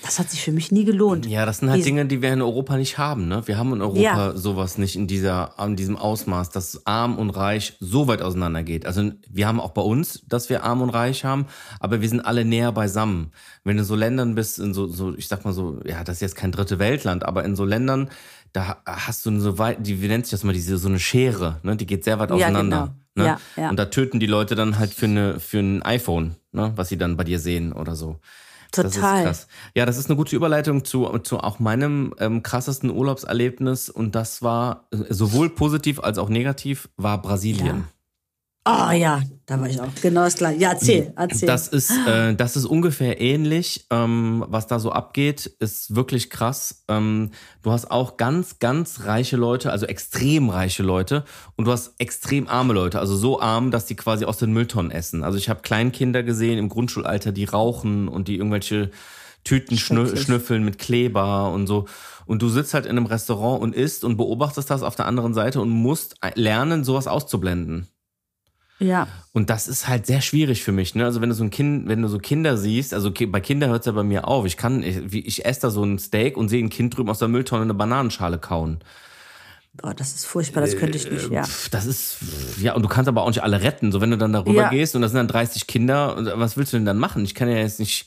das 0.04 0.18
hat 0.18 0.32
sich 0.32 0.42
für 0.42 0.52
mich 0.52 0.72
nie 0.72 0.84
gelohnt. 0.86 1.28
Ja, 1.28 1.46
das 1.46 1.60
sind 1.60 1.70
halt 1.70 1.78
Dies- 1.80 1.86
Dinge, 1.86 2.08
die 2.08 2.22
wir 2.24 2.34
in 2.34 2.42
Europa 2.42 2.76
nicht 2.78 2.98
haben. 2.98 3.28
Ne? 3.28 3.44
Wir 3.48 3.60
haben 3.60 3.72
in 3.74 3.82
Europa 3.82 4.00
Ja. 4.00 4.36
sowas 4.36 4.80
nicht 4.80 4.96
in 4.96 5.06
dieser, 5.06 5.54
in 5.64 5.76
diesem 5.76 5.96
Ausmaß, 5.98 6.50
dass 6.50 6.86
arm 6.88 7.20
und 7.20 7.30
reich 7.30 7.78
so 7.80 8.08
weit 8.08 8.24
auseinander 8.24 8.64
geht. 8.64 8.88
Also 8.88 9.12
wir 9.30 9.48
haben 9.48 9.60
auch 9.60 9.72
bei 9.72 9.82
uns, 9.84 10.24
dass 10.28 10.50
wir 10.50 10.64
arm 10.64 10.82
und 10.82 10.90
reich 10.90 11.24
haben, 11.24 11.46
aber 11.80 12.02
wir 12.02 12.10
sind 12.10 12.22
alle 12.22 12.44
näher 12.46 12.72
beisammen. 12.72 13.32
Wenn 13.64 13.78
du 13.78 13.84
so 13.84 13.96
Ländern 13.96 14.34
bist, 14.34 14.58
in 14.58 14.74
so, 14.74 14.88
so 14.88 15.14
ich 15.16 15.28
sag 15.28 15.46
mal 15.46 15.54
so, 15.54 15.80
ja, 15.86 16.04
das 16.04 16.16
ist 16.18 16.22
jetzt 16.22 16.36
kein 16.36 16.52
dritte 16.52 16.80
Weltland, 16.80 17.24
aber 17.24 17.44
in 17.46 17.56
so 17.56 17.64
Ländern, 17.66 18.10
da 18.54 18.78
hast 18.86 19.26
du 19.28 19.40
so 19.40 19.60
weit, 19.60 19.86
die, 19.86 20.02
wie 20.02 20.08
nennt 20.08 20.26
sich 20.26 20.32
das 20.32 20.44
mal, 20.44 20.54
diese, 20.54 20.78
so 20.80 20.90
eine 20.90 21.00
Schere, 21.00 21.60
ne? 21.62 21.76
die 21.76 21.86
geht 21.86 22.04
sehr 22.04 22.18
weit 22.18 22.32
Ja, 22.32 22.36
auseinander. 22.38 22.80
genau. 22.88 23.01
Ne? 23.16 23.26
Ja, 23.26 23.42
ja. 23.58 23.70
Und 23.70 23.78
da 23.78 23.86
töten 23.86 24.20
die 24.20 24.28
Leute 24.28 24.56
dann 24.56 24.80
halt 24.80 24.94
für, 24.94 25.06
eine, 25.06 25.40
für 25.40 25.60
ein 25.60 25.82
iPhone, 25.84 26.36
ne? 26.52 26.72
was 26.76 26.90
sie 26.90 26.98
dann 26.98 27.18
bei 27.18 27.24
dir 27.24 27.40
sehen 27.40 27.74
oder 27.74 27.96
so. 27.96 28.20
Das 28.72 28.86
ist 28.86 28.96
Total. 28.96 29.24
krass. 29.26 29.48
Ja, 29.76 29.86
das 29.86 29.98
ist 29.98 30.10
eine 30.10 30.16
gute 30.16 30.36
Überleitung 30.36 30.86
zu, 30.86 31.06
zu 31.20 31.40
auch 31.40 31.60
meinem 31.60 32.14
ähm, 32.20 32.42
krassesten 32.42 32.90
Urlaubserlebnis 32.90 33.90
und 33.90 34.16
das 34.16 34.42
war 34.42 34.88
äh, 34.92 35.14
sowohl 35.14 35.50
positiv 35.50 36.00
als 36.00 36.18
auch 36.18 36.30
negativ, 36.30 36.88
war 36.96 37.22
Brasilien. 37.22 37.88
Oh 38.64 38.92
ja, 38.92 39.24
da 39.48 39.60
war 39.60 39.68
ich 39.68 39.82
auch. 39.82 39.90
Genau 40.04 40.24
das 40.24 40.36
gleiche. 40.36 40.62
Ja, 40.62 40.74
erzähl, 40.74 41.12
erzähl. 41.16 41.48
Das 41.48 41.68
ist, 41.68 41.92
äh, 42.06 42.36
das 42.36 42.56
ist 42.56 42.66
ungefähr 42.66 43.20
ähnlich, 43.20 43.88
ähm, 43.90 44.46
was 44.50 44.68
da 44.68 44.78
so 44.78 44.92
abgeht, 44.92 45.48
ist 45.58 45.96
wirklich 45.96 46.30
krass. 46.30 46.84
Ähm, 46.88 47.32
du 47.64 47.72
hast 47.72 47.90
auch 47.90 48.18
ganz, 48.18 48.60
ganz 48.60 49.06
reiche 49.06 49.36
Leute, 49.36 49.72
also 49.72 49.88
extrem 49.88 50.50
reiche 50.50 50.84
Leute 50.84 51.26
und 51.56 51.66
du 51.66 51.72
hast 51.72 51.96
extrem 51.98 52.48
arme 52.48 52.74
Leute, 52.74 53.00
also 53.00 53.16
so 53.16 53.42
arm, 53.42 53.72
dass 53.72 53.88
die 53.88 53.96
quasi 53.96 54.26
aus 54.26 54.38
den 54.38 54.54
Mülltonnen 54.54 54.92
essen. 54.92 55.24
Also 55.24 55.40
ich 55.40 55.50
habe 55.50 55.64
Kleinkinder 55.64 56.22
gesehen 56.22 56.60
im 56.60 56.70
Grundschulalter, 56.70 57.32
die 57.32 57.46
rauchen 57.46 58.08
und 58.08 58.28
die 58.28 58.38
irgendwelche 58.38 58.92
Tüten 59.44 59.76
schnüffeln 59.76 60.64
mit 60.64 60.78
Kleber 60.78 61.52
und 61.52 61.66
so. 61.66 61.88
Und 62.28 62.44
du 62.44 62.50
sitzt 62.50 62.76
halt 62.76 62.86
in 62.86 62.92
einem 62.92 63.08
Restaurant 63.08 63.64
und 63.64 63.74
isst 63.74 64.04
und 64.04 64.18
beobachtest 64.18 64.70
das 64.70 64.84
auf 64.84 64.96
der 64.96 65.08
anderen 65.08 65.34
Seite 65.34 65.60
und 65.60 65.70
musst 65.70 66.18
lernen, 66.36 66.84
sowas 66.84 67.08
auszublenden. 67.08 67.88
Ja. 68.82 69.08
Und 69.34 69.50
das 69.50 69.68
ist 69.70 69.88
halt 69.88 70.06
sehr 70.06 70.20
schwierig 70.22 70.64
für 70.64 70.72
mich, 70.74 70.94
ne? 70.96 71.06
Also 71.06 71.22
wenn 71.22 71.30
du 71.30 71.36
so 71.36 71.44
ein 71.46 71.50
Kind, 71.52 71.88
wenn 71.88 72.02
du 72.02 72.08
so 72.10 72.18
Kinder 72.18 72.58
siehst, 72.58 72.94
also 72.94 73.12
bei 73.28 73.40
Kindern 73.40 73.70
hört 73.70 73.82
es 73.82 73.86
ja 73.86 73.92
bei 73.94 74.04
mir 74.04 74.28
auf. 74.28 74.46
Ich 74.46 74.58
kann, 74.58 74.84
ich, 74.84 75.12
wie- 75.14 75.22
ich 75.26 75.46
esse 75.46 75.62
da 75.62 75.70
so 75.70 75.84
ein 75.84 75.98
Steak 76.00 76.36
und 76.36 76.50
sehe 76.50 76.62
ein 76.62 76.70
Kind 76.70 76.98
drüben 76.98 77.10
aus 77.10 77.20
der 77.20 77.30
Mülltonne 77.30 77.62
eine 77.64 77.74
Bananenschale 77.74 78.38
kauen. 78.40 78.80
Boah, 79.82 79.94
das 79.94 80.14
ist 80.14 80.26
furchtbar, 80.26 80.60
das 80.60 80.76
könnte 80.76 80.98
ich 80.98 81.10
nicht, 81.10 81.30
ja. 81.32 81.44
Pff, 81.46 81.70
Das 81.70 81.86
ist, 81.86 82.18
ja, 82.60 82.74
und 82.74 82.82
du 82.84 82.90
kannst 82.90 83.08
aber 83.08 83.22
auch 83.24 83.30
nicht 83.30 83.42
alle 83.42 83.62
retten. 83.62 83.94
So, 83.94 84.02
wenn 84.02 84.12
du 84.12 84.18
dann 84.18 84.34
darüber 84.34 84.64
Ja. 84.64 84.70
gehst 84.70 84.96
und 84.98 85.02
das 85.02 85.12
sind 85.12 85.18
dann 85.20 85.30
30 85.30 85.66
Kinder, 85.66 86.38
was 86.38 86.58
willst 86.58 86.74
du 86.74 86.78
denn 86.78 86.86
dann 86.86 86.98
machen? 86.98 87.24
Ich 87.24 87.34
kann 87.36 87.48
ja 87.48 87.56
jetzt 87.56 87.80
nicht, 87.80 88.06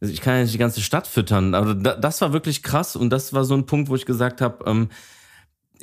ich 0.00 0.20
kann 0.20 0.36
ja 0.36 0.42
nicht 0.42 0.54
die 0.54 0.58
ganze 0.58 0.80
Stadt 0.80 1.08
füttern. 1.08 1.54
Aber 1.56 1.74
da, 1.74 1.96
das 1.96 2.20
war 2.20 2.32
wirklich 2.32 2.62
krass 2.62 2.94
und 2.94 3.10
das 3.10 3.32
war 3.32 3.44
so 3.44 3.54
ein 3.54 3.66
Punkt, 3.66 3.88
wo 3.88 3.96
ich 3.96 4.06
gesagt 4.06 4.40
habe, 4.40 4.64
ähm, 4.70 4.90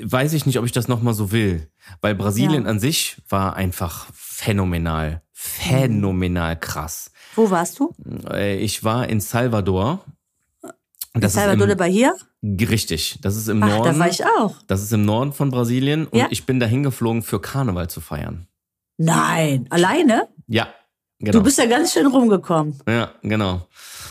weiß 0.03 0.33
ich 0.33 0.45
nicht, 0.45 0.59
ob 0.59 0.65
ich 0.65 0.71
das 0.71 0.87
nochmal 0.87 1.13
so 1.13 1.31
will. 1.31 1.69
Weil 2.01 2.15
Brasilien 2.15 2.63
Ja. 2.63 2.69
an 2.69 2.79
sich 2.79 3.17
war 3.29 3.55
einfach 3.55 4.07
phänomenal. 4.13 5.21
Phänomenal 5.33 6.59
krass. 6.59 7.11
Wo 7.35 7.49
warst 7.49 7.79
du? 7.79 7.93
Äh, 8.31 8.57
Ich 8.57 8.83
war 8.83 9.07
in 9.09 9.19
Salvador. 9.21 10.03
In 11.13 11.21
Das 11.21 11.33
Salvador 11.33 11.67
de 11.67 11.75
Bahia? 11.75 12.13
richtig. 12.43 13.19
Das 13.21 13.35
ist 13.35 13.47
im 13.47 13.63
Ach, 13.63 13.67
Norden. 13.67 13.93
da 13.93 13.99
war 13.99 14.09
ich 14.09 14.23
auch. 14.25 14.55
Das 14.67 14.81
ist 14.83 14.93
im 14.93 15.03
Norden 15.05 15.33
von 15.33 15.49
Brasilien 15.49 16.05
und 16.07 16.17
Ja. 16.17 16.27
ich 16.29 16.45
bin 16.45 16.59
dahin 16.59 16.83
geflogen 16.83 17.21
für 17.23 17.41
Karneval 17.41 17.89
zu 17.89 17.99
feiern. 18.01 18.47
Nein, 18.97 19.65
alleine? 19.69 20.27
Ja, 20.47 20.67
genau. 21.19 21.31
Du 21.39 21.43
bist 21.43 21.57
ja 21.57 21.65
ganz 21.65 21.93
schön 21.93 22.07
rumgekommen. 22.07 22.79
ja, 22.87 23.11
genau. 23.21 23.65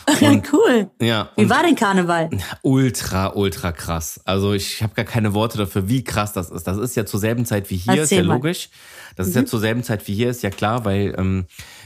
cool. 0.52 0.88
Ja, 1.02 1.28
Wie 1.36 1.42
und 1.42 1.50
war 1.50 1.62
denn 1.62 1.74
Karneval? 1.74 2.30
ultra, 2.62 3.34
ultra 3.34 3.72
krass. 3.72 4.18
Also 4.24 4.54
ich 4.54 4.82
habe 4.82 4.94
gar 4.94 5.04
keine 5.04 5.34
Worte 5.34 5.58
dafür, 5.58 5.86
wie 5.88 6.02
krass 6.02 6.32
das 6.32 6.48
ist. 6.50 6.66
Das 6.66 6.78
ist 6.78 6.96
ja 6.96 7.04
zur 7.04 7.20
selben 7.20 7.44
Zeit 7.44 7.68
wie 7.68 7.76
hier, 7.76 7.92
ist 7.94 8.00
Erzähl 8.12 8.18
ja 8.18 8.24
mal. 8.24 8.36
Mhm. 8.38 8.42
logisch. 8.42 8.70
Das 9.16 9.26
ist 9.28 9.36
ja 9.36 9.44
zur 9.44 9.60
selben 9.60 9.82
Zeit 9.82 10.06
wie 10.08 10.14
hier, 10.14 10.30
ist 10.30 10.42
ja 10.42 10.48
klar, 10.48 10.86
weil 10.86 11.14
ähm, 11.18 11.44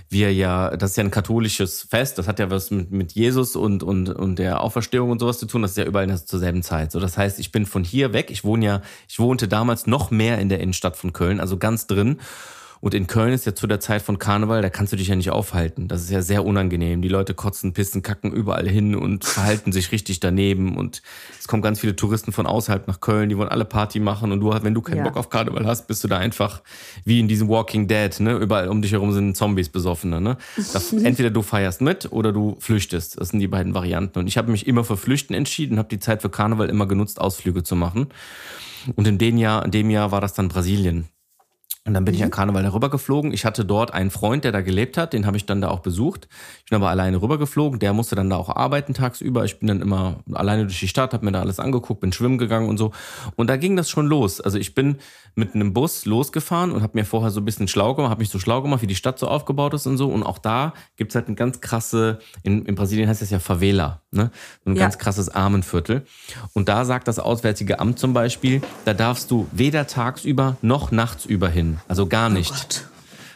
wir 0.08 0.32
ja, 0.32 0.76
das 0.76 0.90
ist 0.90 0.96
ja 0.98 1.04
ein 1.04 1.10
katholisches 1.10 1.82
Fest, 1.90 2.18
das 2.18 2.28
hat 2.28 2.38
ja 2.38 2.48
was 2.50 2.70
mit, 2.70 2.92
mit 2.92 3.12
Jesus 3.12 3.56
und, 3.56 3.82
und, 3.82 4.08
und 4.10 4.38
der 4.38 4.60
Auferstehung 4.60 5.10
und 5.10 5.18
sowas 5.18 5.38
zu 5.38 5.46
tun. 5.46 5.62
Das 5.62 5.72
ist 5.72 5.78
ja 5.78 5.84
überall 5.84 6.04
in 6.04 6.10
der- 6.10 6.24
zur 6.24 6.38
selben 6.38 6.62
Zeit. 6.62 6.92
So, 6.92 7.00
das 7.00 7.18
heißt, 7.18 7.40
ich 7.40 7.50
bin 7.50 7.66
von 7.66 7.82
hier 7.82 8.12
weg. 8.12 8.30
Ich 8.30 8.44
wohne 8.44 8.64
ja, 8.64 8.82
ich 9.08 9.18
wohnte 9.18 9.48
damals 9.48 9.86
noch 9.88 10.12
mehr 10.12 10.38
in 10.38 10.48
der 10.48 10.60
Innenstadt 10.60 10.96
von 10.96 11.12
Köln, 11.12 11.40
also 11.40 11.56
ganz 11.56 11.88
drin. 11.88 12.20
Und 12.82 12.94
in 12.94 13.06
Köln 13.06 13.32
ist 13.32 13.46
ja 13.46 13.54
zu 13.54 13.68
der 13.68 13.78
Zeit 13.78 14.02
von 14.02 14.18
Karneval, 14.18 14.60
da 14.60 14.68
kannst 14.68 14.92
du 14.92 14.96
dich 14.96 15.06
ja 15.06 15.14
nicht 15.14 15.30
aufhalten. 15.30 15.86
Das 15.86 16.02
ist 16.02 16.10
ja 16.10 16.20
sehr 16.20 16.44
unangenehm. 16.44 17.00
Die 17.00 17.08
Leute 17.08 17.32
kotzen, 17.32 17.72
pissen, 17.74 18.02
kacken 18.02 18.32
überall 18.32 18.68
hin 18.68 18.96
und 18.96 19.24
verhalten 19.24 19.70
sich 19.70 19.92
richtig 19.92 20.18
daneben. 20.18 20.76
Und 20.76 21.00
es 21.38 21.46
kommen 21.46 21.62
ganz 21.62 21.78
viele 21.78 21.94
Touristen 21.94 22.32
von 22.32 22.44
außerhalb 22.44 22.88
nach 22.88 23.00
Köln, 23.00 23.28
die 23.28 23.38
wollen 23.38 23.50
alle 23.50 23.64
Party 23.64 24.00
machen. 24.00 24.32
Und 24.32 24.40
du, 24.40 24.52
wenn 24.64 24.74
du 24.74 24.82
keinen 24.82 24.96
Ja. 24.96 25.04
Bock 25.04 25.16
auf 25.16 25.30
Karneval 25.30 25.64
hast, 25.64 25.86
bist 25.86 26.02
du 26.02 26.08
da 26.08 26.18
einfach 26.18 26.60
wie 27.04 27.20
in 27.20 27.28
diesem 27.28 27.48
Walking 27.48 27.86
Dead. 27.86 28.18
Ne? 28.18 28.34
Überall 28.34 28.66
um 28.66 28.82
dich 28.82 28.90
herum 28.90 29.12
sind 29.12 29.36
Zombies, 29.36 29.68
Besoffene. 29.68 30.20
Ne? 30.20 30.36
Das, 30.56 30.92
entweder 31.04 31.30
du 31.30 31.42
feierst 31.42 31.82
mit 31.82 32.10
oder 32.10 32.32
du 32.32 32.56
flüchtest. 32.58 33.20
Das 33.20 33.28
sind 33.28 33.38
die 33.38 33.46
beiden 33.46 33.74
Varianten. 33.74 34.18
Und 34.18 34.26
ich 34.26 34.36
habe 34.36 34.50
mich 34.50 34.66
immer 34.66 34.82
für 34.82 34.96
Flüchten 34.96 35.34
entschieden, 35.34 35.78
habe 35.78 35.88
die 35.88 36.00
Zeit 36.00 36.20
für 36.20 36.30
Karneval 36.30 36.68
immer 36.68 36.86
genutzt, 36.86 37.20
Ausflüge 37.20 37.62
zu 37.62 37.76
machen. 37.76 38.08
Und 38.96 39.06
in 39.06 39.18
dem 39.18 39.38
Jahr, 39.38 39.64
in 39.64 39.70
dem 39.70 39.88
Jahr 39.88 40.10
war 40.10 40.20
das 40.20 40.34
dann 40.34 40.48
Brasilien. 40.48 41.06
Und 41.84 41.94
dann 41.94 42.04
bin 42.04 42.14
ich 42.14 42.22
an 42.22 42.30
Karneval 42.30 42.62
darüber 42.62 42.90
geflogen. 42.90 43.32
Ich 43.32 43.44
hatte 43.44 43.64
dort 43.64 43.92
einen 43.92 44.12
Freund, 44.12 44.44
der 44.44 44.52
da 44.52 44.60
gelebt 44.60 44.96
hat, 44.96 45.12
den 45.12 45.26
habe 45.26 45.36
ich 45.36 45.46
dann 45.46 45.60
da 45.60 45.68
auch 45.68 45.80
besucht. 45.80 46.28
Ich 46.64 46.70
bin 46.70 46.76
aber 46.76 46.90
alleine 46.90 47.20
rübergeflogen. 47.20 47.80
Der 47.80 47.92
musste 47.92 48.14
dann 48.14 48.30
da 48.30 48.36
auch 48.36 48.48
arbeiten 48.54 48.94
tagsüber. 48.94 49.44
Ich 49.44 49.58
bin 49.58 49.66
dann 49.66 49.80
immer 49.82 50.20
alleine 50.32 50.62
durch 50.66 50.78
die 50.78 50.86
Stadt, 50.86 51.12
habe 51.12 51.24
mir 51.24 51.32
da 51.32 51.40
alles 51.40 51.58
angeguckt, 51.58 52.00
bin 52.00 52.12
schwimmen 52.12 52.38
gegangen 52.38 52.68
und 52.68 52.78
so. 52.78 52.92
Und 53.34 53.48
da 53.50 53.56
ging 53.56 53.74
das 53.74 53.90
schon 53.90 54.06
los. 54.06 54.40
Also 54.40 54.58
ich 54.58 54.74
bin 54.76 54.98
mit 55.34 55.56
einem 55.56 55.72
Bus 55.72 56.04
losgefahren 56.04 56.70
und 56.70 56.82
habe 56.82 56.96
mir 56.96 57.04
vorher 57.04 57.30
so 57.30 57.40
ein 57.40 57.44
bisschen 57.44 57.66
schlau 57.66 57.94
gemacht, 57.96 58.10
habe 58.10 58.20
mich 58.20 58.28
so 58.30 58.38
schlau 58.38 58.62
gemacht, 58.62 58.82
wie 58.82 58.86
die 58.86 58.94
Stadt 58.94 59.18
so 59.18 59.26
aufgebaut 59.26 59.74
ist 59.74 59.86
und 59.88 59.96
so. 59.96 60.08
Und 60.08 60.22
auch 60.22 60.38
da 60.38 60.74
gibt's 60.96 61.16
halt 61.16 61.26
eine 61.26 61.34
ganz 61.34 61.60
krasse, 61.60 62.20
in, 62.44 62.64
in 62.64 62.76
Brasilien 62.76 63.08
heißt 63.08 63.22
das 63.22 63.30
ja 63.30 63.40
Favela, 63.40 64.02
ne? 64.12 64.30
So 64.64 64.70
ein 64.70 64.76
Ja. 64.76 64.82
ganz 64.84 64.98
krasses 64.98 65.30
Armenviertel. 65.30 66.04
Und 66.52 66.68
da 66.68 66.84
sagt 66.84 67.08
das 67.08 67.18
Auswärtige 67.18 67.80
Amt 67.80 67.98
zum 67.98 68.12
Beispiel, 68.12 68.62
da 68.84 68.94
darfst 68.94 69.32
du 69.32 69.48
weder 69.50 69.88
tagsüber 69.88 70.56
noch 70.62 70.92
nachts 70.92 71.24
über 71.24 71.48
hin. 71.48 71.71
Also 71.88 72.06
gar 72.06 72.28
nicht. 72.28 72.50
Gott. 72.50 72.84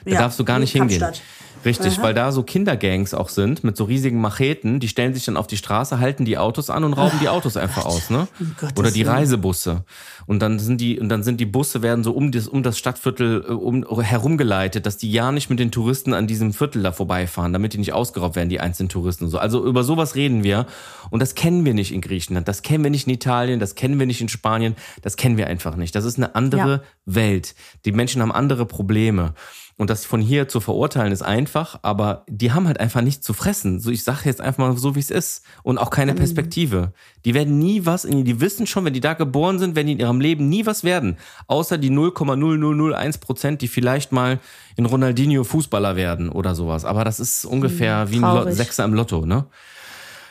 Da 0.04 0.18
darfst 0.18 0.38
du 0.38 0.44
gar 0.44 0.58
nicht 0.58 0.72
hingehen. 0.72 1.00
Kapstadt. 1.00 1.26
Richtig, 1.66 2.00
weil 2.00 2.14
da 2.14 2.32
so 2.32 2.42
Kindergangs 2.42 3.12
auch 3.12 3.28
sind 3.28 3.64
mit 3.64 3.76
so 3.76 3.84
riesigen 3.84 4.20
Macheten, 4.20 4.80
die 4.80 4.88
stellen 4.88 5.12
sich 5.12 5.24
dann 5.24 5.36
auf 5.36 5.46
die 5.46 5.56
Straße, 5.56 5.98
halten 5.98 6.24
die 6.24 6.38
Autos 6.38 6.70
an 6.70 6.84
und 6.84 6.94
rauben 6.94 7.18
die 7.20 7.28
Autos 7.28 7.56
einfach 7.56 7.84
aus, 7.84 8.08
ne? 8.08 8.28
Gottes 8.60 8.78
Oder 8.78 8.90
die. 8.90 9.02
Reisebusse. 9.02 9.84
Und 10.26 10.40
dann 10.40 10.58
sind 10.58 10.80
die 10.80 10.98
und 10.98 11.08
dann 11.08 11.22
sind 11.22 11.40
die 11.40 11.46
Busse 11.46 11.82
werden 11.82 12.02
so 12.04 12.12
um 12.12 12.32
das 12.32 12.48
um 12.48 12.62
das 12.62 12.78
Stadtviertel 12.78 13.44
äh, 13.48 13.52
um, 13.52 13.84
herumgeleitet, 14.00 14.86
dass 14.86 14.96
die 14.96 15.10
ja 15.10 15.32
nicht 15.32 15.50
mit 15.50 15.58
den 15.58 15.70
Touristen 15.70 16.14
an 16.14 16.26
diesem 16.26 16.52
Viertel 16.52 16.82
da 16.82 16.92
vorbeifahren, 16.92 17.52
damit 17.52 17.72
die 17.72 17.78
nicht 17.78 17.92
ausgeraubt 17.92 18.36
werden, 18.36 18.48
die 18.48 18.60
einzelnen 18.60 18.88
Touristen 18.88 19.24
und 19.24 19.30
so. 19.30 19.38
Also 19.38 19.64
über 19.66 19.82
sowas 19.84 20.14
reden 20.14 20.44
wir 20.44 20.66
und 21.10 21.20
das 21.20 21.34
kennen 21.34 21.64
wir 21.64 21.74
nicht 21.74 21.92
in 21.92 22.00
Griechenland, 22.00 22.46
das 22.48 22.62
kennen 22.62 22.84
wir 22.84 22.90
nicht 22.90 23.06
in 23.06 23.14
Italien, 23.14 23.60
das 23.60 23.74
kennen 23.74 23.98
wir 23.98 24.06
nicht 24.06 24.20
in 24.20 24.28
Spanien, 24.28 24.76
das 25.02 25.16
kennen 25.16 25.36
wir 25.36 25.46
einfach 25.46 25.76
nicht. 25.76 25.94
Das 25.94 26.04
ist 26.04 26.16
eine 26.16 26.34
andere 26.34 26.56
Ja. 26.56 26.82
Welt. 27.06 27.54
Die 27.84 27.92
Menschen 27.92 28.22
haben 28.22 28.32
andere 28.32 28.66
Probleme. 28.66 29.34
Und 29.78 29.90
das 29.90 30.06
von 30.06 30.22
hier 30.22 30.48
zu 30.48 30.60
verurteilen 30.60 31.12
ist 31.12 31.20
einfach, 31.20 31.78
aber 31.82 32.24
die 32.28 32.52
haben 32.52 32.66
halt 32.66 32.80
einfach 32.80 33.02
nichts 33.02 33.26
zu 33.26 33.34
fressen. 33.34 33.78
So, 33.78 33.90
ich 33.90 34.04
sage 34.04 34.20
jetzt 34.24 34.40
einfach 34.40 34.58
mal 34.58 34.76
so, 34.78 34.94
wie 34.94 35.00
es 35.00 35.10
ist. 35.10 35.44
Und 35.62 35.76
auch 35.76 35.90
keine 35.90 36.14
Perspektive. 36.14 36.92
Die 37.26 37.34
werden 37.34 37.58
nie 37.58 37.84
was, 37.84 38.06
in, 38.06 38.24
die 38.24 38.40
wissen 38.40 38.66
schon, 38.66 38.86
wenn 38.86 38.94
die 38.94 39.00
da 39.00 39.12
geboren 39.12 39.58
sind, 39.58 39.76
werden 39.76 39.88
die 39.88 39.92
in 39.92 39.98
ihrem 39.98 40.20
Leben 40.20 40.48
nie 40.48 40.64
was 40.64 40.82
werden. 40.82 41.18
Außer 41.46 41.76
die 41.76 41.90
0,0001 41.90 43.20
Prozent, 43.20 43.60
die 43.60 43.68
vielleicht 43.68 44.12
mal 44.12 44.40
in 44.76 44.86
Ronaldinho 44.86 45.44
Fußballer 45.44 45.94
werden 45.94 46.30
oder 46.30 46.54
sowas. 46.54 46.86
Aber 46.86 47.04
das 47.04 47.20
ist 47.20 47.44
ungefähr 47.44 48.10
wie 48.10 48.22
ein. 48.22 48.52
Sechser 48.54 48.84
im 48.84 48.94
Lotto, 48.94 49.26
ne? 49.26 49.44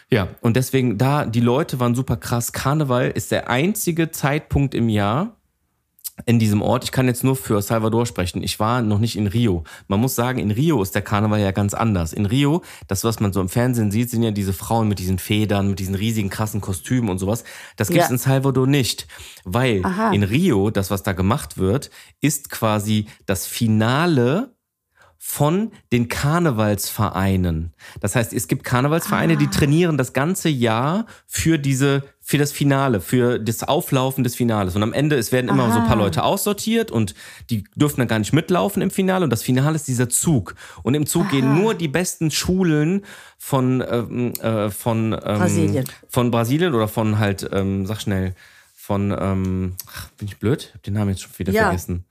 Ja, 0.10 0.30
und 0.42 0.56
deswegen 0.56 0.98
da, 0.98 1.26
die 1.26 1.40
Leute 1.40 1.80
waren 1.80 1.94
super 1.94 2.18
krass. 2.18 2.52
Karneval 2.52 3.12
ist 3.12 3.32
der 3.32 3.50
einzige 3.50 4.12
Zeitpunkt 4.12 4.74
im 4.74 4.90
Jahr, 4.90 5.36
in 6.26 6.40
diesem 6.40 6.62
Ort. 6.62 6.86
Ich 6.86 6.92
kann 6.94 7.08
jetzt 7.08 7.24
nur 7.26 7.36
für 7.36 7.62
Salvador 7.62 8.06
sprechen. 8.06 8.42
Ich 8.42 8.60
war 8.60 8.82
noch 8.82 9.00
nicht 9.00 9.18
in 9.18 9.28
Rio. 9.28 9.66
Man 9.88 10.00
muss 10.00 10.16
sagen, 10.16 10.40
in 10.40 10.52
Rio 10.52 10.82
ist 10.82 10.96
der 10.96 11.02
Karneval 11.02 11.42
ja 11.42 11.52
ganz 11.52 11.74
anders. 11.74 12.14
In 12.14 12.26
Rio, 12.26 12.62
das, 12.88 13.04
was 13.04 13.20
man 13.20 13.34
so 13.34 13.42
im 13.42 13.50
Fernsehen 13.50 13.92
sieht, 13.92 14.10
sind 14.10 14.24
ja 14.24 14.32
diese 14.32 14.54
Frauen 14.54 14.88
mit 14.88 15.00
diesen 15.00 15.20
Federn, 15.20 15.70
mit 15.70 15.80
diesen 15.80 15.94
riesigen 15.96 16.30
krassen 16.30 16.62
Kostümen 16.62 17.10
und 17.10 17.18
sowas. 17.20 17.44
Das 17.76 17.90
gibt's 17.90 18.08
Ja. 18.08 18.12
in 18.14 18.18
Salvador 18.18 18.66
nicht. 18.66 19.08
Weil 19.44 19.82
Aha. 19.86 20.12
in 20.12 20.24
Rio, 20.24 20.70
das, 20.70 20.90
was 20.90 21.04
da 21.04 21.12
gemacht 21.12 21.58
wird, 21.58 21.90
ist 22.22 22.50
quasi 22.50 23.08
das 23.26 23.46
Finale 23.46 24.55
von 25.28 25.72
den 25.92 26.08
Karnevalsvereinen. 26.08 27.74
Das 28.00 28.16
heißt, 28.16 28.32
es 28.32 28.48
gibt 28.48 28.64
Karnevalsvereine, 28.64 29.38
die 29.38 29.50
trainieren 29.50 29.98
das 29.98 30.14
ganze 30.14 30.50
Jahr 30.50 31.08
für 31.26 31.58
diese, 31.58 32.04
für 32.22 32.38
das 32.38 32.52
Finale, 32.52 33.02
für 33.02 33.40
das 33.40 33.64
Auflaufen 33.64 34.24
des 34.24 34.36
Finales. 34.36 34.76
Und 34.76 34.84
am 34.84 34.94
Ende, 34.94 35.16
es 35.18 35.32
werden 35.32 35.50
immer 35.50 35.72
so 35.72 35.80
ein 35.80 35.88
paar 35.88 35.96
Leute 35.98 36.24
aussortiert 36.24 36.92
und 36.92 37.16
die 37.50 37.64
dürfen 37.76 38.02
dann 38.02 38.08
gar 38.08 38.20
nicht 38.20 38.34
mitlaufen 38.34 38.84
im 38.84 38.92
Finale. 38.92 39.24
Und 39.24 39.32
das 39.32 39.42
Finale 39.42 39.76
ist 39.76 39.88
dieser 39.88 40.10
Zug. 40.10 40.54
Und 40.84 40.94
im 40.94 41.08
Zug 41.08 41.28
gehen 41.30 41.56
nur 41.56 41.74
die 41.74 41.88
besten 41.88 42.30
Schulen 42.30 43.04
von, 43.40 43.84
ähm, 43.90 44.34
äh, 44.36 44.70
von, 44.70 45.12
ähm, 45.14 45.20
Brasilien. 45.20 45.86
von 46.08 46.30
Brasilien 46.30 46.76
oder 46.76 46.88
von 46.88 47.18
halt, 47.18 47.50
ähm, 47.52 47.88
sag 47.88 48.00
schnell, 48.00 48.36
von, 48.76 49.14
ähm, 49.20 49.76
ach, 49.92 50.10
bin 50.12 50.28
ich 50.28 50.38
blöd? 50.38 50.66
Ich 50.70 50.74
hab 50.76 50.84
den 50.84 50.94
Namen 50.94 51.10
jetzt 51.10 51.24
schon 51.24 51.32
wieder 51.40 51.52
Ja. 51.52 51.64
vergessen. 51.64 52.06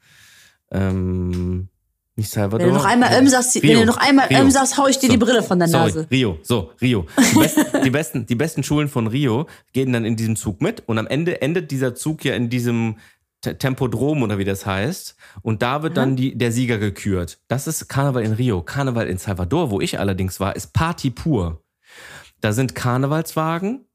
Ähm, 0.72 1.68
nicht 2.16 2.30
Salvador. 2.30 2.66
Wenn 2.66 2.74
du 2.74 2.78
noch 2.80 2.84
einmal 2.86 3.12
ähm 3.12 3.28
sagst, 3.28 3.60
wenn 3.62 3.80
du 3.80 3.84
noch 3.86 3.96
einmal 3.96 4.26
Rio. 4.26 4.38
ähm 4.38 4.50
sagst, 4.50 4.78
hau 4.78 4.86
ich 4.86 4.98
dir 4.98 5.08
die 5.08 5.16
Brille 5.16 5.42
von 5.42 5.58
der 5.58 5.68
Sorry, 5.68 5.86
Nase. 5.86 6.06
Rio, 6.10 6.38
so, 6.42 6.70
Rio. 6.80 7.06
Die 7.18 7.38
besten, 7.38 7.82
die, 7.82 7.90
besten, 7.90 8.26
die 8.26 8.34
besten 8.34 8.62
Schulen 8.62 8.88
von 8.88 9.06
Rio 9.08 9.46
gehen 9.72 9.92
dann 9.92 10.04
in 10.04 10.14
diesem 10.16 10.36
Zug 10.36 10.60
mit 10.62 10.82
und 10.86 10.98
am 10.98 11.06
Ende 11.06 11.42
endet 11.42 11.70
dieser 11.70 11.94
Zug 11.94 12.24
ja 12.24 12.34
in 12.34 12.50
diesem 12.50 12.98
Te- 13.40 13.58
Tempodrom 13.58 14.22
oder 14.22 14.38
wie 14.38 14.44
das 14.44 14.64
heißt. 14.64 15.16
Und 15.42 15.62
da 15.62 15.82
wird 15.82 15.96
dann 15.96 16.14
die, 16.16 16.38
der 16.38 16.52
Sieger 16.52 16.78
gekürt. 16.78 17.38
Das 17.48 17.66
ist 17.66 17.88
Karneval 17.88 18.22
in 18.22 18.32
Rio. 18.32 18.62
Karneval 18.62 19.08
in 19.08 19.18
Salvador, 19.18 19.70
wo 19.70 19.80
ich 19.80 19.98
allerdings 19.98 20.38
war, 20.40 20.54
ist 20.56 20.72
Party 20.72 21.10
pur. 21.10 21.62
Da 22.40 22.52
sind 22.52 22.74
Karnevalswagen. 22.74 23.86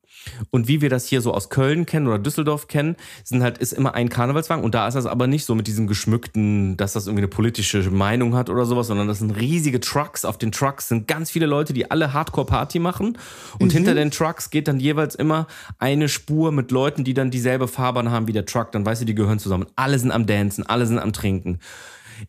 Und 0.52 0.68
wie 0.68 0.82
wir 0.82 0.90
das 0.90 1.08
hier 1.08 1.22
so 1.22 1.34
aus 1.34 1.50
Köln 1.50 1.86
kennen 1.86 2.08
oder 2.08 2.20
Düsseldorf 2.20 2.68
kennen, 2.68 2.96
sind 3.24 3.44
halt, 3.44 3.58
ist 3.58 3.74
immer 3.74 3.94
ein 3.94 4.10
Karnevalswagen. 4.10 4.64
Und 4.64 4.76
da 4.76 4.88
ist 4.88 4.94
das 4.94 5.06
aber 5.06 5.28
nicht 5.28 5.46
so 5.46 5.56
mit 5.56 5.68
diesem 5.68 5.88
geschmückten, 5.88 6.78
dass 6.78 6.94
das 6.94 7.08
irgendwie 7.08 7.22
eine 7.22 7.30
politische 7.30 7.90
Meinung 7.90 8.36
hat 8.36 8.50
oder 8.50 8.66
sowas, 8.66 8.88
sondern 8.88 9.08
das 9.08 9.20
sind 9.20 9.32
riesige 9.32 9.80
Trucks. 9.80 10.26
Auf 10.26 10.38
den 10.38 10.52
Trucks 10.52 10.88
sind 10.88 11.08
ganz 11.08 11.32
viele 11.32 11.46
Leute, 11.46 11.74
die 11.74 11.90
alle 11.90 12.14
Hardcore-Party 12.14 12.80
machen. 12.80 13.18
Und 13.60 13.72
hinter 13.72 13.94
den 13.96 14.12
Trucks 14.12 14.50
geht 14.50 14.68
dann 14.68 14.80
jeweils 14.80 15.16
immer 15.16 15.48
eine 15.78 16.10
Spur 16.10 16.52
mit 16.52 16.72
Leuten, 16.72 17.04
die 17.04 17.14
dann 17.14 17.32
dieselbe 17.32 17.68
Fahrbahn 17.68 18.12
haben 18.12 18.28
wie 18.28 18.34
der 18.34 18.46
Truck. 18.46 18.72
Dann 18.72 18.86
weißt 18.86 19.02
du, 19.02 19.06
die 19.06 19.16
gehören 19.16 19.40
zusammen. 19.40 19.68
Alle 19.76 20.00
sind 20.00 20.12
am 20.12 20.26
Dancen, 20.26 20.66
alle 20.66 20.86
sind 20.86 21.00
am 21.00 21.14
Trinken. 21.14 21.60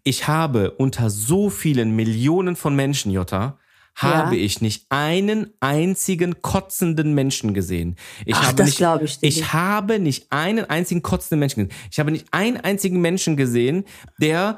Ich 0.05 0.29
habe 0.29 0.71
unter 0.73 1.11
so 1.11 1.51
vielen 1.51 1.97
Millionen 1.97 2.57
von 2.57 2.77
Menschen, 2.77 3.11
Jutta, 3.11 3.59
habe 3.95 4.37
Ja. 4.37 4.43
ich 4.43 4.61
nicht 4.61 4.87
einen 4.89 5.51
einzigen 5.61 6.43
kotzenden 6.43 7.15
Menschen 7.15 7.55
gesehen. 7.55 7.97
Ich 8.25 8.35
Ach, 8.35 8.47
habe 8.49 8.57
das 8.57 8.67
nicht, 8.67 8.79
glaub 8.79 9.03
ich 9.03 9.19
dir 9.19 9.27
Ich 9.27 9.53
habe 9.53 9.99
nicht 9.99 10.31
einen 10.31 10.65
einzigen 10.65 11.03
kotzenden 11.03 11.41
Menschen 11.41 11.69
gesehen. 11.69 11.83
Ich 11.91 11.99
habe 11.99 12.11
nicht 12.11 12.27
einen 12.33 12.57
einzigen 12.57 13.01
Menschen 13.01 13.37
gesehen, 13.37 13.85
der 14.19 14.57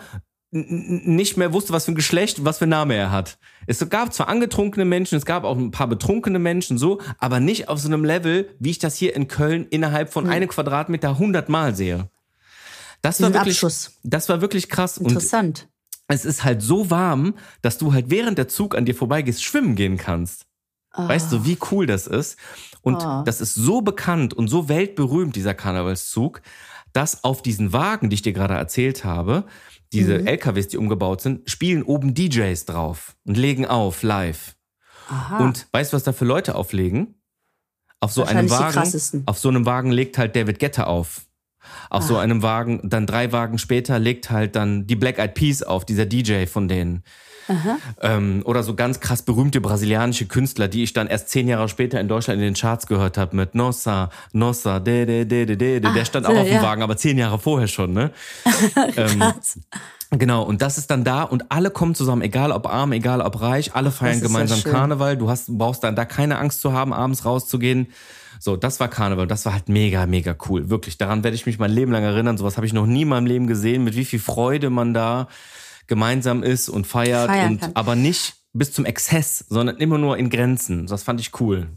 nicht 0.55 1.38
mehr 1.38 1.55
wusste, 1.55 1.73
was 1.73 1.87
für 1.87 1.92
ein 1.92 1.95
Geschlecht, 1.95 2.45
was 2.45 2.59
für 2.59 2.64
einen 2.64 2.71
Name 2.73 2.95
er 2.95 3.11
hat. 3.11 3.38
Es 3.66 3.88
gab 3.88 4.12
zwar 4.12 4.29
angetrunkene 4.29 4.85
Menschen, 4.85 5.16
es 5.16 5.25
gab 5.25 5.45
auch 5.45 5.57
ein 5.57 5.71
paar 5.71 5.87
betrunkene 5.88 6.38
Menschen, 6.38 6.77
so, 6.77 7.01
aber 7.18 7.40
nicht 7.40 7.68
auf 7.71 7.79
so 7.81 7.88
einem 7.88 8.05
Level, 8.05 8.51
wie 8.59 8.71
ich 8.71 8.79
das 8.79 8.97
hier 8.97 9.16
in 9.16 9.29
Köln 9.29 9.66
innerhalb 9.71 10.12
von 10.12 10.29
einem 10.29 10.49
Quadratmeter 10.49 11.18
hundertmal 11.18 11.75
sehe. 11.75 12.11
Das 13.01 13.21
war 13.23 13.33
wirklich, 13.33 13.57
Abschuss. 13.57 13.99
das 14.05 14.29
war 14.29 14.42
wirklich 14.42 14.68
krass. 14.68 14.99
Und 14.99 15.07
Interessant. 15.07 15.68
Es 16.12 16.25
ist 16.25 16.44
halt 16.44 16.62
so 16.62 16.90
warm, 16.90 17.35
dass 17.62 17.79
du 17.79 17.92
halt 17.92 18.11
während 18.11 18.38
der 18.38 18.48
Zug 18.48 18.77
an 18.77 18.85
dir 18.85 18.94
vorbeigehst, 18.94 19.42
schwimmen 19.42 19.75
gehen 19.77 19.96
kannst. 19.96 20.46
Weißt 20.94 21.33
du, 21.33 21.46
wie 21.46 21.57
cool 21.70 21.87
das 21.87 22.07
ist? 22.07 22.38
Und 22.83 23.03
das 23.27 23.40
ist 23.40 23.55
so 23.55 23.81
bekannt 23.81 24.35
und 24.35 24.48
so 24.48 24.68
weltberühmt, 24.68 25.35
dieser 25.37 25.55
Karnevalszug, 25.55 26.42
dass 26.92 27.25
auf 27.25 27.40
diesen 27.40 27.72
Wagen, 27.72 28.11
die 28.11 28.14
ich 28.14 28.22
dir 28.22 28.35
gerade 28.35 28.55
erzählt 28.55 29.05
habe, 29.05 29.44
diese 29.92 30.27
LKWs, 30.27 30.68
die 30.68 30.77
umgebaut 30.77 31.20
sind, 31.22 31.48
spielen 31.48 31.83
oben 31.83 32.14
DJs 32.14 32.64
drauf 32.66 33.16
und 33.25 33.37
legen 33.37 33.66
auf 33.66 34.03
live. 34.03 34.57
Und 35.38 35.66
weißt 35.72 35.92
du, 35.92 35.96
was 35.96 36.05
da 36.05 36.12
für 36.12 36.25
Leute 36.25 36.55
auflegen? 36.55 37.14
Auf 38.01 38.12
so 38.12 38.25
einem 38.25 38.51
Wagen, 38.51 39.22
auf 39.27 39.38
so 39.38 39.48
einem 39.48 39.64
Wagen 39.64 39.92
legt 39.92 40.18
halt 40.18 40.35
David 40.35 40.59
Guetta 40.59 40.85
auf. 40.85 41.27
Auf 41.90 42.05
so 42.05 42.16
einem 42.16 42.42
Wagen, 42.42 42.81
dann 42.85 43.07
drei 43.07 43.33
Wagen 43.33 43.59
später 43.59 43.98
legt 43.98 44.31
halt 44.31 44.57
dann 44.57 44.87
die 44.87 44.96
Black 44.96 45.18
Eyed 45.18 45.35
Peas 45.35 45.62
auf, 45.62 45.85
dieser 45.85 46.07
DJ 46.07 46.46
von 46.46 46.68
denen. 46.68 47.03
Ähm, 48.01 48.42
oder 48.44 48.62
so 48.62 48.75
ganz 48.75 49.01
krass 49.01 49.22
berühmte 49.22 49.61
brasilianische 49.61 50.27
Künstler, 50.27 50.68
die 50.68 50.83
ich 50.83 50.92
dann 50.92 51.07
erst 51.07 51.29
zehn 51.29 51.48
Jahre 51.48 51.68
später 51.68 52.01
in 52.01 52.09
Deutschland 52.09 52.38
in 52.38 52.44
den 52.44 52.55
Charts 52.55 52.87
gehört 52.87 53.18
habe 53.18 53.37
mit 53.37 53.55
Nossa, 53.55 54.11
Nossa, 54.33 54.81
de, 54.81 55.07
de, 55.07 55.25
de, 55.25 55.46
de, 55.46 55.57
de, 55.57 55.81
de. 55.81 55.92
Der 55.92 56.05
stand 56.05 56.27
auch 56.27 56.33
so, 56.33 56.38
auf 56.38 56.46
dem 56.46 56.55
ja. 56.55 56.62
Wagen, 56.62 56.83
aber 56.83 56.96
zehn 56.96 57.18
Jahre 57.18 57.38
vorher 57.38 57.68
schon, 57.68 57.92
ne? 57.92 58.11
ähm. 58.96 59.22
Genau, 60.11 60.42
und 60.42 60.61
das 60.61 60.77
ist 60.77 60.90
dann 60.90 61.05
da 61.05 61.22
und 61.22 61.51
alle 61.51 61.70
kommen 61.70 61.94
zusammen, 61.94 62.20
egal 62.20 62.53
ob 62.53 62.66
arm, 62.66 62.92
egal 62.92 63.22
ob 63.22 63.40
reich, 63.40 63.75
alle 63.75 63.90
feiern 63.90 64.18
ja 64.18 64.27
gemeinsam 64.27 64.61
schön. 64.61 64.72
Karneval. 64.72 65.16
Du 65.16 65.31
hast, 65.31 65.57
brauchst 65.57 65.83
dann 65.85 65.96
da 65.96 66.05
keine 66.05 66.38
Angst 66.38 66.61
zu 66.61 66.72
haben, 66.75 66.92
abends 66.92 67.25
rauszugehen. 67.25 67.88
So, 68.45 68.57
das 68.57 68.81
war 68.81 68.89
Karneval. 68.89 69.29
Das 69.29 69.47
war 69.47 69.53
halt 69.53 69.69
mega, 69.69 70.05
mega 70.05 70.37
cool. 70.49 70.69
Wirklich. 70.69 70.99
Daran 70.99 71.23
werde 71.23 71.37
ich 71.37 71.47
mich 71.47 71.61
mein 71.61 71.71
Leben 71.71 71.93
lang 71.93 72.03
erinnern. 72.03 72.37
Sowas 72.37 72.57
habe 72.57 72.67
ich 72.67 72.73
noch 72.73 72.87
nie 72.87 73.03
in 73.03 73.09
meinem 73.09 73.27
Leben 73.27 73.47
gesehen, 73.47 73.85
mit 73.85 73.95
wie 73.95 74.05
viel 74.05 74.19
Freude 74.19 74.69
man 74.69 74.93
da 74.93 75.29
gemeinsam 75.87 76.43
ist 76.43 76.69
und 76.69 76.85
feiert. 76.85 77.29
Feiern 77.29 77.53
und, 77.53 77.61
kann. 77.61 77.71
aber 77.75 77.95
nicht 77.95 78.35
bis 78.53 78.73
zum 78.73 78.85
Exzess, 78.85 79.45
sondern 79.49 79.77
immer 79.77 79.97
nur 79.97 80.19
in 80.19 80.29
Grenzen. 80.29 80.89
Das 80.89 81.05
fand 81.05 81.21
ich 81.21 81.41
cool. 81.41 81.69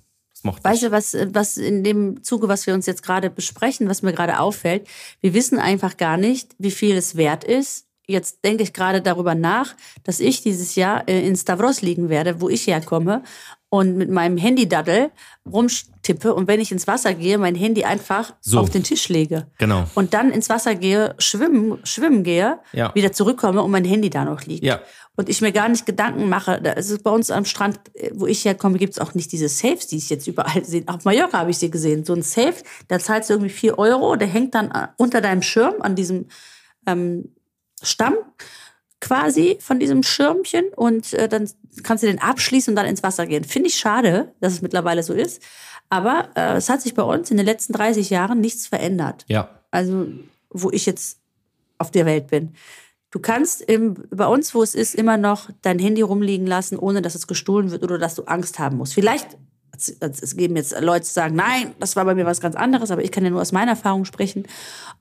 Weißt 0.43 0.81
du, 0.81 0.91
was, 0.91 1.15
was 1.33 1.57
in 1.57 1.83
dem 1.83 2.23
Zuge, 2.23 2.47
was 2.47 2.65
wir 2.65 2.73
uns 2.73 2.87
jetzt 2.87 3.03
gerade 3.03 3.29
besprechen, 3.29 3.87
was 3.87 4.01
mir 4.01 4.13
gerade 4.13 4.39
auffällt, 4.39 4.87
wir 5.21 5.35
wissen 5.35 5.59
einfach 5.59 5.97
gar 5.97 6.17
nicht, 6.17 6.55
wie 6.57 6.71
viel 6.71 6.95
es 6.95 7.15
wert 7.15 7.43
ist. 7.43 7.85
Jetzt 8.07 8.43
denke 8.43 8.63
ich 8.63 8.73
gerade 8.73 9.03
darüber 9.03 9.35
nach, 9.35 9.75
dass 10.03 10.19
ich 10.19 10.41
dieses 10.41 10.73
Jahr 10.73 11.07
äh, 11.07 11.27
in 11.27 11.35
Stavros 11.35 11.83
liegen 11.83 12.09
werde, 12.09 12.41
wo 12.41 12.49
ich 12.49 12.65
herkomme, 12.65 13.23
und 13.79 13.97
mit 13.97 14.09
meinem 14.09 14.37
Handy-Daddel 14.37 15.11
rumtippe 15.51 16.33
und 16.33 16.47
wenn 16.47 16.59
ich 16.59 16.71
ins 16.71 16.87
Wasser 16.87 17.13
gehe, 17.13 17.37
mein 17.37 17.55
Handy 17.55 17.83
einfach 17.83 18.33
So. 18.41 18.59
auf 18.59 18.69
den 18.69 18.83
Tisch 18.83 19.09
lege. 19.09 19.47
Genau. 19.57 19.85
Und 19.95 20.13
dann 20.13 20.31
ins 20.31 20.49
Wasser 20.49 20.75
gehe, 20.75 21.15
schwimmen, 21.19 21.79
schwimmen 21.83 22.23
gehe, 22.23 22.59
Ja. 22.73 22.93
wieder 22.95 23.11
zurückkomme 23.11 23.61
und 23.61 23.71
mein 23.71 23.85
Handy 23.85 24.09
da 24.09 24.25
noch 24.25 24.41
liegt. 24.43 24.63
Ja. 24.63 24.81
Und 25.17 25.29
ich 25.29 25.39
mir 25.41 25.53
gar 25.53 25.69
nicht 25.69 25.85
Gedanken 25.85 26.27
mache, 26.27 26.61
da 26.61 26.71
ist 26.73 26.89
es 26.89 27.01
bei 27.01 27.09
uns 27.09 27.31
am 27.31 27.45
Strand, 27.45 27.79
äh, 27.93 28.11
wo 28.13 28.27
ich 28.27 28.43
herkomme, 28.43 28.77
gibt's 28.77 28.99
auch 28.99 29.13
nicht 29.13 29.31
diese 29.31 29.47
Safes, 29.47 29.87
die 29.87 29.97
ich 29.97 30.09
jetzt 30.09 30.27
überall 30.27 30.63
sehe. 30.65 30.83
Auf 30.87 31.05
Mallorca 31.05 31.37
habe 31.39 31.51
ich 31.51 31.57
sie 31.57 31.71
gesehen. 31.71 32.03
So 32.03 32.13
ein 32.13 32.21
Safe, 32.21 32.55
da 32.89 32.99
zahlst 32.99 33.29
du 33.29 33.35
irgendwie 33.35 33.53
vier 33.53 33.77
Euro, 33.79 34.15
der 34.17 34.27
hängt 34.27 34.55
dann 34.55 34.71
äh, 34.71 34.87
unter 34.97 35.21
deinem 35.21 35.41
Schirm 35.41 35.75
an 35.81 35.95
diesem 35.95 36.25
ähm, 36.85 37.33
Stamm 37.81 38.15
quasi 39.01 39.57
von 39.61 39.79
diesem 39.79 40.01
Schirmchen 40.03 40.65
und 40.75 41.13
äh, 41.13 41.27
dann 41.29 41.49
kannst 41.83 42.03
du 42.03 42.07
den 42.07 42.19
abschließen 42.19 42.71
und 42.71 42.75
dann 42.75 42.85
ins 42.85 43.03
Wasser 43.03 43.25
gehen. 43.25 43.43
Finde 43.43 43.69
ich 43.69 43.75
schade, 43.75 44.33
dass 44.39 44.53
es 44.53 44.61
mittlerweile 44.61 45.03
so 45.03 45.13
ist. 45.13 45.41
Aber 45.89 46.29
äh, 46.35 46.55
es 46.55 46.69
hat 46.69 46.81
sich 46.81 46.95
bei 46.95 47.03
uns 47.03 47.31
in 47.31 47.37
den 47.37 47.45
letzten 47.45 47.73
30 47.73 48.09
Jahren 48.09 48.41
nichts 48.41 48.67
verändert. 48.67 49.25
Ja. 49.27 49.49
Also, 49.71 50.07
wo 50.49 50.71
ich 50.71 50.85
jetzt 50.85 51.19
auf 51.77 51.91
der 51.91 52.05
Welt 52.05 52.27
bin. 52.27 52.53
Du 53.11 53.19
kannst 53.19 53.61
im, 53.61 53.95
bei 54.09 54.27
uns, 54.27 54.53
wo 54.53 54.61
es 54.61 54.75
ist, 54.75 54.95
immer 54.95 55.17
noch 55.17 55.49
dein 55.61 55.79
Handy 55.79 56.01
rumliegen 56.01 56.47
lassen, 56.47 56.77
ohne 56.77 57.01
dass 57.01 57.15
es 57.15 57.27
gestohlen 57.27 57.71
wird 57.71 57.83
oder 57.83 57.97
dass 57.97 58.15
du 58.15 58.23
Angst 58.23 58.59
haben 58.59 58.77
musst. 58.77 58.93
Vielleicht, 58.93 59.37
es, 60.01 60.35
geben 60.35 60.55
jetzt 60.55 60.79
Leute, 60.81 61.05
die 61.05 61.11
sagen, 61.11 61.35
nein, 61.35 61.73
das 61.79 61.95
war 61.95 62.05
bei 62.05 62.15
mir 62.15 62.25
was 62.25 62.41
ganz 62.41 62.55
anderes, 62.55 62.91
aber 62.91 63.03
ich 63.03 63.11
kann 63.11 63.23
ja 63.23 63.29
nur 63.29 63.41
aus 63.41 63.51
meiner 63.51 63.71
Erfahrung 63.71 64.05
sprechen. 64.05 64.45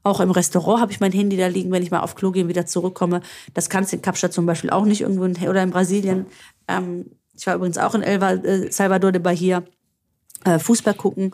Auch 0.02 0.20
im 0.20 0.30
Restaurant 0.30 0.80
habe 0.80 0.92
ich 0.92 1.00
mein 1.00 1.12
Handy 1.12 1.37
da 1.37 1.46
liegen, 1.46 1.72
wenn 1.72 1.82
ich 1.82 1.90
mal 1.90 2.00
auf 2.00 2.14
Klo 2.14 2.30
gehe 2.30 2.42
und 2.42 2.48
wieder 2.48 2.66
zurückkomme. 2.66 3.20
Das 3.52 3.68
kannst 3.68 3.92
du 3.92 3.96
in 3.96 4.02
Kapstadt 4.02 4.32
zum 4.32 4.46
Beispiel 4.46 4.70
auch 4.70 4.84
nicht 4.84 5.00
irgendwo 5.00 5.24
oder 5.24 5.62
in 5.62 5.70
Brasilien. 5.70 6.26
Ähm, 6.68 7.07
ich 7.37 7.46
war 7.46 7.57
übrigens 7.57 7.79
auch 7.79 7.94
in 7.94 8.03
El 8.03 8.22
äh, 8.22 8.72
Salvador 8.72 9.12
de 9.12 9.20
Bahia 9.20 9.62
äh, 10.44 10.59
Fußball 10.59 10.94
gucken 10.94 11.33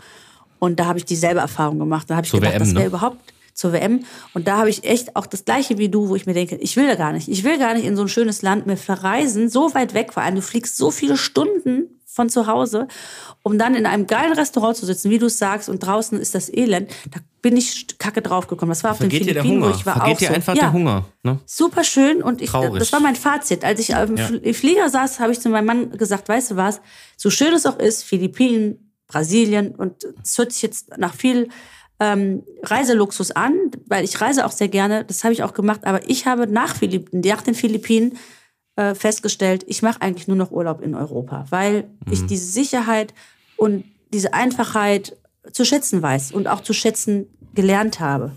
und 0.59 0.79
da 0.79 0.87
habe 0.87 0.99
ich 0.99 1.05
dieselbe 1.05 1.41
Erfahrung 1.41 1.79
gemacht. 1.79 2.09
Da 2.09 2.17
habe 2.17 2.25
ich 2.25 2.31
Zur 2.31 2.41
gedacht, 2.41 2.55
WM, 2.55 2.61
das 2.61 2.71
wäre 2.71 2.81
ne? 2.81 2.87
überhaupt 2.87 3.33
zur 3.55 3.73
WM. 3.73 4.05
Und 4.35 4.49
da 4.49 4.59
habe 4.59 4.71
ich 4.71 4.85
echt 4.85 5.17
auch 5.17 5.27
das 5.27 5.45
Gleiche 5.45 5.79
wie 5.79 5.89
du, 5.89 6.09
wo 6.09 6.17
ich 6.17 6.27
mir 6.27 6.35
denke, 6.35 6.57
ich 6.57 6.77
will 6.77 6.87
da 6.87 6.95
gar 6.95 7.13
nicht. 7.13 7.29
Ich 7.29 7.45
will 7.45 7.59
gar 7.59 7.75
nicht 7.75 7.85
in 7.85 7.97
so 7.97 8.03
ein 8.03 8.09
schönes 8.09 8.43
Land 8.43 8.67
mehr 8.67 8.77
verreisen, 8.77 9.49
so 9.49 9.75
weit 9.75 9.95
weg 9.95 10.13
vor 10.13 10.23
allem. 10.23 10.37
Du 10.37 10.43
fliegst 10.43 10.77
so 10.77 10.91
viele 10.91 11.17
Stunden 11.17 12.00
von 12.13 12.29
zu 12.29 12.47
Hause, 12.47 12.89
um 13.43 13.59
dann 13.59 13.75
in 13.75 13.87
einem 13.87 14.07
geilen 14.07 14.33
Restaurant 14.33 14.77
zu 14.77 14.85
sitzen, 14.87 15.11
wie 15.11 15.19
du 15.19 15.27
es 15.27 15.39
sagst, 15.39 15.69
und 15.69 15.79
draußen 15.79 16.19
ist 16.21 16.35
das 16.35 16.53
Elend. 16.53 16.91
Da 17.11 17.21
bin 17.41 17.57
ich 17.57 17.99
kacke 17.99 18.21
draufgekommen. 18.21 18.71
Das 18.71 18.83
war 18.85 18.91
auf 18.93 18.99
den 18.99 19.11
Vergeht 19.11 19.29
der 19.29 19.43
Philippinen, 19.43 19.63
wo 19.63 19.71
ich 19.71 19.87
war 19.87 19.97
Vergeht 19.97 20.15
auch 20.15 20.19
dir 20.19 20.29
so. 20.29 20.35
einfach 20.35 20.55
ja, 20.55 20.61
der 20.63 20.73
Hunger. 20.73 21.05
Ne? 21.23 21.39
super 21.47 21.85
schön 21.85 22.23
und 22.23 22.43
ich, 22.43 22.51
Traurig. 22.51 22.79
das 22.79 22.93
war 22.93 23.01
mein 23.01 23.17
Fazit. 23.17 23.65
Als 23.65 23.81
ich 23.81 23.91
im 23.91 24.17
Ja. 24.17 24.27
Fl- 24.27 24.55
Flieger 24.55 24.89
saß, 24.91 25.21
habe 25.21 25.33
ich 25.33 25.41
zu 25.41 25.49
meinem 25.49 25.67
Mann 25.67 25.91
gesagt, 25.93 26.29
weißt 26.29 26.51
du 26.53 26.57
was, 26.57 26.81
so 27.17 27.31
schön 27.31 27.53
es 27.55 27.65
auch 27.67 27.79
ist, 27.79 28.03
Philippinen, 28.05 28.93
Brasilien 29.07 29.75
und 29.75 30.05
es 30.23 30.37
hört 30.37 30.53
sich 30.53 30.63
jetzt 30.63 30.97
nach 30.99 31.15
viel 31.15 31.49
ähm, 32.01 32.43
Reiseluxus 32.63 33.31
an, 33.33 33.55
weil 33.87 34.05
ich 34.05 34.21
reise 34.21 34.47
auch 34.47 34.53
sehr 34.53 34.69
gerne, 34.69 35.05
das 35.05 35.23
habe 35.25 35.33
ich 35.35 35.43
auch 35.43 35.53
gemacht, 35.53 35.81
aber 35.85 36.09
ich 36.09 36.27
habe 36.27 36.47
nach, 36.47 36.75
Philipp, 36.77 37.09
nach 37.13 37.43
den 37.43 37.55
Philippinen 37.55 38.17
äh, 38.81 38.95
festgestellt, 38.95 39.65
ich 39.67 39.83
mache 39.83 40.01
eigentlich 40.03 40.29
nur 40.29 40.37
noch 40.37 40.51
Urlaub 40.51 40.81
in 40.83 40.95
Europa, 40.95 41.45
weil 41.51 41.85
ich 42.11 42.27
diese 42.27 42.47
Sicherheit 42.47 43.13
und 43.57 43.85
diese 44.13 44.33
Einfachheit 44.35 45.17
zu 45.53 45.65
schätzen 45.65 46.03
weiß 46.03 46.33
und 46.33 46.49
auch 46.49 46.61
zu 46.61 46.73
schätzen 46.73 47.27
gelernt 47.55 48.01
habe. 48.01 48.33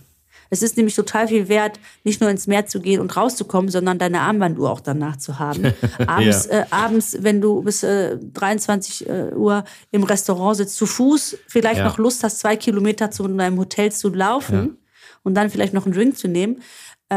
Es 0.50 0.62
ist 0.62 0.78
nämlich 0.78 0.96
total 0.96 1.28
viel 1.30 1.48
wert, 1.50 1.80
nicht 2.04 2.22
nur 2.22 2.30
ins 2.30 2.46
Meer 2.46 2.68
zu 2.68 2.80
gehen 2.80 3.02
und 3.02 3.16
rauszukommen, 3.18 3.72
sondern 3.72 3.98
deine 3.98 4.22
Armbanduhr 4.22 4.70
auch 4.70 4.82
danach 4.82 5.18
zu 5.18 5.40
haben. 5.40 5.64
Abends, 6.08 6.46
Ja. 6.52 6.60
äh, 6.60 6.66
abends 6.70 7.18
wenn 7.22 7.42
du 7.42 7.64
bis 7.64 7.82
äh, 7.82 8.18
23 8.34 9.10
äh, 9.10 9.32
Uhr 9.36 9.64
im 9.92 10.04
Restaurant 10.04 10.58
sitzt, 10.58 10.76
zu 10.78 10.86
Fuß, 10.86 11.38
vielleicht 11.48 11.80
Ja. 11.80 11.86
noch 11.86 11.98
Lust 11.98 12.24
hast, 12.24 12.38
zwei 12.40 12.56
Kilometer 12.56 13.10
zu 13.10 13.28
deinem 13.28 13.58
Hotel 13.58 13.92
zu 13.92 14.10
laufen 14.10 14.78
und 15.24 15.34
dann 15.36 15.50
vielleicht 15.50 15.74
noch 15.74 15.86
einen 15.86 15.96
Drink 15.96 16.18
zu 16.18 16.28
nehmen. 16.28 16.62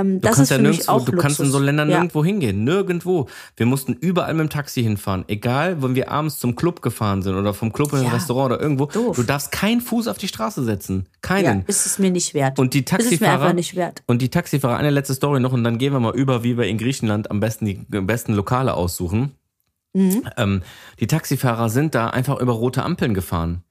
Ähm, 0.00 0.20
Du 0.20 0.28
das 0.28 0.36
kannst 0.36 0.50
ist 0.52 0.56
ja 0.56 0.62
nirgendwo, 0.62 0.92
auch 0.92 1.04
du 1.04 1.12
kannst 1.12 1.40
in 1.40 1.46
Luxus. 1.46 1.52
so 1.52 1.58
Ländern 1.64 1.88
ja. 1.90 1.96
nirgendwo 1.96 2.24
hingehen. 2.24 2.64
Nirgendwo. 2.64 3.28
Wir 3.56 3.66
mussten 3.66 3.92
überall 3.94 4.34
mit 4.34 4.40
dem 4.46 4.50
Taxi 4.50 4.82
hinfahren. 4.82 5.24
Egal, 5.28 5.82
wenn 5.82 5.94
wir 5.94 6.10
abends 6.10 6.38
zum 6.38 6.56
Club 6.56 6.82
gefahren 6.82 7.22
sind 7.22 7.34
oder 7.34 7.54
vom 7.54 7.72
Club 7.72 7.92
in 7.92 7.98
ein 8.00 8.04
Ja. 8.06 8.10
Restaurant 8.12 8.52
oder 8.52 8.60
irgendwo. 8.62 8.86
Doof. 8.86 9.16
Du 9.16 9.22
darfst 9.22 9.52
keinen 9.52 9.80
Fuß 9.80 10.08
auf 10.08 10.18
die 10.18 10.28
Straße 10.28 10.64
setzen. 10.64 11.06
Ja, 11.06 11.18
Keinen. 11.20 11.64
ist 11.66 11.86
es 11.86 11.98
mir 11.98 12.10
nicht 12.10 12.34
wert. 12.34 12.58
Und 12.58 12.74
die 12.74 12.80
Ist 12.80 12.86
es 12.92 12.92
mir 12.92 12.98
Taxifahrer. 12.98 13.32
einfach 13.42 13.54
nicht 13.54 13.74
wert. 13.76 14.02
Und 14.06 14.22
die 14.22 14.28
Taxifahrer, 14.30 14.76
eine 14.76 14.90
letzte 14.90 15.14
Story 15.14 15.40
noch, 15.40 15.52
und 15.52 15.64
dann 15.64 15.78
gehen 15.78 15.92
wir 15.92 16.00
mal 16.00 16.14
über, 16.14 16.42
wie 16.44 16.56
wir 16.56 16.64
in 16.66 16.78
Griechenland 16.78 17.30
am 17.30 17.40
besten 17.40 17.64
die 17.66 17.74
besten 17.88 18.32
Lokale 18.34 18.74
aussuchen. 18.74 19.32
Mhm. 19.92 20.22
Ähm, 20.36 20.62
die 21.00 21.06
Taxifahrer 21.06 21.68
sind 21.70 21.94
da 21.94 22.08
einfach 22.10 22.38
über 22.40 22.52
rote 22.52 22.82
Ampeln 22.82 23.14
gefahren. 23.14 23.62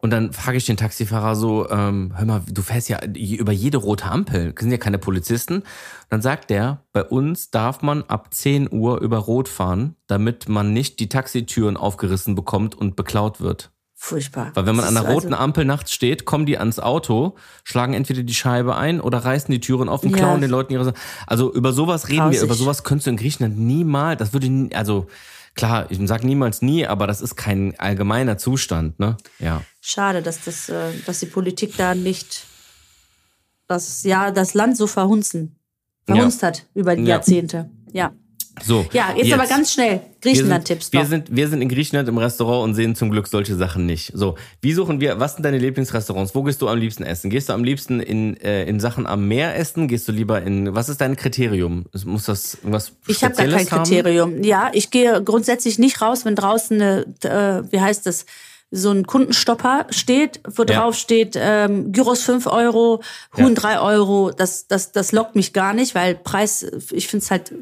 Und 0.00 0.10
dann 0.10 0.32
frage 0.32 0.56
ich 0.56 0.64
den 0.64 0.76
Taxifahrer 0.76 1.34
so, 1.34 1.68
ähm, 1.70 2.12
hör 2.16 2.24
mal, 2.24 2.42
du 2.48 2.62
fährst 2.62 2.88
ja 2.88 3.00
über 3.04 3.50
jede 3.52 3.78
rote 3.78 4.04
Ampel, 4.04 4.52
das 4.52 4.62
sind 4.62 4.70
ja 4.70 4.78
keine 4.78 4.98
Polizisten. 4.98 5.64
Dann 6.08 6.22
sagt 6.22 6.50
der, 6.50 6.82
bei 6.92 7.02
uns 7.02 7.50
darf 7.50 7.82
man 7.82 8.04
ab 8.04 8.32
10 8.32 8.68
Uhr 8.72 9.00
über 9.00 9.18
Rot 9.18 9.48
fahren, 9.48 9.96
damit 10.06 10.48
man 10.48 10.72
nicht 10.72 11.00
die 11.00 11.08
Taxitüren 11.08 11.76
aufgerissen 11.76 12.36
bekommt 12.36 12.76
und 12.76 12.94
beklaut 12.94 13.40
wird. 13.40 13.70
Furchtbar. 14.00 14.52
Weil 14.54 14.66
wenn 14.66 14.76
man 14.76 14.84
an 14.84 14.94
der 14.94 15.02
roten 15.12 15.32
also- 15.34 15.42
Ampel 15.42 15.64
nachts 15.64 15.92
steht, 15.92 16.24
kommen 16.24 16.46
die 16.46 16.56
ans 16.58 16.78
Auto, 16.78 17.34
schlagen 17.64 17.94
entweder 17.94 18.22
die 18.22 18.34
Scheibe 18.34 18.76
ein 18.76 19.00
oder 19.00 19.18
reißen 19.24 19.50
die 19.50 19.58
Türen 19.58 19.88
auf 19.88 20.04
und 20.04 20.10
Ja. 20.10 20.18
klauen 20.18 20.40
den 20.40 20.50
Leuten 20.50 20.72
ihre 20.72 20.84
Sachen. 20.84 20.96
Also 21.26 21.52
über 21.52 21.72
sowas 21.72 22.06
reden 22.06 22.18
wir, 22.18 22.24
Grausig. 22.26 22.42
über 22.44 22.54
sowas 22.54 22.84
könntest 22.84 23.06
du 23.08 23.10
in 23.10 23.16
Griechenland 23.16 23.58
niemals, 23.58 24.20
das 24.20 24.32
würde, 24.32 24.48
nie- 24.48 24.72
also 24.76 25.08
klar, 25.54 25.90
ich 25.90 25.98
sag 26.04 26.24
niemals 26.24 26.62
nie, 26.62 26.86
aber 26.86 27.06
das 27.06 27.20
ist 27.20 27.36
kein 27.36 27.78
allgemeiner 27.78 28.38
Zustand, 28.38 28.98
ne? 28.98 29.16
Ja. 29.38 29.62
Schade, 29.80 30.22
dass, 30.22 30.44
das, 30.44 30.68
äh, 30.68 30.92
dass 31.06 31.20
die 31.20 31.26
Politik 31.26 31.76
da 31.76 31.94
nicht 31.94 32.44
das, 33.66 34.02
ja, 34.04 34.30
das 34.30 34.54
Land 34.54 34.76
so 34.76 34.86
verhunzen, 34.86 35.56
verhunzt 36.06 36.42
hat 36.42 36.66
über 36.74 36.96
die 36.96 37.02
Ja. 37.02 37.16
Jahrzehnte. 37.16 37.70
Ja. 37.92 38.12
So. 38.64 38.86
Ja, 38.92 39.14
jetzt, 39.16 39.32
aber 39.32 39.46
ganz 39.46 39.72
schnell. 39.72 40.00
Griechenland-Tipps 40.20 40.92
wir 40.92 41.04
sind, 41.04 41.10
wir 41.10 41.26
sind, 41.26 41.36
wir 41.36 41.48
sind 41.48 41.62
in 41.62 41.68
Griechenland 41.68 42.08
im 42.08 42.18
Restaurant 42.18 42.64
und 42.64 42.74
sehen 42.74 42.94
zum 42.96 43.10
Glück 43.10 43.28
solche 43.28 43.54
Sachen 43.54 43.86
nicht. 43.86 44.10
So, 44.14 44.36
wie 44.60 44.72
suchen 44.72 45.00
wir, 45.00 45.20
was 45.20 45.34
sind 45.34 45.44
deine 45.44 45.58
Lieblingsrestaurants? 45.58 46.34
Wo 46.34 46.42
gehst 46.42 46.60
du 46.60 46.68
am 46.68 46.78
liebsten 46.78 47.04
essen? 47.04 47.30
Gehst 47.30 47.48
du 47.48 47.52
am 47.52 47.62
liebsten 47.62 48.00
in, 48.00 48.36
äh, 48.38 48.64
in 48.64 48.80
Sachen 48.80 49.06
am 49.06 49.28
Meer 49.28 49.56
essen? 49.56 49.86
Gehst 49.88 50.08
du 50.08 50.12
lieber 50.12 50.42
in, 50.42 50.74
was 50.74 50.88
ist 50.88 51.00
dein 51.00 51.14
Kriterium? 51.16 51.86
Muss 52.04 52.24
das 52.24 52.54
irgendwas 52.54 52.92
Ich 53.06 53.22
habe 53.22 53.34
gar 53.34 53.46
kein 53.46 53.70
haben? 53.70 53.84
Kriterium. 53.84 54.42
Ja, 54.42 54.70
ich 54.72 54.90
gehe 54.90 55.22
grundsätzlich 55.22 55.78
nicht 55.78 56.02
raus, 56.02 56.24
wenn 56.24 56.34
draußen 56.34 56.80
eine, 56.82 57.06
äh, 57.22 57.72
wie 57.72 57.80
heißt 57.80 58.06
das, 58.06 58.26
so 58.70 58.90
ein 58.90 59.06
Kundenstopper 59.06 59.86
steht, 59.90 60.40
wo 60.46 60.62
Ja. 60.62 60.80
drauf 60.80 60.94
steht, 60.94 61.36
ähm, 61.40 61.90
Gyros 61.92 62.22
5 62.22 62.46
Euro, 62.46 63.00
Huhn 63.36 63.54
Ja. 63.54 63.54
3 63.54 63.80
Euro. 63.80 64.30
Das, 64.30 64.66
das, 64.66 64.92
das 64.92 65.12
lockt 65.12 65.36
mich 65.36 65.52
gar 65.54 65.72
nicht, 65.72 65.94
weil 65.94 66.14
Preis, 66.16 66.66
ich 66.90 67.08
finde 67.08 67.24
es 67.24 67.30
halt 67.30 67.52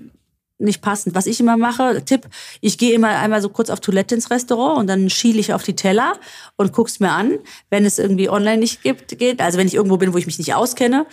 nicht 0.59 0.83
passend. 0.83 1.15
Was 1.15 1.27
ich 1.27 1.41
immer 1.41 1.57
mache, 1.57 2.03
Tipp, 2.05 2.27
ich 2.61 2.79
gehe 2.79 2.95
immer 2.95 3.09
einmal 3.09 3.43
so 3.43 3.49
kurz 3.49 3.71
auf 3.71 3.81
Toilette 3.81 4.15
ins 4.15 4.31
Restaurant 4.31 4.79
und 4.79 4.87
dann 4.87 5.11
schiele 5.11 5.39
ich 5.39 5.53
auf 5.53 5.63
die 5.63 5.77
Teller 5.77 6.15
und 6.57 6.73
guck's 6.73 7.01
mir 7.01 7.11
an, 7.11 7.39
wenn 7.71 7.85
es 7.85 7.99
irgendwie 7.99 8.31
online 8.31 8.59
nicht 8.59 8.83
gibt, 8.83 9.19
geht. 9.19 9.41
Also 9.41 9.59
wenn 9.59 9.67
ich 9.67 9.75
irgendwo 9.75 9.97
bin, 9.99 10.15
wo 10.15 10.19
ich 10.19 10.27
mich 10.27 10.39
nicht 10.39 10.55
auskenne. 10.55 11.07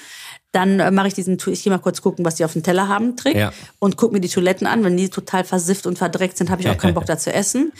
Dann 0.53 0.79
äh, 0.79 0.91
mache 0.91 1.07
ich 1.07 1.15
diesen, 1.15 1.37
ich 1.47 1.63
gehe 1.63 1.73
mal 1.73 1.79
kurz 1.79 2.01
gucken, 2.03 2.23
was 2.23 2.35
die 2.35 2.45
auf 2.45 2.53
dem 2.53 2.61
Teller 2.61 2.87
haben, 2.87 3.17
Trick. 3.17 3.35
Ja. 3.35 3.51
Und 3.79 3.97
gucke 3.97 4.13
mir 4.13 4.21
die 4.21 4.29
Toiletten 4.29 4.67
an. 4.67 4.83
Wenn 4.83 4.95
die 4.95 5.09
total 5.09 5.43
versifft 5.43 5.87
und 5.87 5.97
verdreckt 5.97 6.37
sind, 6.37 6.51
habe 6.51 6.61
ich 6.61 6.69
auch 6.69 6.77
keinen 6.77 6.93
Bock 6.93 7.07
da 7.07 7.17
zu 7.17 7.33
essen. 7.33 7.73